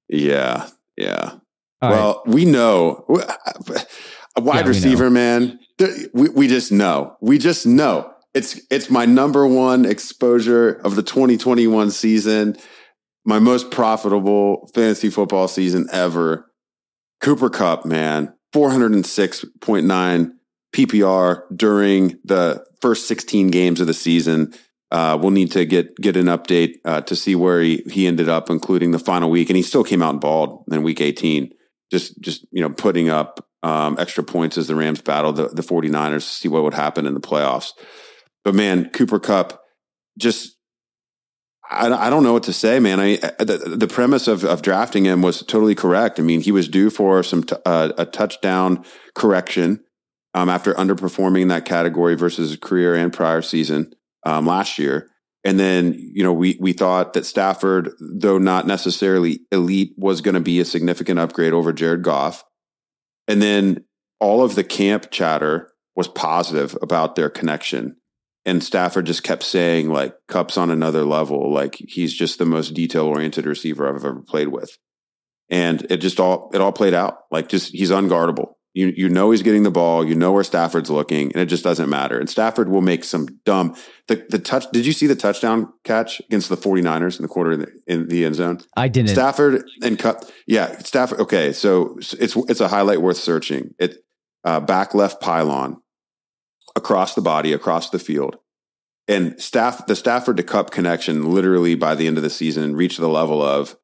Yeah. 0.08 0.68
Yeah. 0.96 1.34
All 1.82 1.90
well, 1.90 2.22
right. 2.24 2.34
we 2.34 2.44
know 2.46 3.04
a 4.34 4.40
wide 4.40 4.64
yeah, 4.64 4.68
receiver, 4.68 5.10
man. 5.10 5.58
We, 6.14 6.30
we 6.30 6.48
just 6.48 6.72
know. 6.72 7.16
We 7.20 7.38
just 7.38 7.66
know. 7.66 8.12
It's 8.36 8.60
it's 8.70 8.90
my 8.90 9.06
number 9.06 9.46
one 9.46 9.86
exposure 9.86 10.68
of 10.84 10.94
the 10.94 11.02
2021 11.02 11.90
season, 11.90 12.58
my 13.24 13.38
most 13.38 13.70
profitable 13.70 14.70
fantasy 14.74 15.08
football 15.08 15.48
season 15.48 15.88
ever. 15.90 16.52
Cooper 17.22 17.48
Kupp, 17.48 17.86
man, 17.86 18.34
406.9 18.54 20.32
PPR 20.74 21.42
during 21.56 22.18
the 22.24 22.62
first 22.82 23.08
16 23.08 23.48
games 23.48 23.80
of 23.80 23.86
the 23.86 23.94
season. 23.94 24.52
Uh, 24.90 25.18
we'll 25.18 25.30
need 25.30 25.52
to 25.52 25.64
get 25.64 25.96
get 25.96 26.18
an 26.18 26.26
update 26.26 26.74
uh, 26.84 27.00
to 27.00 27.16
see 27.16 27.34
where 27.34 27.62
he, 27.62 27.82
he 27.90 28.06
ended 28.06 28.28
up, 28.28 28.50
including 28.50 28.90
the 28.90 28.98
final 28.98 29.30
week, 29.30 29.48
and 29.48 29.56
he 29.56 29.62
still 29.62 29.82
came 29.82 30.02
out 30.02 30.10
and 30.10 30.20
balled 30.20 30.62
in 30.70 30.82
week 30.82 31.00
18. 31.00 31.54
Just 31.90 32.20
just 32.20 32.46
you 32.52 32.60
know 32.60 32.68
putting 32.68 33.08
up 33.08 33.48
um, 33.62 33.96
extra 33.98 34.22
points 34.22 34.58
as 34.58 34.66
the 34.66 34.74
Rams 34.74 35.00
battled 35.00 35.36
the, 35.36 35.48
the 35.48 35.62
49ers 35.62 36.16
to 36.16 36.20
see 36.20 36.48
what 36.48 36.64
would 36.64 36.74
happen 36.74 37.06
in 37.06 37.14
the 37.14 37.20
playoffs. 37.20 37.70
But 38.46 38.54
man, 38.54 38.90
Cooper 38.90 39.18
Kupp, 39.18 39.60
just 40.16 40.56
I, 41.68 41.88
I 41.92 42.10
don't 42.10 42.22
know 42.22 42.32
what 42.32 42.44
to 42.44 42.52
say, 42.52 42.78
man. 42.78 43.00
I 43.00 43.16
the, 43.40 43.74
the 43.76 43.88
premise 43.88 44.28
of, 44.28 44.44
of 44.44 44.62
drafting 44.62 45.04
him 45.04 45.20
was 45.20 45.42
totally 45.42 45.74
correct. 45.74 46.20
I 46.20 46.22
mean, 46.22 46.40
he 46.40 46.52
was 46.52 46.68
due 46.68 46.88
for 46.88 47.24
some 47.24 47.42
t- 47.42 47.56
uh, 47.66 47.90
a 47.98 48.06
touchdown 48.06 48.84
correction 49.16 49.82
um, 50.32 50.48
after 50.48 50.74
underperforming 50.74 51.42
in 51.42 51.48
that 51.48 51.64
category 51.64 52.14
versus 52.14 52.56
career 52.56 52.94
and 52.94 53.12
prior 53.12 53.42
season 53.42 53.92
um, 54.24 54.46
last 54.46 54.78
year. 54.78 55.10
And 55.42 55.58
then, 55.58 55.94
you 55.98 56.22
know, 56.22 56.32
we 56.32 56.56
we 56.60 56.72
thought 56.72 57.14
that 57.14 57.26
Stafford, 57.26 57.90
though 57.98 58.38
not 58.38 58.68
necessarily 58.68 59.40
elite, 59.50 59.92
was 59.96 60.20
going 60.20 60.36
to 60.36 60.40
be 60.40 60.60
a 60.60 60.64
significant 60.64 61.18
upgrade 61.18 61.52
over 61.52 61.72
Jared 61.72 62.04
Goff. 62.04 62.44
And 63.26 63.42
then 63.42 63.86
all 64.20 64.44
of 64.44 64.54
the 64.54 64.62
camp 64.62 65.10
chatter 65.10 65.72
was 65.96 66.06
positive 66.06 66.78
about 66.80 67.16
their 67.16 67.28
connection 67.28 67.96
and 68.46 68.62
Stafford 68.62 69.06
just 69.06 69.24
kept 69.24 69.42
saying 69.42 69.90
like 69.90 70.14
Kupp's 70.28 70.56
on 70.56 70.70
another 70.70 71.04
level. 71.04 71.52
Like 71.52 71.74
he's 71.76 72.14
just 72.14 72.38
the 72.38 72.46
most 72.46 72.72
detail 72.72 73.06
oriented 73.06 73.44
receiver 73.44 73.88
I've 73.88 73.96
ever 73.96 74.22
played 74.22 74.48
with. 74.48 74.78
And 75.50 75.84
it 75.90 75.98
just 75.98 76.20
all 76.20 76.50
it 76.54 76.60
all 76.60 76.72
played 76.72 76.94
out. 76.94 77.18
Like 77.30 77.48
just 77.48 77.72
he's 77.72 77.90
unguardable. 77.90 78.52
You 78.72 78.92
you 78.94 79.08
know 79.08 79.30
he's 79.30 79.42
getting 79.42 79.64
the 79.64 79.70
ball, 79.70 80.06
you 80.06 80.14
know 80.14 80.32
where 80.32 80.44
Stafford's 80.44 80.90
looking, 80.90 81.32
and 81.32 81.40
it 81.40 81.46
just 81.46 81.64
doesn't 81.64 81.88
matter. 81.88 82.18
And 82.18 82.30
Stafford 82.30 82.68
will 82.68 82.82
make 82.82 83.04
some 83.04 83.26
dumb 83.44 83.74
the 84.06 84.24
the 84.28 84.38
touch 84.38 84.70
did 84.70 84.86
you 84.86 84.92
see 84.92 85.06
the 85.06 85.16
touchdown 85.16 85.72
catch 85.82 86.20
against 86.20 86.48
the 86.48 86.56
49ers 86.56 87.18
in 87.18 87.22
the 87.22 87.28
quarter 87.28 87.52
in 87.52 87.60
the, 87.60 87.68
in 87.86 88.08
the 88.08 88.24
end 88.24 88.36
zone? 88.36 88.60
I 88.76 88.88
didn't. 88.88 89.10
Stafford 89.10 89.64
and 89.82 89.98
Kupp 89.98 90.24
yeah, 90.46 90.78
Stafford 90.78 91.20
okay, 91.20 91.52
so 91.52 91.96
it's 92.18 92.36
it's 92.36 92.60
a 92.60 92.68
highlight 92.68 93.02
worth 93.02 93.16
searching. 93.16 93.74
It 93.78 94.04
uh, 94.44 94.60
back 94.60 94.94
left 94.94 95.20
pylon 95.20 95.80
across 96.76 97.14
the 97.14 97.22
body, 97.22 97.52
across 97.52 97.90
the 97.90 97.98
field. 97.98 98.36
And 99.08 99.40
staff, 99.40 99.86
the 99.86 99.96
Stafford 99.96 100.36
to 100.36 100.42
Kupp 100.42 100.70
connection, 100.70 101.30
literally 101.32 101.74
by 101.74 101.94
the 101.94 102.06
end 102.06 102.16
of 102.16 102.22
the 102.22 102.30
season, 102.30 102.76
reached 102.76 102.98
the 102.98 103.08
level 103.08 103.42
of 103.42 103.76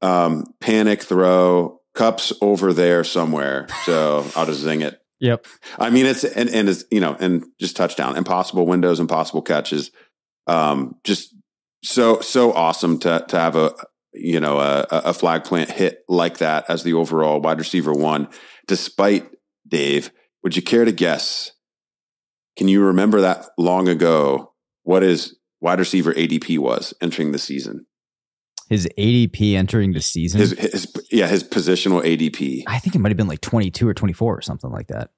um, 0.00 0.54
panic 0.60 1.02
throw. 1.02 1.80
Kupp's 1.94 2.32
over 2.40 2.72
there 2.72 3.02
somewhere, 3.02 3.66
so 3.84 4.26
I'll 4.36 4.46
just 4.46 4.60
zing 4.60 4.82
it. 4.82 5.00
Yep. 5.18 5.46
I 5.78 5.90
mean, 5.90 6.06
it's 6.06 6.24
and 6.24 6.48
and 6.48 6.68
it's 6.68 6.84
you 6.90 7.00
know 7.00 7.16
and 7.18 7.44
just 7.60 7.76
touchdown, 7.76 8.16
impossible 8.16 8.66
windows, 8.66 9.00
impossible 9.00 9.42
catches. 9.42 9.90
Um, 10.46 10.96
just 11.04 11.34
so 11.82 12.20
so 12.20 12.52
awesome 12.52 12.98
to 13.00 13.24
to 13.28 13.38
have 13.38 13.56
a 13.56 13.74
you 14.12 14.40
know 14.40 14.58
a, 14.58 14.86
a 14.90 15.14
flag 15.14 15.44
plant 15.44 15.70
hit 15.70 16.04
like 16.08 16.38
that 16.38 16.64
as 16.68 16.82
the 16.82 16.94
overall 16.94 17.40
wide 17.40 17.58
receiver 17.58 17.92
one. 17.92 18.28
Despite 18.66 19.28
Dave, 19.66 20.10
would 20.42 20.56
you 20.56 20.62
care 20.62 20.84
to 20.84 20.92
guess 20.92 21.52
can 22.56 22.68
you 22.68 22.82
remember 22.82 23.20
that 23.20 23.46
long 23.58 23.88
ago? 23.88 24.52
What 24.82 25.02
his 25.02 25.36
wide 25.60 25.78
receiver 25.78 26.12
ADP 26.12 26.58
was 26.58 26.94
entering 27.00 27.32
the 27.32 27.38
season? 27.38 27.86
His 28.68 28.88
ADP 28.96 29.54
entering 29.54 29.92
the 29.92 30.00
season? 30.00 30.40
His, 30.40 30.52
his 30.52 30.92
yeah, 31.10 31.26
his 31.26 31.42
positional 31.42 32.04
ADP. 32.04 32.62
I 32.68 32.78
think 32.78 32.94
it 32.94 33.00
might 33.00 33.10
have 33.10 33.16
been 33.16 33.26
like 33.26 33.40
22 33.40 33.88
or 33.88 33.94
24 33.94 34.36
or 34.36 34.42
something 34.42 34.70
like 34.70 34.86
that. 34.88 35.10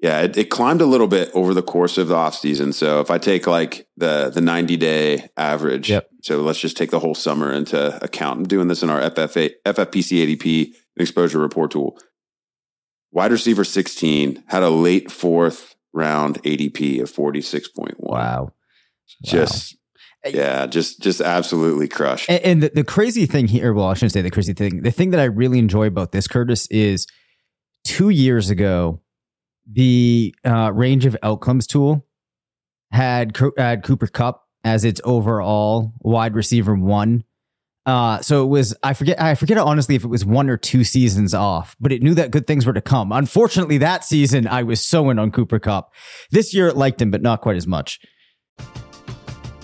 Yeah, 0.00 0.22
it, 0.22 0.36
it, 0.36 0.50
climbed 0.50 0.82
a 0.82 0.86
little 0.86 1.06
bit 1.06 1.30
over 1.32 1.54
the 1.54 1.62
course 1.62 1.96
of 1.96 2.08
the 2.08 2.14
offseason. 2.14 2.74
So 2.74 3.00
if 3.00 3.10
I 3.10 3.16
take 3.16 3.46
like 3.46 3.88
the 3.96 4.28
the 4.28 4.42
90 4.42 4.76
day 4.76 5.28
average, 5.36 5.88
yep. 5.88 6.08
so 6.20 6.42
let's 6.42 6.58
just 6.58 6.76
take 6.76 6.90
the 6.90 6.98
whole 6.98 7.14
summer 7.14 7.50
into 7.50 8.04
account. 8.04 8.40
I'm 8.40 8.48
doing 8.48 8.68
this 8.68 8.82
in 8.82 8.90
our 8.90 9.00
FFA, 9.10 9.52
FFPC 9.64 10.36
ADP 10.36 10.74
exposure 10.96 11.38
report 11.38 11.70
tool. 11.70 11.98
Wide 13.12 13.32
receiver 13.32 13.64
16 13.64 14.44
had 14.48 14.62
a 14.62 14.68
late 14.68 15.10
fourth 15.10 15.75
round 15.96 16.40
ADP 16.42 17.00
of 17.00 17.10
46.1. 17.10 17.94
Wow. 17.98 18.52
Just 19.24 19.76
wow. 20.24 20.30
yeah, 20.32 20.66
just 20.66 21.00
just 21.00 21.20
absolutely 21.20 21.88
crushed. 21.88 22.28
And, 22.28 22.44
and 22.44 22.62
the, 22.62 22.68
the, 22.70 22.84
crazy 22.84 23.26
thing 23.26 23.46
here, 23.48 23.72
well, 23.72 23.86
I 23.86 23.94
shouldn't 23.94 24.12
say 24.12 24.22
the 24.22 24.30
crazy 24.30 24.52
thing. 24.52 24.82
The 24.82 24.90
thing 24.90 25.10
that 25.10 25.20
I 25.20 25.24
really 25.24 25.58
enjoy 25.58 25.86
about 25.86 26.12
this, 26.12 26.28
Curtis, 26.28 26.66
is 26.68 27.06
two 27.84 28.10
years 28.10 28.50
ago, 28.50 29.00
the 29.70 30.34
uh, 30.44 30.72
range 30.74 31.06
of 31.06 31.16
outcomes 31.22 31.66
tool 31.66 32.04
had 32.90 33.36
had 33.56 33.84
Cooper 33.84 34.06
Kupp 34.08 34.44
as 34.64 34.84
its 34.84 35.00
overall 35.04 35.92
wide 36.00 36.34
receiver 36.34 36.74
one 36.74 37.24
uh, 37.86 38.20
so 38.20 38.42
it 38.42 38.48
was 38.48 38.74
I 38.82 38.94
forget 38.94 39.20
I 39.20 39.36
forget 39.36 39.58
honestly 39.58 39.94
if 39.94 40.02
it 40.02 40.08
was 40.08 40.24
one 40.24 40.50
or 40.50 40.56
two 40.56 40.82
seasons 40.82 41.32
off, 41.34 41.76
but 41.80 41.92
it 41.92 42.02
knew 42.02 42.14
that 42.14 42.32
good 42.32 42.46
things 42.46 42.66
were 42.66 42.72
to 42.72 42.80
come. 42.80 43.12
Unfortunately, 43.12 43.78
that 43.78 44.02
season 44.02 44.48
I 44.48 44.64
was 44.64 44.84
so 44.84 45.08
in 45.08 45.20
on 45.20 45.30
Cooper 45.30 45.60
Kupp. 45.60 45.92
This 46.32 46.52
year 46.52 46.66
it 46.66 46.76
liked 46.76 47.00
him, 47.00 47.12
but 47.12 47.22
not 47.22 47.42
quite 47.42 47.56
as 47.56 47.66
much. 47.66 48.00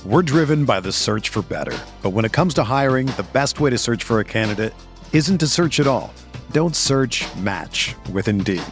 We're 0.05 0.23
driven 0.23 0.65
by 0.65 0.79
the 0.79 0.93
search 0.93 1.29
for 1.31 1.43
better, 1.43 1.77
but 2.01 2.11
when 2.11 2.25
it 2.25 2.33
comes 2.33 2.55
to 2.55 2.65
hiring, 2.65 3.07
the 3.07 3.27
best 3.33 3.61
way 3.61 3.71
to 3.71 3.79
search 3.79 4.05
for 4.05 4.21
a 4.21 4.25
candidate 4.25 4.73
isn't 5.13 5.39
to 5.39 5.47
search 5.49 5.79
at 5.81 5.87
all. 5.87 6.13
Don't 6.53 6.77
search. 6.77 7.25
Match 7.37 7.95
with 8.13 8.29
Indeed. 8.29 8.63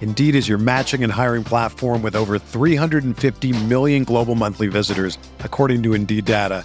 Indeed 0.00 0.34
is 0.34 0.48
your 0.48 0.58
matching 0.58 1.02
and 1.02 1.12
hiring 1.12 1.44
platform 1.44 2.02
with 2.02 2.16
over 2.16 2.38
350 2.38 3.64
million 3.64 4.04
global 4.04 4.34
monthly 4.34 4.66
visitors, 4.66 5.16
according 5.40 5.82
to 5.84 5.94
Indeed 5.94 6.26
data 6.26 6.64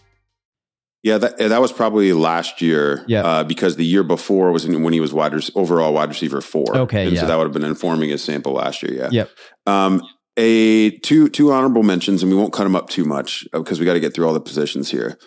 Yeah, 1.03 1.17
that 1.17 1.37
that 1.39 1.61
was 1.61 1.71
probably 1.71 2.13
last 2.13 2.61
year. 2.61 3.03
Yeah. 3.07 3.23
Uh, 3.23 3.43
because 3.43 3.75
the 3.75 3.85
year 3.85 4.03
before 4.03 4.51
was 4.51 4.67
when 4.67 4.93
he 4.93 4.99
was 4.99 5.13
wide 5.13 5.33
overall 5.55 5.93
wide 5.93 6.09
receiver 6.09 6.41
four. 6.41 6.77
Okay, 6.77 7.05
And 7.05 7.13
yeah. 7.13 7.21
So 7.21 7.27
that 7.27 7.37
would 7.37 7.45
have 7.45 7.53
been 7.53 7.63
informing 7.63 8.09
his 8.09 8.23
sample 8.23 8.53
last 8.53 8.83
year. 8.83 8.93
Yeah. 8.93 9.09
Yep. 9.11 9.29
Um, 9.65 10.01
a 10.37 10.91
two 10.99 11.27
two 11.29 11.51
honorable 11.51 11.83
mentions, 11.83 12.21
and 12.21 12.31
we 12.31 12.37
won't 12.37 12.53
cut 12.53 12.63
them 12.63 12.75
up 12.75 12.89
too 12.89 13.03
much 13.03 13.47
because 13.51 13.79
we 13.79 13.85
got 13.85 13.93
to 13.93 13.99
get 13.99 14.13
through 14.13 14.27
all 14.27 14.33
the 14.33 14.39
positions 14.39 14.91
here. 14.91 15.17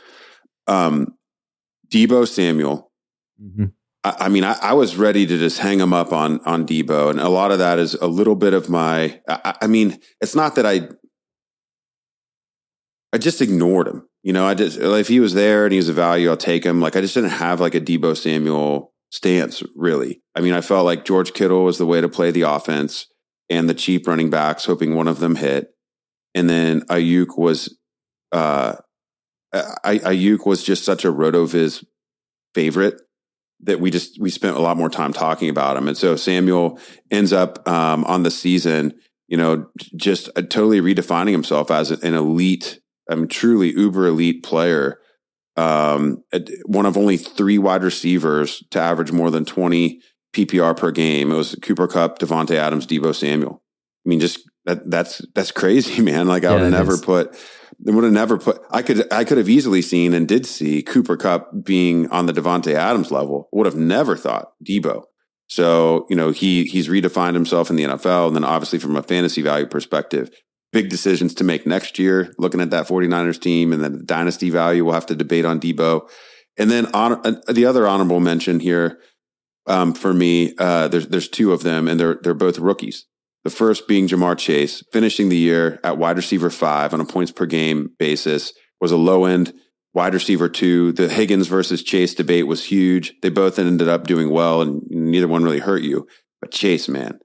Um, 0.66 1.08
Deebo 1.92 2.26
Samuel. 2.26 2.90
Mhm. 3.42 3.72
I, 4.04 4.16
I 4.20 4.28
mean, 4.28 4.44
I, 4.44 4.56
I 4.62 4.72
was 4.74 4.96
ready 4.96 5.26
to 5.26 5.38
just 5.38 5.58
hang 5.58 5.80
him 5.80 5.92
up 5.92 6.12
on 6.12 6.40
on 6.46 6.66
Deebo, 6.66 7.10
and 7.10 7.20
a 7.20 7.28
lot 7.28 7.50
of 7.50 7.58
that 7.58 7.78
is 7.80 7.94
a 7.94 8.06
little 8.06 8.36
bit 8.36 8.54
of 8.54 8.68
my. 8.68 9.20
I, 9.28 9.56
I 9.62 9.66
mean, 9.66 9.98
it's 10.20 10.36
not 10.36 10.54
that 10.54 10.66
I. 10.66 10.88
I 13.12 13.18
just 13.18 13.40
ignored 13.40 13.88
him. 13.88 14.08
You 14.24 14.32
know, 14.32 14.46
I 14.46 14.54
just 14.54 14.80
like, 14.80 15.02
if 15.02 15.08
he 15.08 15.20
was 15.20 15.34
there 15.34 15.64
and 15.64 15.72
he 15.72 15.76
was 15.76 15.90
a 15.90 15.92
value, 15.92 16.30
I'll 16.30 16.36
take 16.36 16.64
him. 16.64 16.80
Like 16.80 16.96
I 16.96 17.02
just 17.02 17.14
didn't 17.14 17.30
have 17.30 17.60
like 17.60 17.74
a 17.74 17.80
Deebo 17.80 18.16
Samuel 18.16 18.92
stance 19.10 19.62
really. 19.76 20.22
I 20.34 20.40
mean, 20.40 20.54
I 20.54 20.60
felt 20.60 20.86
like 20.86 21.04
George 21.04 21.34
Kittle 21.34 21.64
was 21.64 21.78
the 21.78 21.86
way 21.86 22.00
to 22.00 22.08
play 22.08 22.32
the 22.32 22.42
offense 22.42 23.06
and 23.48 23.68
the 23.68 23.74
cheap 23.74 24.08
running 24.08 24.30
backs, 24.30 24.64
hoping 24.64 24.94
one 24.94 25.08
of 25.08 25.20
them 25.20 25.36
hit. 25.36 25.68
And 26.34 26.50
then 26.50 26.80
Aiyuk 26.86 27.38
was, 27.38 27.78
uh, 28.32 28.76
Aiyuk 29.54 30.46
was 30.46 30.64
just 30.64 30.84
such 30.84 31.04
a 31.04 31.12
RotoViz 31.12 31.84
favorite 32.54 33.00
that 33.60 33.80
we 33.80 33.90
just 33.90 34.20
we 34.20 34.30
spent 34.30 34.56
a 34.56 34.60
lot 34.60 34.76
more 34.76 34.90
time 34.90 35.12
talking 35.12 35.48
about 35.48 35.76
him. 35.76 35.86
And 35.86 35.96
so 35.96 36.16
Samuel 36.16 36.78
ends 37.10 37.32
up 37.32 37.66
um, 37.68 38.04
on 38.04 38.22
the 38.22 38.30
season, 38.30 38.94
you 39.28 39.36
know, 39.36 39.68
just 39.96 40.28
uh, 40.36 40.42
totally 40.42 40.80
redefining 40.80 41.32
himself 41.32 41.70
as 41.70 41.90
an 41.90 42.14
elite, 42.14 42.80
I 43.10 43.14
mean, 43.14 43.28
truly 43.28 43.72
uber 43.72 44.06
elite 44.06 44.42
player. 44.42 44.98
Um, 45.56 46.24
one 46.66 46.86
of 46.86 46.96
only 46.96 47.16
three 47.16 47.58
wide 47.58 47.84
receivers 47.84 48.64
to 48.70 48.80
average 48.80 49.12
more 49.12 49.30
than 49.30 49.44
20 49.44 50.00
PPR 50.34 50.76
per 50.76 50.90
game. 50.90 51.30
It 51.30 51.36
was 51.36 51.54
Cooper 51.62 51.86
Kupp, 51.86 52.18
Davante 52.18 52.56
Adams, 52.56 52.86
Deebo 52.86 53.14
Samuel. 53.14 53.62
I 54.04 54.08
mean, 54.08 54.20
just 54.20 54.40
that 54.64 54.90
that's 54.90 55.22
that's 55.34 55.52
crazy, 55.52 56.02
man. 56.10 56.26
Like 56.26 56.44
I 56.44 56.50
Yeah, 56.50 56.54
would 56.54 56.62
have 56.62 56.70
never 56.70 56.92
is. 56.94 57.00
put 57.00 57.36
would 57.80 58.04
have 58.04 58.12
never 58.12 58.38
put 58.38 58.60
I 58.70 58.82
could 58.82 59.12
I 59.12 59.24
could 59.24 59.38
have 59.38 59.48
easily 59.48 59.82
seen 59.82 60.12
and 60.14 60.26
did 60.26 60.46
see 60.46 60.82
Cooper 60.82 61.16
Kupp 61.16 61.50
being 61.64 62.08
on 62.10 62.26
the 62.26 62.32
Davante 62.32 62.74
Adams 62.74 63.10
level. 63.10 63.48
Would 63.52 63.66
have 63.66 63.76
never 63.76 64.16
thought 64.16 64.52
Deebo. 64.66 65.04
So, 65.46 66.06
you 66.08 66.16
know, 66.16 66.30
he 66.30 66.64
he's 66.64 66.88
redefined 66.88 67.34
himself 67.34 67.70
in 67.70 67.76
the 67.76 67.84
NFL. 67.84 68.28
And 68.28 68.36
then 68.36 68.44
obviously 68.44 68.78
from 68.78 68.96
a 68.96 69.02
fantasy 69.02 69.42
value 69.42 69.66
perspective, 69.66 70.30
big 70.74 70.90
decisions 70.90 71.32
to 71.34 71.44
make 71.44 71.66
next 71.66 71.98
year, 71.98 72.34
looking 72.36 72.60
at 72.60 72.70
that 72.70 72.88
49ers 72.88 73.40
team 73.40 73.72
and 73.72 73.82
then 73.82 73.92
the 73.92 74.04
dynasty 74.04 74.50
value, 74.50 74.84
we'll 74.84 74.92
have 74.92 75.06
to 75.06 75.14
debate 75.14 75.46
on 75.46 75.60
Deebo. 75.60 76.10
And 76.58 76.70
then 76.70 76.86
on 76.92 77.24
uh, 77.24 77.40
the 77.50 77.64
other 77.64 77.86
honorable 77.86 78.20
mention 78.20 78.60
here, 78.60 78.98
um, 79.66 79.94
for 79.94 80.12
me, 80.12 80.54
uh, 80.58 80.88
there's 80.88 81.06
there's 81.08 81.28
two 81.28 81.52
of 81.52 81.62
them, 81.62 81.88
and 81.88 81.98
they're 81.98 82.18
they're 82.22 82.34
both 82.34 82.58
rookies. 82.58 83.06
The 83.44 83.50
first 83.50 83.88
being 83.88 84.08
Ja'Marr 84.08 84.36
Chase, 84.36 84.82
finishing 84.92 85.28
the 85.30 85.38
year 85.38 85.80
at 85.82 85.96
wide 85.96 86.16
receiver 86.16 86.50
five 86.50 86.92
on 86.92 87.00
a 87.00 87.04
points 87.06 87.32
per 87.32 87.46
game 87.46 87.90
basis, 87.98 88.52
was 88.80 88.92
a 88.92 88.96
low 88.96 89.24
end 89.24 89.54
wide 89.94 90.12
receiver 90.12 90.48
two. 90.48 90.92
The 90.92 91.08
Higgins 91.08 91.46
versus 91.46 91.82
Chase 91.82 92.14
debate 92.14 92.46
was 92.46 92.64
huge. 92.64 93.14
They 93.22 93.30
both 93.30 93.58
ended 93.58 93.88
up 93.88 94.06
doing 94.06 94.28
well, 94.28 94.60
and 94.60 94.82
neither 94.90 95.28
one 95.28 95.44
really 95.44 95.60
hurt 95.60 95.82
you. 95.82 96.06
But 96.40 96.50
Chase, 96.50 96.88
man, 96.88 97.20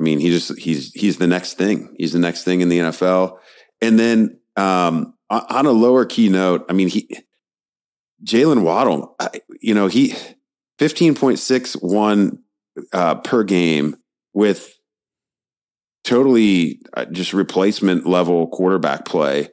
I 0.00 0.02
mean, 0.02 0.18
he 0.18 0.30
just 0.30 0.58
he's 0.58 0.92
he's 0.92 1.18
the 1.18 1.26
next 1.26 1.54
thing. 1.54 1.94
He's 1.98 2.12
the 2.12 2.18
next 2.18 2.44
thing 2.44 2.62
in 2.62 2.70
the 2.70 2.78
NFL. 2.78 3.38
And 3.82 3.98
then 3.98 4.40
um, 4.56 5.14
on 5.28 5.66
a 5.66 5.72
lower 5.72 6.06
key 6.06 6.30
note, 6.30 6.64
I 6.70 6.72
mean, 6.72 6.88
he 6.88 7.18
Jaylen 8.24 8.62
Waddle, 8.62 9.16
you 9.60 9.74
know, 9.74 9.88
he 9.88 10.14
fifteen 10.78 11.14
point 11.14 11.38
six 11.38 11.74
one 11.74 12.38
uh, 12.94 13.16
per 13.16 13.44
game 13.44 13.96
with 14.32 14.74
totally 16.02 16.80
uh, 16.94 17.04
just 17.06 17.34
replacement 17.34 18.06
level 18.06 18.48
quarterback 18.48 19.04
play 19.04 19.50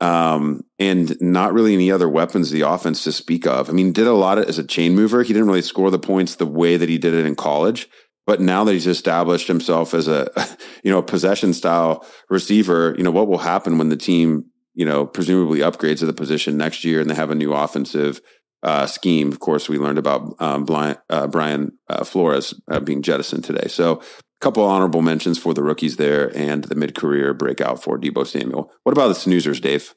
um, 0.00 0.64
and 0.78 1.16
not 1.20 1.54
really 1.54 1.72
any 1.72 1.90
other 1.90 2.08
weapons 2.08 2.50
the 2.50 2.62
offense 2.62 3.04
to 3.04 3.12
speak 3.12 3.46
of. 3.46 3.68
I 3.70 3.72
mean, 3.72 3.92
did 3.92 4.06
a 4.06 4.12
lot 4.12 4.38
of, 4.38 4.46
as 4.46 4.58
a 4.58 4.64
chain 4.64 4.94
mover. 4.94 5.22
He 5.22 5.32
didn't 5.32 5.46
really 5.46 5.62
score 5.62 5.90
the 5.90 5.98
points 6.00 6.34
the 6.34 6.46
way 6.46 6.76
that 6.76 6.88
he 6.88 6.98
did 6.98 7.14
it 7.14 7.24
in 7.24 7.36
college. 7.36 7.88
But 8.26 8.40
now 8.40 8.64
that 8.64 8.72
he's 8.72 8.86
established 8.86 9.48
himself 9.48 9.92
as 9.94 10.08
a, 10.08 10.30
you 10.82 10.90
know, 10.90 11.02
possession 11.02 11.52
style 11.52 12.06
receiver, 12.30 12.94
you 12.96 13.04
know, 13.04 13.10
what 13.10 13.28
will 13.28 13.38
happen 13.38 13.78
when 13.78 13.90
the 13.90 13.96
team, 13.96 14.46
you 14.74 14.86
know, 14.86 15.06
presumably 15.06 15.60
upgrades 15.60 15.98
to 15.98 16.06
the 16.06 16.12
position 16.12 16.56
next 16.56 16.84
year 16.84 17.00
and 17.00 17.10
they 17.10 17.14
have 17.14 17.30
a 17.30 17.34
new 17.34 17.52
offensive 17.52 18.20
uh, 18.62 18.86
scheme? 18.86 19.30
Of 19.30 19.40
course, 19.40 19.68
we 19.68 19.78
learned 19.78 19.98
about 19.98 20.34
um, 20.38 20.64
Brian, 20.64 20.96
uh, 21.10 21.26
Brian 21.26 21.72
uh, 21.88 22.04
Flores 22.04 22.54
uh, 22.70 22.80
being 22.80 23.02
jettisoned 23.02 23.44
today. 23.44 23.68
So 23.68 24.00
a 24.00 24.02
couple 24.40 24.64
honorable 24.64 25.02
mentions 25.02 25.38
for 25.38 25.52
the 25.52 25.62
rookies 25.62 25.96
there 25.96 26.34
and 26.36 26.64
the 26.64 26.74
mid-career 26.74 27.34
breakout 27.34 27.82
for 27.82 27.98
Deebo 27.98 28.26
Samuel. 28.26 28.72
What 28.84 28.92
about 28.92 29.08
the 29.08 29.14
snoozers, 29.14 29.60
Dave? 29.60 29.94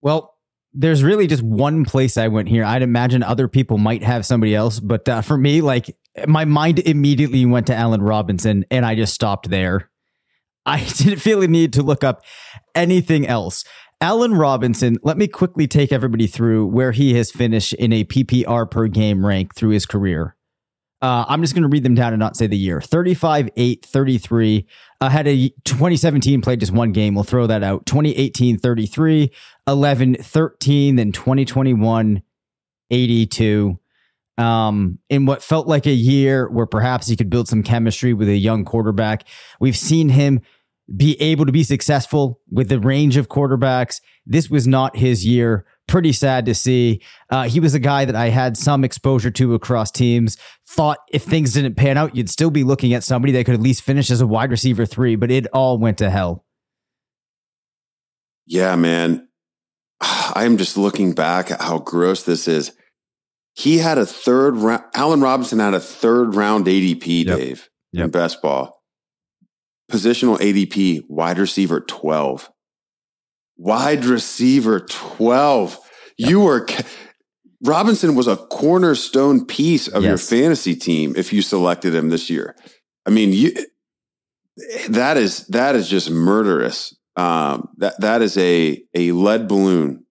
Well, 0.00 0.34
there's 0.74 1.02
really 1.04 1.26
just 1.26 1.42
one 1.42 1.84
place 1.84 2.16
I 2.16 2.28
went 2.28 2.48
here. 2.48 2.64
I'd 2.64 2.82
imagine 2.82 3.22
other 3.22 3.46
people 3.46 3.78
might 3.78 4.02
have 4.02 4.26
somebody 4.26 4.54
else, 4.54 4.80
but 4.80 5.08
uh, 5.08 5.22
for 5.22 5.38
me, 5.38 5.60
like 5.60 5.96
my 6.26 6.44
mind 6.44 6.78
immediately 6.80 7.44
went 7.44 7.66
to 7.68 7.74
Allen 7.74 8.02
Robinson, 8.02 8.64
and 8.70 8.86
I 8.86 8.94
just 8.94 9.14
stopped 9.14 9.50
there. 9.50 9.90
I 10.66 10.84
didn't 10.96 11.20
feel 11.20 11.42
a 11.42 11.48
need 11.48 11.72
to 11.74 11.82
look 11.82 12.04
up 12.04 12.22
anything 12.74 13.26
else. 13.26 13.64
Allen 14.00 14.34
Robinson, 14.34 14.98
let 15.02 15.16
me 15.16 15.26
quickly 15.26 15.66
take 15.66 15.92
everybody 15.92 16.26
through 16.26 16.66
where 16.66 16.92
he 16.92 17.14
has 17.14 17.30
finished 17.30 17.72
in 17.74 17.92
a 17.92 18.04
PPR 18.04 18.70
per 18.70 18.86
game 18.86 19.24
rank 19.24 19.54
through 19.54 19.70
his 19.70 19.86
career. 19.86 20.36
Uh, 21.00 21.24
I'm 21.28 21.42
just 21.42 21.54
going 21.54 21.62
to 21.64 21.68
read 21.68 21.82
them 21.82 21.94
down 21.94 22.12
and 22.12 22.20
not 22.20 22.36
say 22.36 22.46
the 22.46 22.56
year. 22.56 22.80
35, 22.80 23.50
8, 23.56 23.84
33. 23.84 24.66
Uh, 25.00 25.08
had 25.08 25.26
a 25.26 25.50
2017 25.64 26.40
played 26.40 26.60
just 26.60 26.72
one 26.72 26.92
game. 26.92 27.14
We'll 27.14 27.24
throw 27.24 27.46
that 27.46 27.62
out. 27.62 27.84
2018, 27.86 28.58
33, 28.58 29.30
11, 29.66 30.14
13, 30.14 30.96
then 30.96 31.12
2021, 31.12 32.22
82. 32.90 33.78
Um, 34.36 34.98
in 35.08 35.26
what 35.26 35.44
felt 35.44 35.68
like 35.68 35.86
a 35.86 35.92
year 35.92 36.50
where 36.50 36.66
perhaps 36.66 37.06
he 37.06 37.14
could 37.14 37.30
build 37.30 37.46
some 37.46 37.62
chemistry 37.62 38.14
with 38.14 38.28
a 38.28 38.36
young 38.36 38.64
quarterback. 38.64 39.28
We've 39.60 39.76
seen 39.76 40.08
him 40.08 40.40
be 40.94 41.20
able 41.20 41.46
to 41.46 41.52
be 41.52 41.64
successful 41.64 42.40
with 42.50 42.68
the 42.68 42.78
range 42.78 43.16
of 43.16 43.28
quarterbacks. 43.28 44.00
This 44.26 44.50
was 44.50 44.66
not 44.66 44.96
his 44.96 45.24
year. 45.24 45.64
Pretty 45.86 46.12
sad 46.12 46.46
to 46.46 46.54
see. 46.54 47.02
Uh, 47.30 47.44
he 47.44 47.60
was 47.60 47.74
a 47.74 47.78
guy 47.78 48.04
that 48.04 48.16
I 48.16 48.28
had 48.28 48.56
some 48.56 48.84
exposure 48.84 49.30
to 49.30 49.54
across 49.54 49.90
teams. 49.90 50.36
Thought 50.66 50.98
if 51.10 51.22
things 51.22 51.52
didn't 51.52 51.76
pan 51.76 51.96
out, 51.96 52.16
you'd 52.16 52.30
still 52.30 52.50
be 52.50 52.64
looking 52.64 52.92
at 52.92 53.04
somebody 53.04 53.32
that 53.32 53.44
could 53.44 53.54
at 53.54 53.60
least 53.60 53.82
finish 53.82 54.10
as 54.10 54.20
a 54.20 54.26
wide 54.26 54.50
receiver 54.50 54.86
three, 54.86 55.16
but 55.16 55.30
it 55.30 55.46
all 55.52 55.78
went 55.78 55.98
to 55.98 56.10
hell. 56.10 56.44
Yeah, 58.46 58.76
man. 58.76 59.28
I'm 60.00 60.56
just 60.56 60.76
looking 60.76 61.12
back 61.12 61.50
at 61.50 61.62
how 61.62 61.78
gross 61.78 62.24
this 62.24 62.46
is. 62.48 62.72
He 63.54 63.78
had 63.78 63.98
a 63.98 64.06
third 64.06 64.56
round. 64.56 64.82
Allen 64.94 65.20
Robinson 65.20 65.60
had 65.60 65.74
a 65.74 65.80
third 65.80 66.34
round 66.34 66.66
ADP, 66.66 67.24
Yep. 67.26 67.38
Dave, 67.38 67.70
Yep. 67.92 68.04
in 68.04 68.10
best 68.10 68.42
ball. 68.42 68.82
Positional 69.90 70.38
ADP, 70.40 71.02
wide 71.08 71.38
receiver 71.38 71.80
12. 71.80 72.50
Wide 73.56 74.04
receiver 74.04 74.80
12. 74.80 75.78
You 76.16 76.40
were, 76.40 76.66
Robinson 77.62 78.14
was 78.16 78.26
a 78.26 78.36
cornerstone 78.36 79.46
piece 79.46 79.86
of 79.88 80.02
your 80.02 80.18
fantasy 80.18 80.74
team 80.74 81.14
if 81.16 81.32
you 81.32 81.40
selected 81.42 81.94
him 81.94 82.08
this 82.08 82.28
year. 82.28 82.56
I 83.06 83.10
mean, 83.10 83.32
you, 83.32 83.52
that 84.88 85.16
is, 85.16 85.46
that 85.48 85.76
is 85.76 85.88
just 85.88 86.10
murderous. 86.10 86.96
Um, 87.16 87.68
that, 87.76 88.00
that 88.00 88.22
is 88.22 88.36
a, 88.36 88.82
a 88.94 89.12
lead 89.12 89.46
balloon 89.46 90.03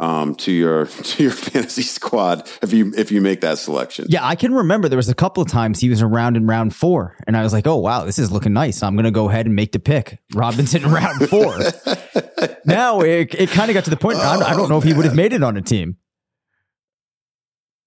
um, 0.00 0.34
to 0.36 0.50
your 0.50 0.86
to 1.04 1.22
your 1.22 1.30
fantasy 1.32 1.82
squad 1.82 2.50
if 2.62 2.72
you 2.72 2.92
if 2.96 3.12
you 3.12 3.20
make 3.20 3.42
that 3.42 3.58
selection. 3.58 4.06
Yeah, 4.08 4.26
I 4.26 4.34
can 4.34 4.52
remember 4.52 4.88
there 4.88 4.96
was 4.96 5.08
a 5.08 5.14
couple 5.14 5.42
of 5.42 5.48
times 5.48 5.78
he 5.78 5.88
was 5.88 6.02
around 6.02 6.36
in 6.36 6.46
round 6.46 6.74
four, 6.74 7.16
and 7.26 7.36
I 7.36 7.42
was 7.42 7.52
like, 7.52 7.66
"Oh 7.66 7.76
wow, 7.76 8.04
this 8.04 8.18
is 8.18 8.32
looking 8.32 8.52
nice." 8.52 8.82
I'm 8.82 8.94
going 8.96 9.04
to 9.04 9.10
go 9.12 9.28
ahead 9.28 9.46
and 9.46 9.54
make 9.54 9.72
the 9.72 9.78
pick, 9.78 10.18
Robinson 10.34 10.82
in 10.84 10.90
round 10.90 11.28
four. 11.28 11.56
now 12.64 13.00
it, 13.02 13.34
it 13.34 13.50
kind 13.50 13.70
of 13.70 13.74
got 13.74 13.84
to 13.84 13.90
the 13.90 13.96
point. 13.96 14.18
I, 14.18 14.34
don't- 14.34 14.42
I 14.50 14.56
don't 14.56 14.68
know 14.68 14.78
if 14.78 14.84
he 14.84 14.92
would 14.94 15.04
have 15.04 15.14
made 15.14 15.32
it 15.32 15.42
on 15.42 15.56
a 15.56 15.62
team. 15.62 15.96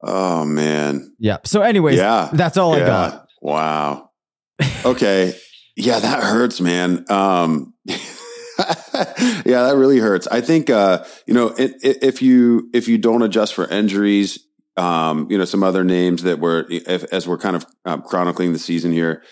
Oh 0.01 0.45
man. 0.45 1.15
Yeah. 1.17 1.37
So, 1.45 1.61
anyways, 1.61 1.97
Yeah. 1.97 2.29
that's 2.33 2.57
all 2.57 2.73
I 2.73 2.79
got. 2.79 3.27
Wow. 3.41 4.09
Okay. 4.85 5.33
yeah, 5.75 5.99
that 5.99 6.23
hurts, 6.23 6.59
man. 6.61 7.05
Um, 7.09 7.73
yeah, 9.45 9.63
that 9.63 9.75
really 9.75 9.99
hurts. 9.99 10.27
I 10.27 10.41
think 10.41 10.69
uh, 10.69 11.03
you 11.25 11.33
know 11.33 11.47
it, 11.47 11.73
it, 11.83 12.03
if 12.03 12.21
you 12.21 12.69
if 12.73 12.87
you 12.87 12.97
don't 12.97 13.21
adjust 13.21 13.53
for 13.53 13.67
injuries, 13.67 14.39
um, 14.77 15.27
you 15.29 15.37
know 15.37 15.45
some 15.45 15.63
other 15.63 15.83
names 15.83 16.23
that 16.23 16.39
were 16.39 16.65
if, 16.69 17.03
as 17.05 17.27
we're 17.27 17.37
kind 17.37 17.55
of 17.55 17.65
um, 17.85 18.01
chronicling 18.01 18.53
the 18.53 18.59
season 18.59 18.91
here, 18.91 19.23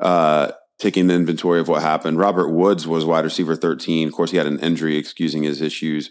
uh, 0.00 0.52
taking 0.78 1.06
the 1.06 1.14
inventory 1.14 1.60
of 1.60 1.68
what 1.68 1.82
happened. 1.82 2.18
Robert 2.18 2.50
Woods 2.50 2.86
was 2.86 3.04
wide 3.04 3.24
receiver 3.24 3.56
thirteen. 3.56 4.08
Of 4.08 4.14
course, 4.14 4.30
he 4.30 4.36
had 4.36 4.46
an 4.46 4.60
injury 4.60 4.96
excusing 4.96 5.42
his 5.42 5.60
issues. 5.60 6.10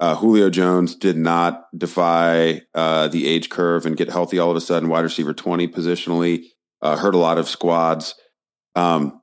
Uh, 0.00 0.14
Julio 0.14 0.48
Jones 0.48 0.94
did 0.94 1.16
not 1.16 1.64
defy 1.76 2.62
uh, 2.74 3.08
the 3.08 3.26
age 3.26 3.48
curve 3.48 3.84
and 3.84 3.96
get 3.96 4.10
healthy 4.10 4.38
all 4.38 4.50
of 4.50 4.56
a 4.56 4.60
sudden. 4.60 4.88
Wide 4.88 5.00
receiver 5.00 5.34
twenty 5.34 5.68
positionally 5.68 6.44
uh, 6.82 6.96
hurt 6.96 7.14
a 7.14 7.18
lot 7.18 7.38
of 7.38 7.48
squads. 7.48 8.14
Um, 8.74 9.20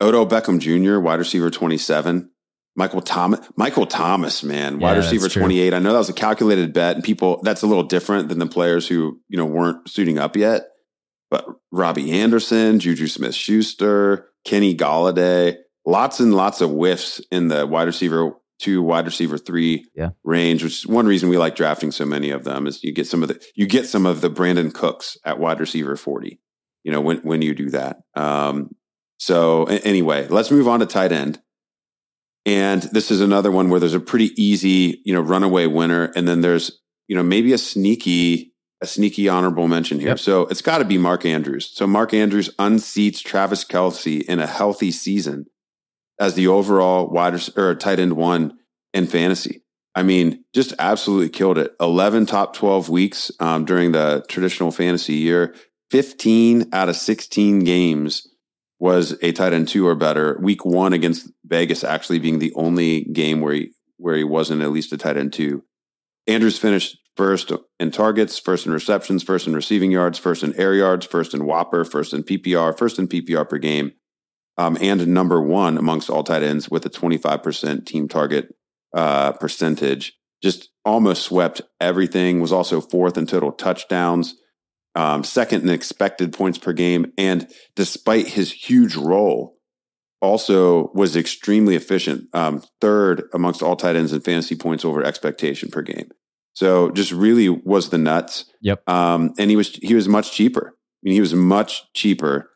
Odo 0.00 0.26
Beckham 0.26 0.58
Jr., 0.58 0.98
wide 1.00 1.18
receiver 1.18 1.50
27. 1.50 2.30
Michael 2.76 3.00
Thomas, 3.02 3.40
Michael 3.56 3.86
Thomas, 3.86 4.42
man, 4.42 4.80
wide 4.80 4.92
Yeah, 4.92 4.96
receiver 4.98 5.28
true. 5.28 5.42
28. 5.42 5.74
I 5.74 5.78
know 5.78 5.92
that 5.92 5.98
was 5.98 6.08
a 6.08 6.12
calculated 6.14 6.72
bet, 6.72 6.96
and 6.96 7.04
people 7.04 7.40
that's 7.42 7.62
a 7.62 7.66
little 7.66 7.84
different 7.84 8.28
than 8.28 8.38
the 8.38 8.46
players 8.46 8.88
who 8.88 9.20
you 9.28 9.36
know 9.36 9.44
weren't 9.46 9.88
suiting 9.88 10.18
up 10.18 10.36
yet. 10.36 10.68
But 11.30 11.46
Robbie 11.72 12.12
Anderson, 12.12 12.78
Juju 12.80 13.06
Smith 13.06 13.34
Schuster, 13.34 14.28
Kenny 14.44 14.74
Golladay, 14.76 15.56
lots 15.86 16.20
and 16.20 16.34
lots 16.34 16.60
of 16.60 16.70
whiffs 16.70 17.20
in 17.30 17.48
the 17.48 17.66
wide 17.66 17.86
receiver 17.86 18.32
two, 18.60 18.82
wide 18.82 19.04
receiver 19.04 19.36
three 19.38 19.84
Yeah. 19.96 20.10
range, 20.22 20.62
which 20.62 20.72
is 20.84 20.86
one 20.86 21.06
reason 21.06 21.28
we 21.28 21.38
like 21.38 21.56
drafting 21.56 21.90
so 21.90 22.06
many 22.06 22.30
of 22.30 22.44
them 22.44 22.66
is 22.68 22.82
you 22.84 22.92
get 22.92 23.06
some 23.06 23.22
of 23.22 23.28
the 23.28 23.40
you 23.56 23.66
get 23.66 23.86
some 23.86 24.06
of 24.06 24.20
the 24.20 24.30
Brandin 24.30 24.72
Cooks 24.72 25.16
at 25.24 25.38
wide 25.40 25.58
receiver 25.60 25.96
40, 25.96 26.40
you 26.84 26.92
know, 26.92 27.00
when 27.00 27.18
when 27.18 27.42
you 27.42 27.54
do 27.54 27.70
that. 27.70 27.98
Um, 28.14 28.70
so 29.18 29.64
anyway, 29.64 30.26
let's 30.28 30.50
move 30.50 30.68
on 30.68 30.80
to 30.80 30.86
tight 30.86 31.12
end. 31.12 31.40
And 32.46 32.82
this 32.82 33.10
is 33.10 33.20
another 33.20 33.50
one 33.50 33.70
where 33.70 33.80
there's 33.80 33.94
a 33.94 34.00
pretty 34.00 34.30
easy, 34.40 35.00
you 35.04 35.14
know, 35.14 35.20
runaway 35.20 35.66
winner, 35.66 36.12
and 36.14 36.28
then 36.28 36.42
there's, 36.42 36.80
you 37.08 37.16
know, 37.16 37.22
maybe 37.22 37.52
a 37.52 37.58
sneaky, 37.58 38.52
a 38.82 38.86
sneaky 38.86 39.28
honorable 39.28 39.66
mention 39.66 39.98
here. 39.98 40.10
Yep. 40.10 40.18
So 40.18 40.42
it's 40.42 40.60
got 40.60 40.78
to 40.78 40.84
be 40.84 40.98
Mark 40.98 41.24
Andrews. 41.24 41.70
So 41.72 41.86
Mark 41.86 42.12
Andrews 42.12 42.50
unseats 42.58 43.22
Travis 43.22 43.64
Kelce 43.64 44.22
in 44.22 44.40
a 44.40 44.46
healthy 44.46 44.90
season 44.90 45.46
as 46.20 46.34
the 46.34 46.46
overall 46.46 47.08
wide 47.08 47.40
or 47.56 47.74
tight 47.74 47.98
end 47.98 48.14
one 48.14 48.58
in 48.92 49.06
fantasy. 49.06 49.62
I 49.94 50.02
mean, 50.02 50.44
just 50.54 50.74
absolutely 50.78 51.28
killed 51.28 51.56
it. 51.56 51.74
11 51.80 52.26
top 52.26 52.54
12 52.54 52.88
weeks 52.88 53.30
um, 53.40 53.64
during 53.64 53.92
the 53.92 54.24
traditional 54.28 54.70
fantasy 54.70 55.14
year, 55.14 55.54
15 55.90 56.70
out 56.72 56.88
of 56.88 56.96
16 56.96 57.60
games 57.60 58.26
was 58.84 59.16
a 59.22 59.32
tight 59.32 59.54
end 59.54 59.66
two 59.66 59.86
or 59.86 59.94
better. 59.94 60.36
Week 60.42 60.62
one 60.62 60.92
against 60.92 61.32
Vegas 61.46 61.82
actually 61.82 62.18
being 62.18 62.38
the 62.38 62.52
only 62.52 63.04
game 63.04 63.40
where 63.40 63.54
he 63.54 63.70
where 63.96 64.14
he 64.14 64.24
wasn't 64.24 64.60
at 64.60 64.72
least 64.72 64.92
a 64.92 64.98
tight 64.98 65.16
end 65.16 65.32
two. 65.32 65.64
Andrews 66.26 66.58
finished 66.58 66.98
first 67.16 67.50
in 67.80 67.90
targets, 67.90 68.38
first 68.38 68.66
in 68.66 68.72
receptions, 68.72 69.22
first 69.22 69.46
in 69.46 69.54
receiving 69.54 69.90
yards, 69.90 70.18
first 70.18 70.42
in 70.42 70.54
air 70.60 70.74
yards, 70.74 71.06
first 71.06 71.32
in 71.32 71.40
WOPR, 71.40 71.90
first 71.90 72.12
in 72.12 72.22
PPR, 72.24 72.76
first 72.76 72.98
in 72.98 73.08
PPR 73.08 73.48
per 73.48 73.56
game, 73.56 73.92
um, 74.58 74.76
and 74.78 75.06
number 75.06 75.40
one 75.40 75.78
amongst 75.78 76.10
all 76.10 76.22
tight 76.22 76.42
ends 76.42 76.68
with 76.70 76.84
a 76.84 76.90
25% 76.90 77.86
team 77.86 78.06
target 78.06 78.54
uh, 78.92 79.32
percentage. 79.32 80.12
Just 80.42 80.68
almost 80.84 81.22
swept 81.22 81.62
everything. 81.80 82.38
Was 82.38 82.52
also 82.52 82.82
fourth 82.82 83.16
in 83.16 83.26
total 83.26 83.50
touchdowns, 83.50 84.34
um, 84.94 85.24
second 85.24 85.62
in 85.62 85.70
expected 85.70 86.32
points 86.32 86.58
per 86.58 86.72
game, 86.72 87.12
and 87.18 87.48
despite 87.74 88.28
his 88.28 88.52
huge 88.52 88.96
role, 88.96 89.56
also 90.20 90.90
was 90.94 91.16
extremely 91.16 91.76
efficient. 91.76 92.28
Um, 92.32 92.62
third 92.80 93.24
amongst 93.34 93.62
all 93.62 93.76
tight 93.76 93.96
ends 93.96 94.12
in 94.12 94.20
fantasy 94.20 94.56
points 94.56 94.84
over 94.84 95.04
expectation 95.04 95.70
per 95.70 95.82
game. 95.82 96.10
So 96.54 96.90
just 96.90 97.12
really 97.12 97.48
was 97.48 97.90
the 97.90 97.98
nuts. 97.98 98.46
Yep. 98.62 98.88
Um, 98.88 99.34
and 99.38 99.50
he 99.50 99.56
was 99.56 99.74
he 99.76 99.94
was 99.94 100.08
much 100.08 100.32
cheaper. 100.32 100.68
I 100.68 101.00
mean, 101.02 101.14
he 101.14 101.20
was 101.20 101.34
much 101.34 101.92
cheaper 101.92 102.50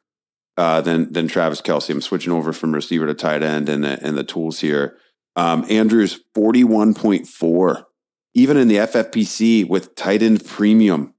uh, 0.57 0.81
than 0.81 1.13
than 1.13 1.29
Travis 1.29 1.61
Kelce. 1.61 1.91
I'm 1.91 2.01
switching 2.01 2.33
over 2.33 2.53
from 2.53 2.75
receiver 2.75 3.07
to 3.07 3.15
tight 3.15 3.43
end 3.43 3.69
and 3.69 3.85
the, 3.85 3.99
and 4.03 4.17
the 4.17 4.25
tools 4.25 4.61
here. 4.61 4.97
Um, 5.37 5.65
Andrews 5.69 6.21
41.4, 6.37 7.85
even 8.35 8.57
in 8.57 8.69
the 8.69 8.77
FFPC 8.77 9.69
with 9.69 9.95
tight 9.95 10.23
end 10.23 10.45
premium 10.45 11.15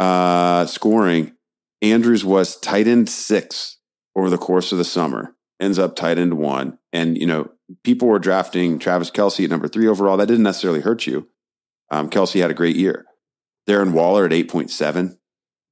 uh, 0.00 0.66
scoring. 0.66 1.36
Andrews 1.82 2.24
was 2.24 2.56
tight 2.56 2.88
end 2.88 3.08
six 3.08 3.76
over 4.16 4.28
the 4.28 4.38
course 4.38 4.72
of 4.72 4.78
the 4.78 4.84
summer. 4.84 5.36
Ends 5.60 5.78
up 5.78 5.94
tight 5.94 6.18
end 6.18 6.38
one, 6.38 6.78
and 6.92 7.18
you 7.18 7.26
know 7.26 7.50
people 7.84 8.08
were 8.08 8.18
drafting 8.18 8.78
Travis 8.78 9.10
Kelce 9.10 9.44
at 9.44 9.50
number 9.50 9.68
three 9.68 9.86
overall. 9.86 10.16
That 10.16 10.26
didn't 10.26 10.42
necessarily 10.42 10.80
hurt 10.80 11.06
you. 11.06 11.28
Um, 11.90 12.08
Kelce 12.08 12.40
had 12.40 12.50
a 12.50 12.54
great 12.54 12.76
year. 12.76 13.04
Darren 13.68 13.92
Waller 13.92 14.24
at 14.24 14.32
eight 14.32 14.48
point 14.48 14.70
seven. 14.70 15.18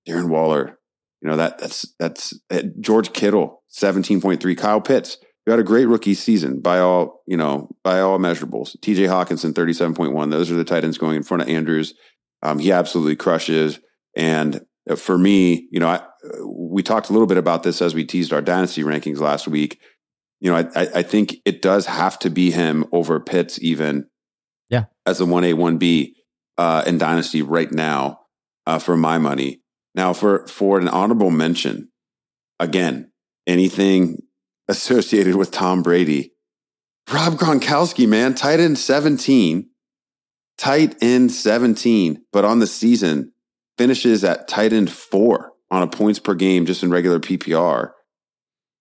Darren 0.06 0.28
Waller, 0.28 0.78
you 1.22 1.28
know 1.28 1.36
that 1.36 1.58
that's 1.58 1.86
that's 1.98 2.38
uh, 2.50 2.62
George 2.80 3.14
Kittle 3.14 3.62
seventeen 3.68 4.20
point 4.20 4.42
three. 4.42 4.54
Kyle 4.54 4.82
Pitts, 4.82 5.16
who 5.46 5.52
had 5.52 5.60
a 5.60 5.64
great 5.64 5.86
rookie 5.86 6.14
season 6.14 6.60
by 6.60 6.80
all 6.80 7.22
you 7.26 7.36
know 7.38 7.74
by 7.82 8.00
all 8.00 8.18
measurables. 8.18 8.78
T.J. 8.82 9.04
Hockenson 9.04 9.54
thirty 9.54 9.72
seven 9.72 9.94
point 9.94 10.12
one. 10.12 10.28
Those 10.28 10.50
are 10.50 10.56
the 10.56 10.64
tight 10.64 10.84
ends 10.84 10.98
going 10.98 11.16
in 11.16 11.22
front 11.22 11.42
of 11.42 11.48
Andrews. 11.48 11.94
Um, 12.42 12.58
he 12.58 12.72
absolutely 12.72 13.16
crushes. 13.16 13.80
And 14.18 14.66
uh, 14.90 14.96
for 14.96 15.16
me, 15.16 15.68
you 15.70 15.80
know, 15.80 15.88
I, 15.88 16.02
we 16.44 16.82
talked 16.82 17.08
a 17.08 17.12
little 17.12 17.28
bit 17.28 17.38
about 17.38 17.62
this 17.62 17.80
as 17.80 17.94
we 17.94 18.04
teased 18.04 18.32
our 18.32 18.42
dynasty 18.42 18.82
rankings 18.82 19.20
last 19.20 19.48
week. 19.48 19.80
You 20.40 20.50
know, 20.50 20.56
I, 20.74 20.88
I, 20.96 21.02
think 21.02 21.36
it 21.44 21.62
does 21.62 21.86
have 21.86 22.18
to 22.20 22.30
be 22.30 22.50
him 22.50 22.84
over 22.92 23.18
Pitts, 23.18 23.58
even 23.62 24.06
Yeah. 24.68 24.84
as 25.06 25.18
the 25.18 25.26
one 25.26 25.44
A 25.44 25.54
one 25.54 25.78
B 25.78 26.16
uh, 26.58 26.82
in 26.86 26.98
dynasty 26.98 27.42
right 27.42 27.70
now 27.72 28.20
uh, 28.66 28.78
for 28.78 28.96
my 28.96 29.18
money. 29.18 29.62
Now, 29.94 30.12
for 30.12 30.46
for 30.46 30.78
an 30.78 30.86
honorable 30.88 31.30
mention, 31.30 31.88
again, 32.60 33.10
anything 33.46 34.18
associated 34.68 35.34
with 35.34 35.50
Tom 35.50 35.82
Brady, 35.82 36.32
Rob 37.12 37.34
Gronkowski, 37.34 38.06
man, 38.06 38.34
tight 38.34 38.60
end 38.60 38.78
seventeen, 38.78 39.70
tight 40.56 40.94
end 41.02 41.32
seventeen, 41.32 42.22
but 42.32 42.44
on 42.44 42.60
the 42.60 42.66
season 42.68 43.32
finishes 43.78 44.24
at 44.24 44.48
tight 44.48 44.72
end 44.72 44.90
four. 44.90 45.52
on 45.70 45.82
a 45.82 45.86
points 45.86 46.18
per 46.18 46.34
game 46.34 46.66
just 46.66 46.82
in 46.82 46.90
regular 46.90 47.20
PPR. 47.20 47.92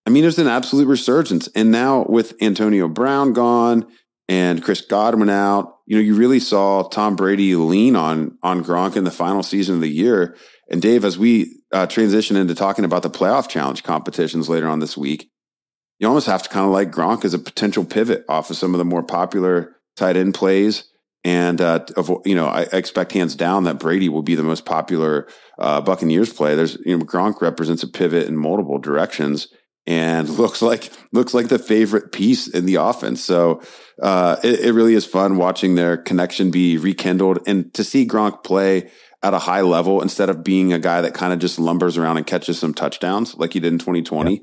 I 0.06 0.10
mean, 0.10 0.22
there's 0.22 0.38
an 0.38 0.46
absolute 0.46 0.86
resurgence. 0.86 1.48
And 1.54 1.70
now 1.70 2.06
with 2.08 2.34
Antonio 2.40 2.88
Brown 2.88 3.34
gone 3.34 3.86
and 4.26 4.64
Chris 4.64 4.80
Godwin 4.80 5.28
out, 5.28 5.76
you 5.86 5.96
know, 5.96 6.02
you 6.02 6.14
really 6.14 6.40
saw 6.40 6.82
Tom 6.88 7.14
Brady 7.14 7.54
lean 7.56 7.94
on 7.94 8.38
on 8.42 8.64
Gronk 8.64 8.96
in 8.96 9.04
the 9.04 9.10
final 9.10 9.42
season 9.42 9.74
of 9.74 9.80
the 9.82 9.88
year. 9.88 10.34
And 10.70 10.80
Dave, 10.80 11.04
as 11.04 11.18
we 11.18 11.60
uh, 11.72 11.86
transition 11.86 12.36
into 12.36 12.54
talking 12.54 12.86
about 12.86 13.02
the 13.02 13.10
playoff 13.10 13.48
challenge 13.48 13.82
competitions 13.82 14.48
later 14.48 14.68
on 14.68 14.80
this 14.80 14.96
week, 14.96 15.30
you 15.98 16.08
almost 16.08 16.26
have 16.26 16.42
to 16.42 16.48
kind 16.48 16.64
of 16.64 16.72
like 16.72 16.90
Gronk 16.90 17.24
as 17.24 17.34
a 17.34 17.38
potential 17.38 17.84
pivot 17.84 18.24
off 18.28 18.50
of 18.50 18.56
some 18.56 18.74
of 18.74 18.78
the 18.78 18.84
more 18.84 19.02
popular 19.02 19.76
tight 19.96 20.16
end 20.16 20.34
plays. 20.34 20.84
And 21.28 21.60
uh, 21.60 21.84
you 22.24 22.34
know, 22.34 22.46
I 22.46 22.62
expect 22.72 23.12
hands 23.12 23.36
down 23.36 23.64
that 23.64 23.78
Brady 23.78 24.08
will 24.08 24.22
be 24.22 24.34
the 24.34 24.42
most 24.42 24.64
popular 24.64 25.28
uh, 25.58 25.82
Buccaneers 25.82 26.32
play. 26.32 26.54
There's 26.54 26.78
you 26.86 26.96
know, 26.96 27.04
Gronk 27.04 27.42
represents 27.42 27.82
a 27.82 27.86
pivot 27.86 28.26
in 28.26 28.34
multiple 28.34 28.78
directions 28.78 29.48
and 29.86 30.26
looks 30.38 30.62
like 30.62 30.90
looks 31.12 31.34
like 31.34 31.48
the 31.48 31.58
favorite 31.58 32.12
piece 32.12 32.48
in 32.48 32.64
the 32.64 32.76
offense. 32.76 33.22
So 33.22 33.60
uh, 34.02 34.36
it, 34.42 34.60
it 34.60 34.72
really 34.72 34.94
is 34.94 35.04
fun 35.04 35.36
watching 35.36 35.74
their 35.74 35.98
connection 35.98 36.50
be 36.50 36.78
rekindled 36.78 37.40
and 37.46 37.74
to 37.74 37.84
see 37.84 38.08
Gronk 38.08 38.42
play 38.42 38.90
at 39.22 39.34
a 39.34 39.38
high 39.38 39.60
level 39.60 40.00
instead 40.00 40.30
of 40.30 40.42
being 40.42 40.72
a 40.72 40.78
guy 40.78 41.02
that 41.02 41.12
kind 41.12 41.34
of 41.34 41.40
just 41.40 41.58
lumbers 41.58 41.98
around 41.98 42.16
and 42.16 42.26
catches 42.26 42.58
some 42.58 42.72
touchdowns 42.72 43.34
like 43.34 43.52
he 43.52 43.60
did 43.60 43.74
in 43.74 43.78
2020. 43.78 44.40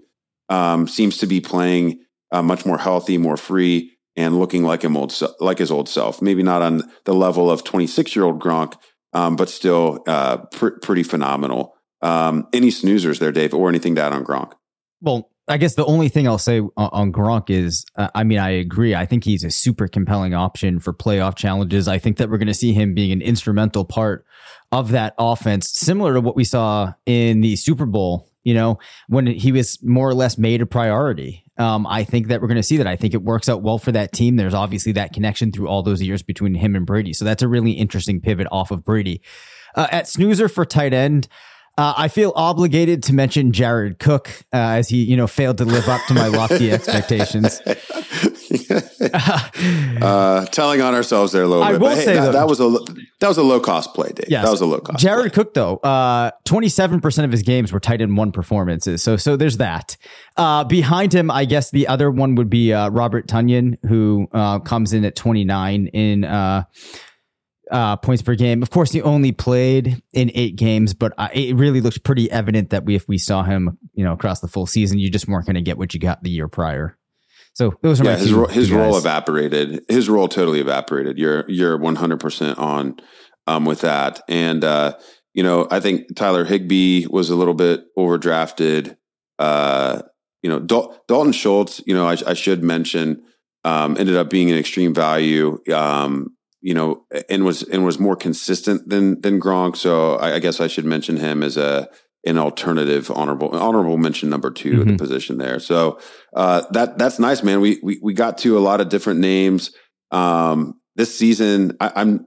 Um, 0.50 0.88
seems 0.88 1.18
to 1.18 1.26
be 1.26 1.42
playing 1.42 2.02
uh, 2.32 2.44
much 2.44 2.64
more 2.64 2.78
healthy, 2.78 3.18
more 3.18 3.38
free, 3.38 3.95
and 4.16 4.40
looking 4.40 4.64
like 4.64 4.84
him 4.84 4.96
old 4.96 5.18
like 5.40 5.60
his 5.60 5.72
old 5.72 5.90
self. 5.90 6.22
Maybe 6.22 6.44
not 6.44 6.62
on 6.62 6.84
the 7.06 7.14
level 7.14 7.50
of 7.52 7.64
26 7.64 8.16
year 8.16 8.26
old 8.26 8.42
Gronk, 8.42 8.76
um, 9.14 9.36
but 9.36 9.50
still 9.50 10.04
uh, 10.08 10.38
pr- 10.52 10.80
pretty 10.82 11.04
phenomenal. 11.04 11.76
Um, 12.02 12.48
any 12.54 12.70
snoozers 12.70 13.20
there, 13.20 13.32
Dave, 13.32 13.54
or 13.54 13.70
anything 13.70 13.96
to 13.96 14.02
add 14.02 14.14
on 14.14 14.24
Gronk? 14.24 14.54
Well, 15.02 15.30
I 15.48 15.58
guess 15.58 15.76
the 15.76 15.86
only 15.86 16.10
thing 16.10 16.28
I'll 16.28 16.38
say 16.38 16.60
on, 16.60 16.70
on 16.78 17.12
Gronk 17.12 17.50
is, 17.50 17.86
uh, 17.96 18.10
I 18.16 18.24
mean, 18.24 18.40
I 18.40 18.50
agree. 18.50 18.96
I 18.96 19.06
think 19.06 19.24
he's 19.24 19.44
a 19.44 19.52
super 19.52 19.88
compelling 19.88 20.34
option 20.34 20.80
for 20.80 20.94
playoff 20.94 21.36
challenges. 21.36 21.88
I 21.88 22.00
think 22.00 22.18
that 22.18 22.30
we're 22.30 22.38
going 22.38 22.48
to 22.48 22.54
see 22.54 22.74
him 22.74 22.94
being 22.94 23.12
an 23.12 23.22
instrumental 23.22 23.86
part 23.86 24.26
of 24.72 24.92
that 24.92 25.14
offense, 25.20 25.70
similar 25.70 26.14
to 26.16 26.22
what 26.22 26.36
we 26.36 26.44
saw 26.44 26.94
in 27.06 27.42
the 27.42 27.56
Super 27.56 27.86
Bowl. 27.86 28.30
You 28.44 28.54
know, 28.54 28.80
when 29.08 29.26
he 29.26 29.52
was 29.52 29.82
more 29.84 30.08
or 30.08 30.14
less 30.14 30.38
made 30.38 30.62
a 30.62 30.68
priority. 30.68 31.45
Um, 31.58 31.88
I 31.88 32.04
think 32.04 32.28
that 32.28 32.42
we're 32.42 32.48
going 32.48 32.58
to 32.58 32.64
see 32.64 32.78
that. 32.78 32.88
I 32.88 32.96
think 32.98 33.14
it 33.14 33.24
works 33.24 33.48
out 33.48 33.62
well 33.62 33.78
for 33.78 33.92
that 33.94 34.12
team. 34.12 34.36
There's 34.36 34.54
obviously 34.54 34.92
that 34.94 35.14
connection 35.14 35.52
through 35.52 35.68
all 35.68 35.84
those 35.84 36.02
years 36.02 36.22
between 36.22 36.54
him 36.54 36.76
and 36.76 36.86
Brady. 36.86 37.14
So 37.14 37.24
that's 37.24 37.44
a 37.44 37.48
really 37.48 37.72
interesting 37.72 38.20
pivot 38.20 38.48
off 38.52 38.72
of 38.72 38.84
Brady. 38.84 39.22
Uh, 39.74 39.88
at 39.92 40.08
snoozer 40.08 40.50
for 40.50 40.66
tight 40.66 40.94
end, 40.94 41.28
uh, 41.78 41.94
I 41.98 42.08
feel 42.08 42.32
obligated 42.36 43.04
to 43.04 43.14
mention 43.14 43.52
Jared 43.52 44.00
Cook 44.00 44.30
uh, 44.54 44.58
as 44.58 44.88
he, 44.90 45.04
you 45.04 45.18
know, 45.18 45.28
failed 45.28 45.58
to 45.58 45.66
live 45.66 45.88
up 45.90 46.02
to 46.08 46.14
my 46.14 46.28
lofty 46.28 46.72
expectations. 46.74 47.62
uh, 50.02 50.46
telling 50.48 50.82
on 50.82 50.94
ourselves 50.94 51.32
there 51.32 51.44
a 51.44 51.48
little 51.48 51.64
I 51.64 51.74
bit. 51.74 51.82
will 51.82 51.90
but 51.90 51.98
hey, 51.98 52.06
say, 52.06 52.14
that, 52.16 52.26
though- 52.26 52.32
that 52.32 52.48
was 52.48 52.60
a 52.60 52.70
that 53.20 53.28
was 53.28 53.38
a 53.38 53.44
low 53.44 53.60
cost 53.60 53.94
play, 53.94 54.12
Dave. 54.14 54.26
Yes. 54.30 54.46
That 54.46 54.52
was 54.52 54.62
a 54.62 54.66
low 54.66 54.80
cost. 54.80 55.00
Jared 55.00 55.34
play. 55.34 55.44
Cook, 55.44 55.54
though, 55.54 55.78
uh, 55.78 56.32
twenty-seven 56.46 57.02
percent 57.02 57.26
of 57.26 57.32
his 57.32 57.44
games 57.44 57.72
were 57.72 57.80
tight 57.80 58.02
end 58.02 58.16
one 58.18 58.32
performances. 58.32 59.02
So, 59.04 59.18
so 59.18 59.36
there's 59.36 59.58
that. 59.58 59.98
Uh, 60.38 60.64
behind 60.64 61.14
him, 61.14 61.30
I 61.32 61.46
guess 61.46 61.72
the 61.72 61.88
other 61.88 62.12
one 62.12 62.36
would 62.36 62.50
be 62.50 62.74
uh, 62.74 62.90
Robert 62.90 63.28
Tonyan, 63.28 63.78
who 63.88 64.28
uh, 64.32 64.60
comes 64.60 64.94
in 64.94 65.06
at 65.06 65.16
twenty-nine 65.16 65.88
in 65.88 66.24
uh, 67.72 67.98
points 67.98 68.22
per 68.22 68.36
game. 68.36 68.62
Of 68.62 68.70
course, 68.70 68.92
he 68.92 69.02
only 69.02 69.32
played 69.32 70.02
in 70.14 70.32
eight 70.36 70.56
games, 70.56 70.94
but 70.94 71.14
uh, 71.18 71.30
it 71.34 71.56
really 71.56 71.82
looked 71.82 72.04
pretty 72.04 72.30
evident 72.32 72.70
that 72.70 72.86
we, 72.86 72.96
if 72.96 73.08
we 73.08 73.18
saw 73.18 73.44
him, 73.44 73.78
you 73.94 74.04
know, 74.04 74.14
across 74.14 74.40
the 74.40 74.48
full 74.48 74.66
season, 74.66 75.00
you 75.00 75.10
just 75.10 75.28
weren't 75.28 75.46
going 75.46 75.56
to 75.56 75.62
get 75.62 75.78
what 75.78 75.94
you 75.94 76.00
got 76.00 76.24
the 76.24 76.30
year 76.30 76.48
prior. 76.48 76.98
So 77.54 77.74
those 77.82 78.02
are 78.02 78.04
Yeah, 78.04 78.14
my 78.14 78.20
his 78.20 78.34
ro- 78.34 78.48
his 78.48 78.72
role 78.72 78.98
evaporated. 78.98 79.86
His 79.88 80.10
role 80.10 80.28
totally 80.28 80.60
evaporated. 80.60 81.18
You're 81.18 81.46
you're 81.48 81.78
100 81.78 82.20
percent 82.20 82.60
on 82.60 82.98
um, 83.48 83.66
with 83.66 83.82
that. 83.82 84.22
And 84.28 84.64
uh, 84.64 84.98
you 85.34 85.42
know, 85.42 85.68
I 85.72 85.80
think 85.80 86.16
Tyler 86.16 86.44
Higbee 86.44 87.08
was 87.08 87.30
a 87.30 87.36
little 87.36 87.54
bit 87.54 87.86
overdrafted. 87.98 88.98
Uh, 89.40 90.02
you 90.42 90.50
know, 90.50 90.60
Dal- 90.60 91.02
Dalton 91.08 91.32
Schultz. 91.32 91.82
You 91.86 91.96
know, 91.96 92.08
I, 92.08 92.18
I 92.28 92.34
should 92.34 92.62
mention 92.62 93.24
um, 93.64 93.96
ended 93.98 94.18
up 94.18 94.30
being 94.30 94.52
an 94.52 94.58
extreme 94.58 94.94
value. 94.94 95.58
Um, 95.74 96.35
you 96.66 96.74
know, 96.74 97.06
and 97.30 97.46
was 97.46 97.62
and 97.62 97.86
was 97.86 98.00
more 98.00 98.16
consistent 98.16 98.90
than 98.90 99.22
than 99.22 99.40
Gronk. 99.40 99.76
So 99.78 100.16
I, 100.16 100.36
I 100.36 100.40
guess 100.40 100.60
I 100.60 100.66
should 100.68 100.86
mention 100.86 101.18
him 101.18 101.44
as 101.44 101.58
a 101.58 101.88
an 102.26 102.40
alternative 102.40 103.12
honorable 103.12 103.50
honorable 103.56 103.98
mention 103.98 104.30
number 104.32 104.50
2 104.50 104.82
in 104.82 104.88
the 104.88 104.94
Mhm. 104.94 104.98
position 104.98 105.38
there. 105.38 105.60
So 105.60 106.00
uh, 106.36 106.64
that 106.72 106.98
that's 106.98 107.20
nice, 107.20 107.44
man. 107.44 107.62
We 107.62 107.80
we 107.84 108.00
we 108.02 108.14
got 108.16 108.40
to 108.40 108.58
a 108.58 108.66
lot 108.70 108.82
of 108.82 108.90
different 108.90 109.20
names 109.20 109.72
um, 110.10 110.80
this 110.96 111.16
season. 111.16 111.78
I, 111.80 111.92
I'm 111.98 112.26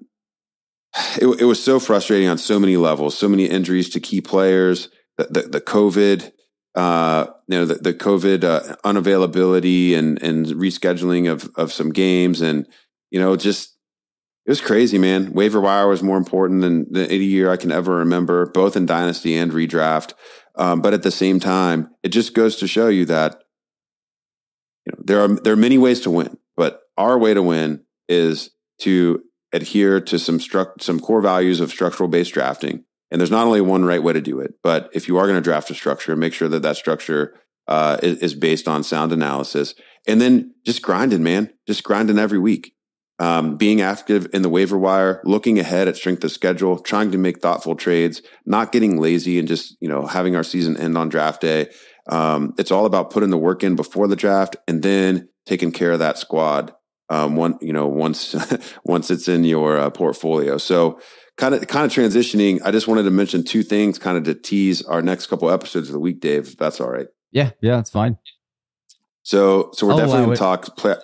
it, 1.20 1.40
it 1.40 1.44
was 1.44 1.62
so 1.62 1.80
frustrating 1.80 2.28
on 2.28 2.38
so 2.38 2.60
many 2.60 2.76
levels, 2.76 3.18
so 3.18 3.28
many 3.28 3.46
injuries 3.46 3.88
to 3.90 4.00
key 4.00 4.20
players, 4.20 4.88
the 5.16 5.24
the, 5.24 5.42
the 5.42 5.60
COVID. 5.60 6.30
Uh, 6.76 7.26
you 7.48 7.58
know 7.58 7.66
the, 7.66 7.74
the 7.74 7.94
COVID 7.94 8.44
uh, 8.44 8.76
unavailability 8.84 9.96
and 9.96 10.22
and 10.22 10.46
rescheduling 10.46 11.28
of 11.28 11.50
of 11.56 11.72
some 11.72 11.90
games, 11.90 12.40
and 12.40 12.66
you 13.10 13.18
know 13.18 13.34
just 13.34 13.74
it 14.48 14.52
was 14.52 14.62
crazy, 14.62 14.96
man. 14.96 15.34
Waiver 15.34 15.60
wire 15.60 15.88
was 15.88 16.02
more 16.02 16.16
important 16.16 16.62
than, 16.62 16.90
than 16.90 17.10
any 17.10 17.26
year 17.26 17.50
I 17.50 17.58
can 17.58 17.70
ever 17.70 17.96
remember, 17.96 18.46
both 18.46 18.78
in 18.78 18.86
dynasty 18.86 19.36
and 19.36 19.52
redraft. 19.52 20.14
Um, 20.54 20.80
but 20.80 20.94
at 20.94 21.02
the 21.02 21.10
same 21.10 21.38
time, 21.38 21.90
it 22.02 22.08
just 22.08 22.32
goes 22.32 22.56
to 22.56 22.66
show 22.66 22.88
you 22.88 23.04
that 23.04 23.42
you 24.86 24.92
know 24.92 25.02
there 25.04 25.20
are 25.20 25.28
there 25.28 25.52
are 25.52 25.56
many 25.56 25.76
ways 25.76 26.00
to 26.00 26.10
win, 26.10 26.38
but 26.56 26.80
our 26.96 27.18
way 27.18 27.34
to 27.34 27.42
win 27.42 27.84
is 28.08 28.48
to 28.78 29.22
adhere 29.52 30.00
to 30.00 30.18
some 30.18 30.38
struct 30.38 30.80
some 30.80 30.98
core 30.98 31.20
values 31.20 31.60
of 31.60 31.68
structural 31.68 32.08
based 32.08 32.32
drafting. 32.32 32.84
And 33.10 33.20
there's 33.20 33.30
not 33.30 33.46
only 33.46 33.60
one 33.60 33.84
right 33.84 34.02
way 34.02 34.14
to 34.14 34.20
do 34.22 34.40
it, 34.40 34.54
but 34.62 34.88
if 34.94 35.08
you 35.08 35.18
are 35.18 35.26
going 35.26 35.36
to 35.36 35.42
draft 35.42 35.68
a 35.68 35.74
structure, 35.74 36.16
make 36.16 36.32
sure 36.32 36.48
that 36.48 36.62
that 36.62 36.78
structure 36.78 37.34
uh, 37.66 37.98
is, 38.02 38.16
is 38.20 38.34
based 38.34 38.66
on 38.66 38.82
sound 38.82 39.12
analysis, 39.12 39.74
and 40.06 40.22
then 40.22 40.54
just 40.64 40.80
grinding, 40.80 41.22
man, 41.22 41.52
just 41.66 41.84
grinding 41.84 42.18
every 42.18 42.38
week 42.38 42.72
um, 43.18 43.56
being 43.56 43.80
active 43.80 44.28
in 44.32 44.42
the 44.42 44.48
waiver 44.48 44.78
wire, 44.78 45.20
looking 45.24 45.58
ahead 45.58 45.88
at 45.88 45.96
strength 45.96 46.22
of 46.24 46.30
schedule, 46.30 46.78
trying 46.78 47.10
to 47.10 47.18
make 47.18 47.40
thoughtful 47.40 47.74
trades, 47.74 48.22
not 48.46 48.72
getting 48.72 49.00
lazy 49.00 49.38
and 49.38 49.48
just, 49.48 49.76
you 49.80 49.88
know, 49.88 50.06
having 50.06 50.36
our 50.36 50.44
season 50.44 50.76
end 50.76 50.96
on 50.96 51.08
draft 51.08 51.40
day. 51.40 51.68
Um, 52.08 52.54
it's 52.58 52.70
all 52.70 52.86
about 52.86 53.10
putting 53.10 53.30
the 53.30 53.38
work 53.38 53.64
in 53.64 53.76
before 53.76 54.06
the 54.06 54.16
draft 54.16 54.56
and 54.66 54.82
then 54.82 55.28
taking 55.46 55.72
care 55.72 55.92
of 55.92 55.98
that 55.98 56.18
squad. 56.18 56.72
Um, 57.10 57.36
one, 57.36 57.58
you 57.60 57.72
know, 57.72 57.86
once, 57.86 58.36
once 58.84 59.10
it's 59.10 59.28
in 59.28 59.42
your 59.44 59.78
uh, 59.78 59.90
portfolio. 59.90 60.58
So 60.58 61.00
kind 61.36 61.54
of, 61.54 61.66
kind 61.66 61.86
of 61.86 61.92
transitioning. 61.92 62.60
I 62.64 62.70
just 62.70 62.86
wanted 62.86 63.04
to 63.04 63.10
mention 63.10 63.44
two 63.44 63.62
things 63.62 63.98
kind 63.98 64.16
of 64.16 64.24
to 64.24 64.34
tease 64.34 64.82
our 64.82 65.02
next 65.02 65.26
couple 65.26 65.50
episodes 65.50 65.88
of 65.88 65.94
the 65.94 66.00
week, 66.00 66.20
Dave, 66.20 66.48
if 66.48 66.56
that's 66.56 66.80
all 66.80 66.90
right. 66.90 67.06
Yeah, 67.32 67.50
yeah, 67.60 67.76
that's 67.76 67.90
fine. 67.90 68.18
So, 69.22 69.70
so 69.74 69.86
we're 69.86 69.92
I'll 69.92 69.98
definitely 69.98 70.24
gonna 70.24 70.36
talk. 70.36 70.76
Play, 70.76 70.96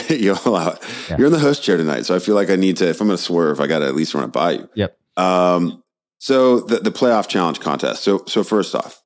you'll 0.08 0.38
allow 0.44 0.70
it. 0.70 0.78
Yeah. 1.08 1.16
You're 1.18 1.26
in 1.26 1.32
the 1.32 1.38
host 1.38 1.62
chair 1.62 1.76
tonight, 1.76 2.06
so 2.06 2.14
I 2.14 2.18
feel 2.18 2.34
like 2.34 2.50
I 2.50 2.56
need 2.56 2.76
to. 2.78 2.88
If 2.88 3.00
I'm 3.00 3.08
going 3.08 3.16
to 3.16 3.22
swerve, 3.22 3.60
I 3.60 3.66
got 3.66 3.80
to 3.80 3.86
at 3.86 3.94
least 3.94 4.14
run 4.14 4.24
it 4.24 4.32
by 4.32 4.52
you. 4.52 4.68
Yep. 4.74 4.98
Um. 5.16 5.82
So 6.18 6.60
the 6.60 6.78
the 6.78 6.92
playoff 6.92 7.28
challenge 7.28 7.60
contest. 7.60 8.02
So 8.02 8.24
so 8.26 8.44
first 8.44 8.74
off, 8.74 9.02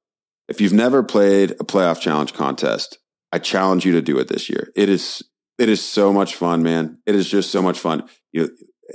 if 0.49 0.61
you've 0.61 0.73
never 0.73 1.03
played 1.03 1.53
a 1.53 1.65
playoff 1.65 2.01
challenge 2.01 2.35
contest, 2.35 2.99
I 3.33 3.39
challenge 3.39 3.85
you 3.85 3.93
to 3.93 4.03
do 4.03 4.19
it 4.19 4.29
this 4.29 4.49
year. 4.49 4.71
It 4.77 4.89
is 4.89 5.23
it 5.59 5.69
is 5.69 5.85
so 5.85 6.13
much 6.13 6.35
fun, 6.35 6.63
man. 6.63 6.99
It 7.07 7.15
is 7.15 7.29
just 7.29 7.51
so 7.51 7.63
much 7.63 7.79
fun. 7.79 8.09
You 8.33 8.51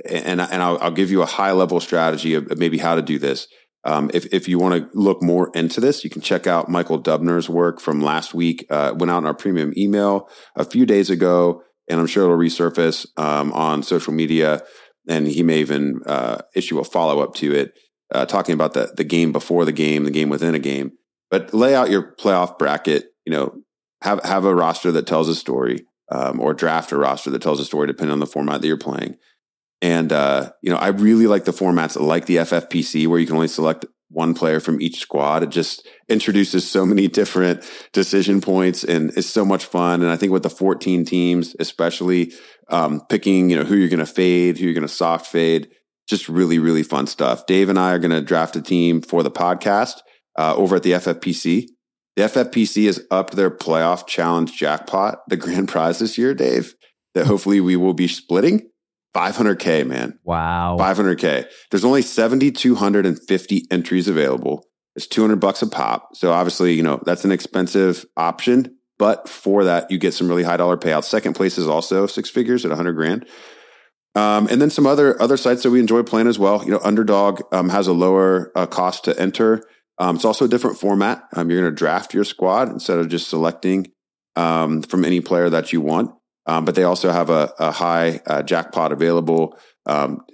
and 0.08 0.40
and 0.40 0.62
I'll, 0.62 0.78
I'll 0.80 0.92
give 0.92 1.12
you 1.12 1.22
a 1.22 1.26
high 1.26 1.52
level 1.52 1.80
strategy 1.80 2.36
of 2.36 2.58
maybe 2.58 2.78
how 2.78 2.96
to 2.96 3.02
do 3.02 3.20
this. 3.20 3.48
Um, 3.84 4.12
if 4.14 4.32
if 4.32 4.48
you 4.48 4.60
want 4.60 4.76
to 4.76 4.98
look 4.98 5.24
more 5.24 5.50
into 5.56 5.82
this, 5.82 6.04
you 6.04 6.10
can 6.10 6.22
check 6.22 6.46
out 6.46 6.70
Michael 6.70 7.02
Dubner's 7.02 7.50
work 7.50 7.82
from 7.82 8.02
last 8.02 8.34
week. 8.34 8.66
Uh, 8.70 8.94
went 8.96 9.10
out 9.10 9.20
in 9.20 9.26
our 9.26 9.34
premium 9.34 9.74
email 9.76 10.30
a 10.56 10.64
few 10.64 10.86
days 10.86 11.10
ago, 11.10 11.64
and 11.88 12.00
I'm 12.00 12.08
sure 12.08 12.24
it'll 12.24 12.38
resurface 12.38 13.06
um, 13.18 13.52
on 13.54 13.84
social 13.84 14.14
media. 14.14 14.64
And 15.08 15.28
he 15.28 15.44
may 15.44 15.60
even 15.60 16.02
uh, 16.06 16.40
issue 16.56 16.80
a 16.80 16.84
follow 16.84 17.22
up 17.22 17.34
to 17.36 17.54
it, 17.54 17.74
uh, 18.14 18.26
talking 18.26 18.54
about 18.54 18.74
the 18.74 18.94
the 18.96 19.04
game 19.04 19.32
before 19.32 19.66
the 19.66 19.72
game, 19.72 20.04
the 20.04 20.12
game 20.12 20.30
within 20.30 20.54
a 20.54 20.60
game. 20.60 20.92
But 21.30 21.54
lay 21.54 21.74
out 21.74 21.90
your 21.90 22.16
playoff 22.16 22.60
bracket. 22.60 23.06
You 23.26 23.34
know, 23.34 23.64
have 24.02 24.24
have 24.24 24.46
a 24.46 24.54
roster 24.54 24.92
that 24.92 25.08
tells 25.08 25.28
a 25.28 25.36
story, 25.36 25.86
um, 26.12 26.40
or 26.40 26.54
draft 26.54 26.92
a 26.92 26.98
roster 26.98 27.32
that 27.32 27.42
tells 27.42 27.60
a 27.60 27.66
story, 27.66 27.88
depending 27.88 28.14
on 28.14 28.20
the 28.20 28.28
format 28.28 28.62
that 28.62 28.68
you're 28.68 28.78
playing. 28.78 29.18
And 29.82 30.14
uh, 30.14 30.52
you 30.62 30.70
know, 30.70 30.78
I 30.78 30.90
really 30.90 31.26
like 31.26 31.46
the 31.46 31.52
formats 31.52 32.00
like 32.00 32.28
the 32.28 32.38
FFPC, 32.38 33.08
where 33.08 33.20
you 33.20 33.26
can 33.26 33.36
only 33.36 33.48
select 33.48 33.86
one 34.12 34.34
player 34.34 34.60
from 34.60 34.82
each 34.82 35.00
squad. 35.00 35.44
It 35.44 35.50
just 35.50 35.88
introduces 36.10 36.70
so 36.70 36.86
many 36.86 37.08
different 37.20 37.64
decision 37.94 38.42
points, 38.42 38.84
and 38.84 39.12
it's 39.18 39.28
so 39.28 39.46
much 39.46 39.66
fun. 39.66 40.02
And 40.02 40.12
I 40.12 40.18
think 40.18 40.32
with 40.32 40.44
the 40.44 40.50
14 40.50 41.06
teams, 41.06 41.56
especially 41.60 42.34
um, 42.70 43.02
picking, 43.10 43.50
you 43.50 43.56
know, 43.56 43.64
who 43.64 43.76
you're 43.76 43.90
going 43.90 44.00
to 44.00 44.06
fade, 44.06 44.58
who 44.58 44.66
you're 44.66 44.74
going 44.74 44.82
to 44.82 44.88
soft 44.88 45.28
fade, 45.28 45.70
just 46.08 46.30
really, 46.30 46.60
really 46.60 46.84
fun 46.84 47.08
stuff. 47.08 47.46
Dave 47.46 47.70
and 47.70 47.80
I 47.80 47.94
are 47.94 48.00
going 48.00 48.12
to 48.12 48.22
draft 48.22 48.56
a 48.56 48.62
team 48.62 49.02
for 49.02 49.24
the 49.24 49.32
podcast. 49.32 50.02
uh, 50.38 50.56
over 50.56 50.78
at 50.78 50.84
the 50.84 50.94
FFPC. 50.94 51.68
The 52.16 52.24
FFPC 52.24 52.86
has 52.88 53.06
upped 53.10 53.36
their 53.36 53.52
playoff 53.52 54.08
challenge 54.08 54.58
jackpot, 54.58 55.20
the 55.28 55.38
grand 55.44 55.70
prize 55.70 56.00
this 56.00 56.18
year, 56.18 56.34
Dave, 56.34 56.76
that 57.14 57.28
hopefully 57.28 57.62
we 57.62 57.76
will 57.76 57.94
be 57.94 58.08
splitting. 58.08 58.70
500K, 59.16 59.86
man. 59.86 60.20
Wow. 60.24 60.78
500K. 60.80 61.46
There's 61.70 61.86
only 61.86 62.02
7,250 62.02 63.66
entries 63.70 64.08
available. 64.08 64.66
It's 64.96 65.08
200 65.08 65.38
bucks 65.38 65.62
a 65.62 65.68
pop. 65.68 66.16
So 66.16 66.32
obviously, 66.32 66.74
you 66.74 66.84
know, 66.84 67.02
that's 67.06 67.26
an 67.26 67.32
expensive 67.32 68.06
option. 68.18 68.78
But 68.98 69.28
for 69.28 69.64
that, 69.64 69.90
you 69.90 69.98
get 69.98 70.14
some 70.14 70.28
really 70.28 70.44
high 70.44 70.58
dollar 70.58 70.78
payouts. 70.78 71.06
Second 71.06 71.34
place 71.34 71.58
is 71.58 71.68
also 71.68 72.06
six 72.06 72.30
figures 72.30 72.66
at 72.66 72.70
100 72.70 72.94
grand. 72.94 73.26
Um, 74.14 74.48
and 74.50 74.62
then 74.62 74.70
some 74.70 74.86
other 74.86 75.20
other 75.22 75.38
sites 75.38 75.64
that 75.64 75.72
we 75.72 75.80
enjoy 75.80 76.04
playing 76.04 76.28
as 76.28 76.38
well. 76.38 76.64
You 76.64 76.72
know, 76.72 76.82
Underdog 76.84 77.42
um, 77.54 77.70
has 77.70 77.88
a 77.88 77.94
lower 77.94 78.52
uh, 78.56 78.66
cost 78.66 79.06
to 79.06 79.20
enter. 79.20 79.64
Um, 79.98 80.18
it's 80.18 80.26
also 80.26 80.46
a 80.46 80.50
different 80.50 80.78
format. 80.78 81.24
Um, 81.36 81.50
you're 81.50 81.62
going 81.62 81.72
to 81.72 81.76
draft 81.76 82.14
your 82.14 82.26
squad 82.26 82.70
instead 82.70 83.00
of 83.00 83.08
just 83.08 83.30
selecting 83.30 83.92
um, 84.36 84.82
from 84.82 85.06
any 85.06 85.22
player 85.22 85.50
that 85.50 85.72
you 85.72 85.80
want. 85.80 86.12
Um, 86.46 86.66
but 86.66 86.76
they 86.76 86.84
also 86.84 87.12
have 87.12 87.30
a, 87.30 87.54
a 87.60 87.72
high 87.72 88.22
uh, 88.26 88.42
jackpot 88.42 88.92
available. 88.92 89.58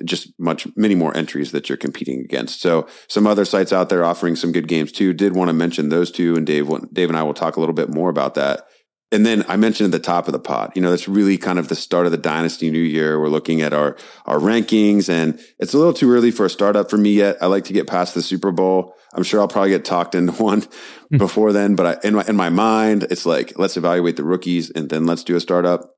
just 0.05 0.33
much 0.39 0.67
many 0.75 0.95
more 0.95 1.15
entries 1.15 1.51
that 1.51 1.69
you're 1.69 1.77
competing 1.77 2.21
against. 2.21 2.61
So 2.61 2.87
some 3.07 3.27
other 3.27 3.45
sites 3.45 3.73
out 3.73 3.89
there 3.89 4.05
offering 4.05 4.35
some 4.35 4.51
good 4.51 4.67
games 4.67 4.91
too. 4.91 5.13
Did 5.13 5.35
want 5.35 5.49
to 5.49 5.53
mention 5.53 5.89
those 5.89 6.11
two, 6.11 6.35
and 6.35 6.45
Dave 6.45 6.69
Dave 6.93 7.09
and 7.09 7.17
I 7.17 7.23
will 7.23 7.33
talk 7.33 7.57
a 7.57 7.59
little 7.59 7.75
bit 7.75 7.89
more 7.89 8.09
about 8.09 8.35
that 8.35 8.67
and 9.11 9.25
then 9.25 9.45
I 9.47 9.55
mentioned 9.55 9.93
at 9.93 9.97
the 9.97 10.05
top 10.05 10.27
of 10.27 10.33
the 10.33 10.39
pot, 10.39 10.73
you 10.75 10.81
know, 10.81 10.89
that's 10.89 11.07
really 11.07 11.37
kind 11.37 11.59
of 11.59 11.69
the 11.69 11.75
start 11.75 12.05
of 12.05 12.11
the 12.11 12.17
dynasty 12.17 12.69
new 12.69 12.79
year. 12.79 13.19
We're 13.19 13.29
looking 13.29 13.61
at 13.61 13.71
our, 13.71 13.95
our 14.25 14.37
rankings 14.37 15.07
and 15.07 15.39
it's 15.59 15.73
a 15.73 15.77
little 15.77 15.93
too 15.93 16.11
early 16.11 16.29
for 16.29 16.45
a 16.45 16.49
startup 16.49 16.89
for 16.89 16.97
me 16.97 17.13
yet. 17.13 17.37
I 17.41 17.45
like 17.45 17.63
to 17.65 17.73
get 17.73 17.87
past 17.87 18.15
the 18.15 18.21
Super 18.21 18.51
Bowl. 18.51 18.93
I'm 19.13 19.23
sure 19.23 19.39
I'll 19.39 19.47
probably 19.47 19.69
get 19.69 19.85
talked 19.85 20.13
into 20.13 20.33
one 20.43 20.65
hmm. 21.09 21.17
before 21.17 21.53
then, 21.53 21.75
but 21.75 22.03
I, 22.03 22.07
in 22.07 22.15
my, 22.15 22.25
in 22.27 22.35
my 22.35 22.49
mind, 22.49 23.03
it's 23.03 23.25
like, 23.25 23.57
let's 23.57 23.77
evaluate 23.77 24.17
the 24.17 24.25
rookies 24.25 24.69
and 24.71 24.89
then 24.89 25.05
let's 25.05 25.23
do 25.23 25.37
a 25.37 25.39
startup. 25.39 25.93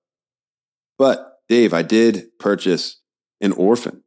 But 0.99 1.37
Dave, 1.47 1.73
I 1.73 1.81
did 1.81 2.27
purchase 2.39 3.01
an 3.41 3.53
orphan. 3.53 4.03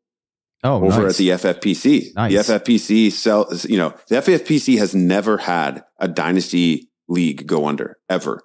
Oh, 0.62 0.76
over 0.76 1.03
nice. 1.03 1.14
at 1.14 1.16
the 1.16 1.28
FFPC. 1.30 2.14
Nice. 2.14 2.47
The 2.47 2.55
FFPC 2.55 3.11
sell, 3.11 3.49
you 3.68 3.78
know, 3.78 3.95
the 4.07 4.16
FFPC 4.16 4.78
has 4.78 4.95
never 4.95 5.38
had 5.38 5.82
a 5.99 6.07
dynasty 6.07 6.88
league 7.09 7.49
go 7.49 7.66
under 7.66 7.99
ever 8.09 8.43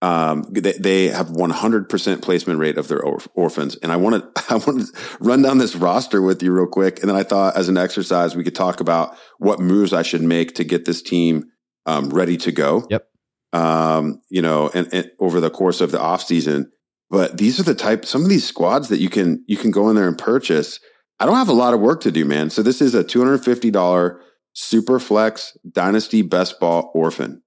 um, 0.00 0.46
they, 0.52 0.72
they 0.72 1.08
have 1.08 1.28
100% 1.28 2.22
placement 2.22 2.60
rate 2.60 2.78
of 2.78 2.88
their 2.88 3.02
or- 3.02 3.18
orphans. 3.34 3.76
And 3.76 3.90
I 3.90 3.96
want 3.96 4.34
to, 4.34 4.44
I 4.50 4.56
want 4.56 4.86
to 4.86 4.92
run 5.20 5.42
down 5.42 5.58
this 5.58 5.74
roster 5.74 6.22
with 6.22 6.42
you 6.42 6.52
real 6.52 6.66
quick. 6.66 7.00
And 7.00 7.08
then 7.08 7.16
I 7.16 7.24
thought 7.24 7.56
as 7.56 7.68
an 7.68 7.76
exercise, 7.76 8.36
we 8.36 8.44
could 8.44 8.54
talk 8.54 8.80
about 8.80 9.16
what 9.38 9.60
moves 9.60 9.92
I 9.92 10.02
should 10.02 10.22
make 10.22 10.54
to 10.56 10.64
get 10.64 10.84
this 10.84 11.02
team, 11.02 11.46
um, 11.86 12.10
ready 12.10 12.36
to 12.38 12.52
go. 12.52 12.86
Yep. 12.90 13.06
Um, 13.52 14.20
you 14.28 14.42
know, 14.42 14.70
and, 14.72 14.88
and 14.92 15.10
over 15.18 15.40
the 15.40 15.50
course 15.50 15.80
of 15.80 15.90
the 15.90 16.00
off 16.00 16.22
season. 16.22 16.70
But 17.10 17.38
these 17.38 17.58
are 17.58 17.62
the 17.62 17.74
type, 17.74 18.04
some 18.04 18.22
of 18.22 18.28
these 18.28 18.46
squads 18.46 18.88
that 18.88 19.00
you 19.00 19.08
can, 19.08 19.44
you 19.46 19.56
can 19.56 19.70
go 19.70 19.88
in 19.88 19.96
there 19.96 20.08
and 20.08 20.18
purchase. 20.18 20.78
I 21.18 21.26
don't 21.26 21.36
have 21.36 21.48
a 21.48 21.54
lot 21.54 21.74
of 21.74 21.80
work 21.80 22.00
to 22.02 22.12
do, 22.12 22.24
man. 22.24 22.50
So 22.50 22.62
this 22.62 22.80
is 22.80 22.94
a 22.94 23.02
$250 23.02 24.20
super 24.52 24.98
flex 24.98 25.56
dynasty 25.70 26.22
best 26.22 26.60
ball 26.60 26.90
orphan 26.94 27.42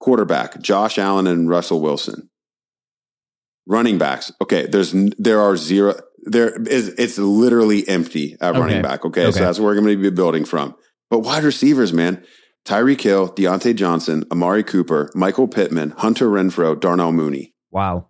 quarterback, 0.00 0.60
Josh 0.60 0.98
Allen 0.98 1.26
and 1.26 1.48
Russell 1.48 1.80
Wilson. 1.80 2.30
Running 3.66 3.98
backs. 3.98 4.32
Okay, 4.40 4.66
there's 4.66 4.94
there 5.18 5.40
are 5.40 5.56
zero 5.56 6.00
there 6.22 6.60
is 6.62 6.88
it's 6.96 7.18
literally 7.18 7.86
empty 7.86 8.36
at 8.40 8.52
okay. 8.52 8.60
running 8.60 8.82
back. 8.82 9.04
Okay? 9.04 9.26
okay, 9.26 9.32
so 9.32 9.40
that's 9.40 9.58
where 9.58 9.68
we're 9.68 9.80
going 9.80 9.96
to 9.96 10.02
be 10.02 10.10
building 10.10 10.44
from. 10.46 10.74
But 11.10 11.20
wide 11.20 11.44
receivers, 11.44 11.92
man, 11.92 12.24
Tyreek 12.64 13.02
Hill, 13.02 13.28
Diontae 13.28 13.76
Johnson, 13.76 14.24
Amari 14.30 14.64
Cooper, 14.64 15.10
Michael 15.14 15.48
Pittman, 15.48 15.90
Hunter 15.98 16.28
Renfrow, 16.28 16.78
Darnell 16.80 17.12
Mooney. 17.12 17.54
Wow. 17.70 18.08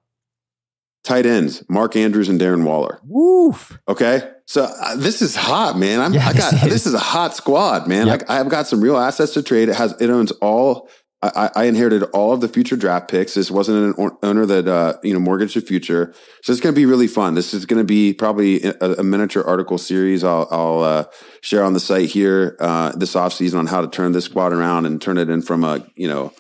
Tight 1.05 1.27
ends, 1.27 1.65
Mark 1.69 1.97
Andrews 1.97 2.29
and 2.29 2.41
Darren 2.41 2.65
Waller. 2.65 3.01
Woof. 3.05 3.79
Okay. 3.89 4.31
So 4.47 4.65
uh, 4.65 4.97
this 4.97 5.23
is 5.23 5.35
hot, 5.35 5.79
man. 5.79 6.01
I'm, 6.01 6.13
yeah, 6.13 6.27
I 6.29 6.33
got, 6.33 6.53
this 6.69 6.87
is 6.87 6.95
a 6.95 6.99
hot 6.99 7.35
squad, 7.35 7.87
man. 7.87 8.09
Yep. 8.09 8.25
I, 8.29 8.41
I've 8.41 8.49
got 8.49 8.67
some 8.67 8.81
real 8.81 8.97
assets 8.97 9.33
to 9.35 9.43
trade. 9.43 9.69
It 9.69 9.77
has, 9.77 9.93
it 10.01 10.11
owns 10.11 10.33
all 10.33 10.89
I, 11.21 11.51
I, 11.57 11.65
inherited 11.65 12.05
all 12.13 12.33
of 12.33 12.41
the 12.41 12.49
future 12.49 12.77
draft 12.77 13.11
picks. 13.11 13.35
This 13.35 13.51
wasn't 13.51 13.99
an 13.99 14.11
owner 14.23 14.47
that 14.47 14.69
uh, 14.69 14.99
you 15.03 15.13
know 15.13 15.19
mortgaged 15.19 15.57
the 15.57 15.61
future, 15.61 16.15
so 16.45 16.53
it's 16.53 16.61
going 16.61 16.73
to 16.73 16.79
be 16.79 16.87
really 16.87 17.09
fun. 17.09 17.35
This 17.35 17.53
is 17.53 17.67
going 17.67 17.81
to 17.81 17.85
be 17.85 18.13
probably 18.13 18.63
a, 18.63 18.75
a, 18.81 19.03
miniature 19.03 19.43
article 19.45 19.79
series. 19.79 20.23
I'll, 20.23 20.47
I'll 20.53 20.81
uh, 20.81 21.05
share 21.41 21.65
on 21.65 21.73
the 21.73 21.81
site 21.81 22.09
here 22.09 22.57
uh, 22.61 22.93
this 22.93 23.17
off 23.17 23.33
season 23.33 23.59
on 23.59 23.67
how 23.67 23.81
to 23.81 23.89
turn 23.89 24.13
this 24.13 24.27
squad 24.27 24.53
around 24.53 24.87
and 24.87 25.03
turn 25.03 25.19
it 25.19 25.29
in 25.29 25.43
from 25.43 25.65
a 25.65 25.85
you 25.97 26.07
know 26.07 26.33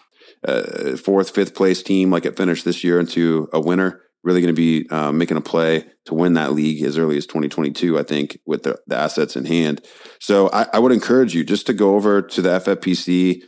fourth, 0.96 1.30
fifth 1.30 1.54
place 1.54 1.82
team 1.82 2.10
like 2.10 2.24
it 2.24 2.36
finished 2.36 2.64
this 2.64 2.84
year 2.84 3.00
into 3.00 3.48
a 3.52 3.60
winner. 3.60 4.02
Really 4.24 4.40
going 4.40 4.54
to 4.54 4.60
be 4.60 4.88
uh, 4.90 5.12
making 5.12 5.36
a 5.36 5.40
play 5.40 5.86
to 6.06 6.14
win 6.14 6.34
that 6.34 6.52
league 6.52 6.82
as 6.82 6.98
early 6.98 7.16
as 7.16 7.24
2022, 7.26 7.98
I 7.98 8.02
think, 8.02 8.38
with 8.44 8.64
the, 8.64 8.78
the 8.86 8.96
assets 8.96 9.36
in 9.36 9.44
hand. 9.44 9.80
So 10.20 10.50
I, 10.52 10.66
I 10.72 10.80
would 10.80 10.92
encourage 10.92 11.34
you 11.34 11.44
just 11.44 11.66
to 11.68 11.72
go 11.72 11.94
over 11.94 12.20
to 12.20 12.42
the 12.42 12.58
FFPC 12.60 13.42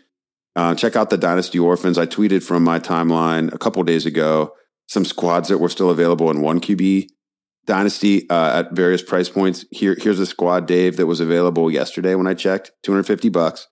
uh, 0.57 0.75
check 0.75 0.97
out 0.97 1.11
the 1.11 1.17
Dynasty 1.17 1.59
Orphans. 1.59 1.99
I 1.99 2.07
tweeted 2.07 2.43
from 2.43 2.65
my 2.65 2.79
timeline 2.79 3.53
a 3.53 3.59
couple 3.59 3.83
days 3.83 4.07
ago 4.07 4.55
some 4.89 5.05
squads 5.05 5.49
that 5.49 5.59
were 5.59 5.69
still 5.69 5.91
available 5.91 6.31
in 6.31 6.41
one 6.41 6.61
QB 6.61 7.09
Dynasty 7.67 8.29
uh, 8.29 8.61
at 8.61 8.73
various 8.73 9.03
price 9.03 9.29
points. 9.29 9.65
Here, 9.71 9.97
here's 9.99 10.19
a 10.19 10.27
squad, 10.27 10.67
Dave, 10.67 10.97
that 10.97 11.07
was 11.07 11.21
available 11.21 11.71
yesterday 11.71 12.15
when 12.15 12.27
I 12.27 12.35
checked, 12.35 12.73
250 12.83 13.29
bucks. 13.29 13.69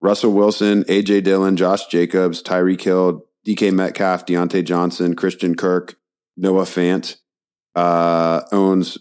Russell 0.00 0.32
Wilson, 0.32 0.84
AJ 0.84 1.24
Dillon, 1.24 1.56
Josh 1.56 1.86
Jacobs, 1.86 2.42
Tyreek 2.42 2.80
Hill, 2.80 3.26
DK 3.46 3.72
Metcalf, 3.72 4.26
Diontae 4.26 4.64
Johnson, 4.64 5.14
Christian 5.14 5.54
Kirk, 5.54 5.96
Noah 6.36 6.64
Fant 6.64 7.16
uh, 7.74 8.42
owns 8.52 8.98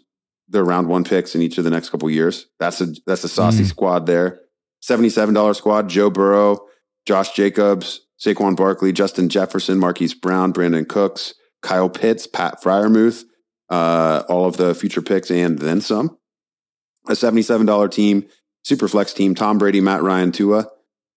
their 0.48 0.64
round 0.64 0.88
one 0.88 1.04
picks 1.04 1.36
in 1.36 1.42
each 1.42 1.58
of 1.58 1.64
the 1.64 1.70
next 1.70 1.90
couple 1.90 2.10
years. 2.10 2.48
That's 2.60 2.82
a 2.82 2.88
that's 3.06 3.24
a 3.24 3.30
saucy 3.30 3.64
mm. 3.64 3.68
squad 3.68 4.06
there. 4.06 4.42
Seventy 4.82 5.10
seven 5.10 5.34
dollar 5.34 5.54
squad. 5.54 5.90
Joe 5.90 6.10
Burrow, 6.10 6.66
Josh 7.06 7.34
Jacobs, 7.34 8.02
Saquon 8.20 8.56
Barkley, 8.56 8.92
Justin 8.92 9.30
Jefferson, 9.30 9.80
Marquise 9.80 10.14
Brown, 10.14 10.52
Brandin 10.52 10.88
Cooks, 10.88 11.34
Kyle 11.62 11.90
Pitts, 11.90 12.28
Pat 12.28 12.62
Freiermuth, 12.62 13.24
uh, 13.70 14.24
all 14.28 14.46
of 14.46 14.58
the 14.58 14.76
future 14.76 15.02
picks 15.02 15.32
and 15.32 15.60
then 15.60 15.82
some. 15.82 16.18
A 17.08 17.14
$77 17.14 17.92
team, 17.92 18.28
super 18.64 18.88
flex 18.88 19.14
team, 19.14 19.34
Tom 19.34 19.58
Brady, 19.58 19.82
Matt 19.82 20.04
Ryan, 20.04 20.32
Tua, 20.32 20.68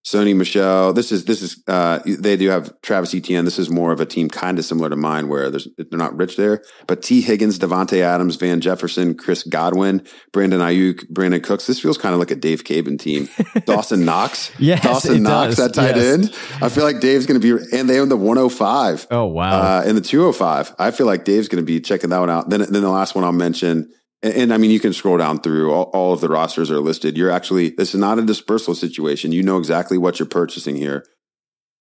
Sony 0.04 0.34
Michel. 0.34 0.92
This 0.92 1.12
is 1.12 1.26
this 1.26 1.42
is 1.42 1.62
uh, 1.68 2.00
they 2.04 2.36
do 2.36 2.48
have 2.48 2.72
Travis 2.82 3.14
Etienne. 3.14 3.44
This 3.44 3.58
is 3.58 3.70
more 3.70 3.92
of 3.92 4.00
a 4.00 4.06
team 4.06 4.28
kind 4.28 4.58
of 4.58 4.64
similar 4.64 4.90
to 4.90 4.96
mine, 4.96 5.28
where 5.28 5.48
there's 5.48 5.68
they're 5.76 5.98
not 5.98 6.16
rich 6.16 6.36
there. 6.36 6.62
But 6.88 7.02
Tee 7.02 7.20
Higgins, 7.20 7.58
Davante 7.58 8.00
Adams, 8.00 8.34
Van 8.34 8.60
Jefferson, 8.60 9.14
Chris 9.14 9.44
Godwin, 9.44 10.04
Brandon 10.32 10.60
Aiyuk, 10.60 11.06
Brandin 11.12 11.42
Cooks. 11.42 11.68
This 11.68 11.78
feels 11.78 11.98
kind 11.98 12.14
of 12.14 12.18
like 12.18 12.32
a 12.32 12.36
Dave 12.36 12.64
Caban 12.64 12.98
team. 12.98 13.28
Dawson 13.64 14.04
Knox, 14.04 14.50
yes, 14.58 14.82
Dawson 14.82 15.22
Knox 15.22 15.56
does. 15.56 15.68
at 15.68 15.74
tight 15.74 15.96
yes. 15.96 16.14
end. 16.14 16.34
I 16.60 16.68
feel 16.68 16.84
like 16.84 16.98
Dave's 16.98 17.26
going 17.26 17.40
to 17.40 17.58
be, 17.58 17.64
and 17.76 17.88
they 17.88 18.00
own 18.00 18.08
the 18.08 18.16
105. 18.16 19.06
Oh 19.12 19.26
wow, 19.26 19.50
uh, 19.50 19.82
and 19.86 19.96
the 19.96 20.00
205. 20.00 20.74
I 20.80 20.90
feel 20.90 21.06
like 21.06 21.24
Dave's 21.24 21.46
going 21.46 21.62
to 21.62 21.66
be 21.66 21.80
checking 21.80 22.10
that 22.10 22.18
one 22.18 22.30
out. 22.30 22.50
Then 22.50 22.60
then 22.60 22.82
the 22.82 22.90
last 22.90 23.14
one 23.14 23.22
I'll 23.22 23.30
mention 23.30 23.92
and, 24.22 24.34
and, 24.34 24.54
I 24.54 24.58
mean, 24.58 24.70
you 24.70 24.80
can 24.80 24.92
scroll 24.92 25.16
down 25.16 25.40
through 25.40 25.72
all, 25.72 25.90
all, 25.92 26.12
of 26.12 26.20
the 26.20 26.28
rosters 26.28 26.70
are 26.70 26.78
listed. 26.78 27.16
You're 27.16 27.30
actually, 27.30 27.70
this 27.70 27.94
is 27.94 28.00
not 28.00 28.18
a 28.18 28.22
dispersal 28.22 28.74
situation. 28.74 29.32
You 29.32 29.42
know 29.42 29.58
exactly 29.58 29.98
what 29.98 30.18
you're 30.18 30.28
purchasing 30.28 30.76
here. 30.76 31.04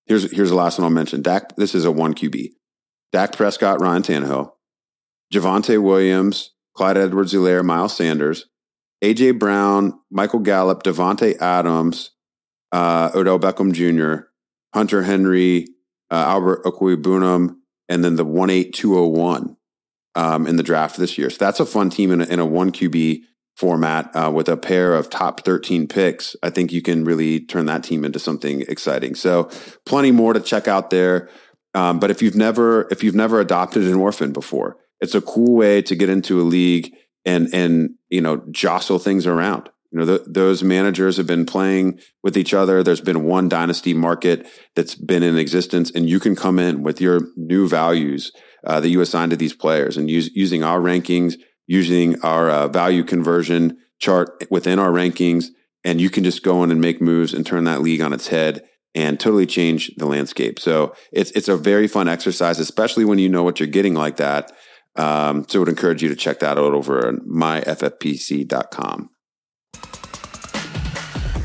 Here's, 0.07 0.31
here's 0.31 0.49
the 0.49 0.55
last 0.55 0.79
one 0.79 0.85
I'll 0.85 0.89
mention. 0.89 1.21
Dak, 1.21 1.55
this 1.55 1.75
is 1.75 1.85
a 1.85 1.91
one 1.91 2.13
QB. 2.13 2.49
Dak 3.11 3.35
Prescott, 3.35 3.81
Ryan 3.81 4.03
Tannehill, 4.03 4.51
Javonte 5.33 5.81
Williams, 5.81 6.51
Clyde 6.75 6.97
Edwards 6.97 7.33
Helaire, 7.33 7.63
Miles 7.63 7.95
Sanders, 7.95 8.47
AJ 9.03 9.37
Brown, 9.37 9.99
Michael 10.09 10.39
Gallup, 10.39 10.83
Davante 10.83 11.39
Adams, 11.41 12.11
uh, 12.71 13.11
Odell 13.13 13.39
Beckham 13.39 13.73
Jr., 13.73 14.27
Hunter 14.73 15.03
Henry, 15.03 15.67
uh, 16.09 16.15
Albert 16.15 16.63
Okwuegbunam, 16.63 17.55
and 17.89 18.03
then 18.03 18.15
the 18.15 18.25
18201 18.25 19.57
um, 20.15 20.47
in 20.47 20.55
the 20.55 20.63
draft 20.63 20.97
this 20.97 21.17
year. 21.17 21.29
So 21.29 21.37
that's 21.39 21.59
a 21.59 21.65
fun 21.65 21.89
team 21.89 22.11
in 22.11 22.21
a, 22.21 22.25
in 22.25 22.39
a 22.39 22.45
one 22.45 22.71
QB 22.71 23.21
format 23.55 24.09
uh, 24.15 24.31
with 24.33 24.49
a 24.49 24.57
pair 24.57 24.93
of 24.95 25.09
top 25.09 25.45
13 25.45 25.87
picks. 25.87 26.35
I 26.41 26.49
think 26.49 26.71
you 26.71 26.81
can 26.81 27.03
really 27.03 27.39
turn 27.39 27.65
that 27.67 27.83
team 27.83 28.03
into 28.03 28.19
something 28.19 28.61
exciting. 28.61 29.15
So 29.15 29.49
plenty 29.85 30.11
more 30.11 30.33
to 30.33 30.39
check 30.39 30.67
out 30.67 30.89
there. 30.89 31.29
Um, 31.73 31.99
but 31.99 32.11
if 32.11 32.21
you've 32.21 32.35
never 32.35 32.87
if 32.91 33.03
you've 33.03 33.15
never 33.15 33.39
adopted 33.39 33.83
an 33.83 33.95
orphan 33.95 34.33
before, 34.33 34.77
it's 34.99 35.15
a 35.15 35.21
cool 35.21 35.55
way 35.55 35.81
to 35.83 35.95
get 35.95 36.09
into 36.09 36.41
a 36.41 36.43
league 36.43 36.93
and 37.23 37.53
and 37.53 37.91
you 38.09 38.19
know 38.19 38.43
jostle 38.51 38.99
things 38.99 39.25
around. 39.25 39.69
You 39.91 39.99
know, 39.99 40.05
the, 40.05 40.23
those 40.25 40.63
managers 40.63 41.17
have 41.17 41.27
been 41.27 41.45
playing 41.45 41.99
with 42.23 42.37
each 42.37 42.53
other. 42.53 42.81
There's 42.81 43.01
been 43.01 43.25
one 43.25 43.49
dynasty 43.49 43.93
market 43.93 44.47
that's 44.75 44.95
been 44.95 45.21
in 45.21 45.37
existence, 45.37 45.91
and 45.91 46.09
you 46.09 46.19
can 46.19 46.35
come 46.35 46.59
in 46.59 46.81
with 46.81 47.01
your 47.01 47.21
new 47.35 47.67
values 47.67 48.31
uh, 48.65 48.79
that 48.79 48.89
you 48.89 49.01
assign 49.01 49.29
to 49.29 49.35
these 49.35 49.53
players 49.53 49.97
and 49.97 50.09
use, 50.09 50.29
using 50.33 50.63
our 50.63 50.79
rankings, 50.79 51.35
using 51.67 52.19
our 52.21 52.49
uh, 52.49 52.67
value 52.67 53.03
conversion 53.03 53.77
chart 53.99 54.45
within 54.49 54.79
our 54.79 54.91
rankings, 54.91 55.47
and 55.83 56.01
you 56.01 56.09
can 56.09 56.23
just 56.23 56.43
go 56.43 56.63
in 56.63 56.71
and 56.71 56.81
make 56.81 57.01
moves 57.01 57.33
and 57.33 57.45
turn 57.45 57.63
that 57.63 57.81
league 57.81 58.01
on 58.01 58.13
its 58.13 58.27
head 58.27 58.63
and 58.93 59.19
totally 59.19 59.45
change 59.45 59.91
the 59.97 60.05
landscape. 60.05 60.59
So 60.59 60.93
it's 61.11 61.31
it's 61.31 61.47
a 61.47 61.57
very 61.57 61.87
fun 61.87 62.07
exercise, 62.07 62.59
especially 62.59 63.05
when 63.05 63.19
you 63.19 63.29
know 63.29 63.43
what 63.43 63.59
you're 63.59 63.67
getting 63.67 63.93
like 63.93 64.17
that. 64.17 64.51
Um, 64.97 65.45
so 65.47 65.59
I 65.59 65.61
would 65.61 65.69
encourage 65.69 66.03
you 66.03 66.09
to 66.09 66.15
check 66.15 66.39
that 66.39 66.57
out 66.57 66.73
over 66.73 67.07
on 67.07 67.19
myffpc.com. 67.21 69.09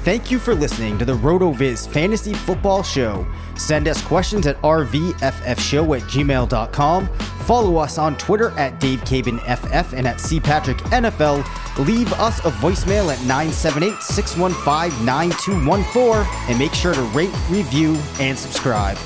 Thank 0.02 0.30
you 0.30 0.38
for 0.38 0.54
listening 0.54 0.98
to 0.98 1.04
the 1.04 1.16
RotoViz 1.16 1.88
Fantasy 1.88 2.32
Football 2.32 2.82
Show. 2.82 3.26
Send 3.56 3.88
us 3.88 4.02
questions 4.02 4.46
at 4.46 4.60
rvffshow 4.62 5.96
at 5.96 6.02
gmail.com. 6.02 7.08
Follow 7.46 7.76
us 7.76 7.96
on 7.96 8.16
Twitter 8.16 8.50
at 8.58 8.80
DaveCabanFF 8.80 9.92
and 9.92 10.06
at 10.06 10.16
CPatrickNFL. 10.16 11.86
Leave 11.86 12.12
us 12.14 12.40
a 12.40 12.50
voicemail 12.50 13.12
at 13.12 13.20
978 13.20 14.02
615 14.02 15.04
9214 15.04 16.50
and 16.50 16.58
make 16.58 16.74
sure 16.74 16.94
to 16.94 17.02
rate, 17.02 17.30
review, 17.48 17.96
and 18.18 18.36
subscribe. 18.36 18.98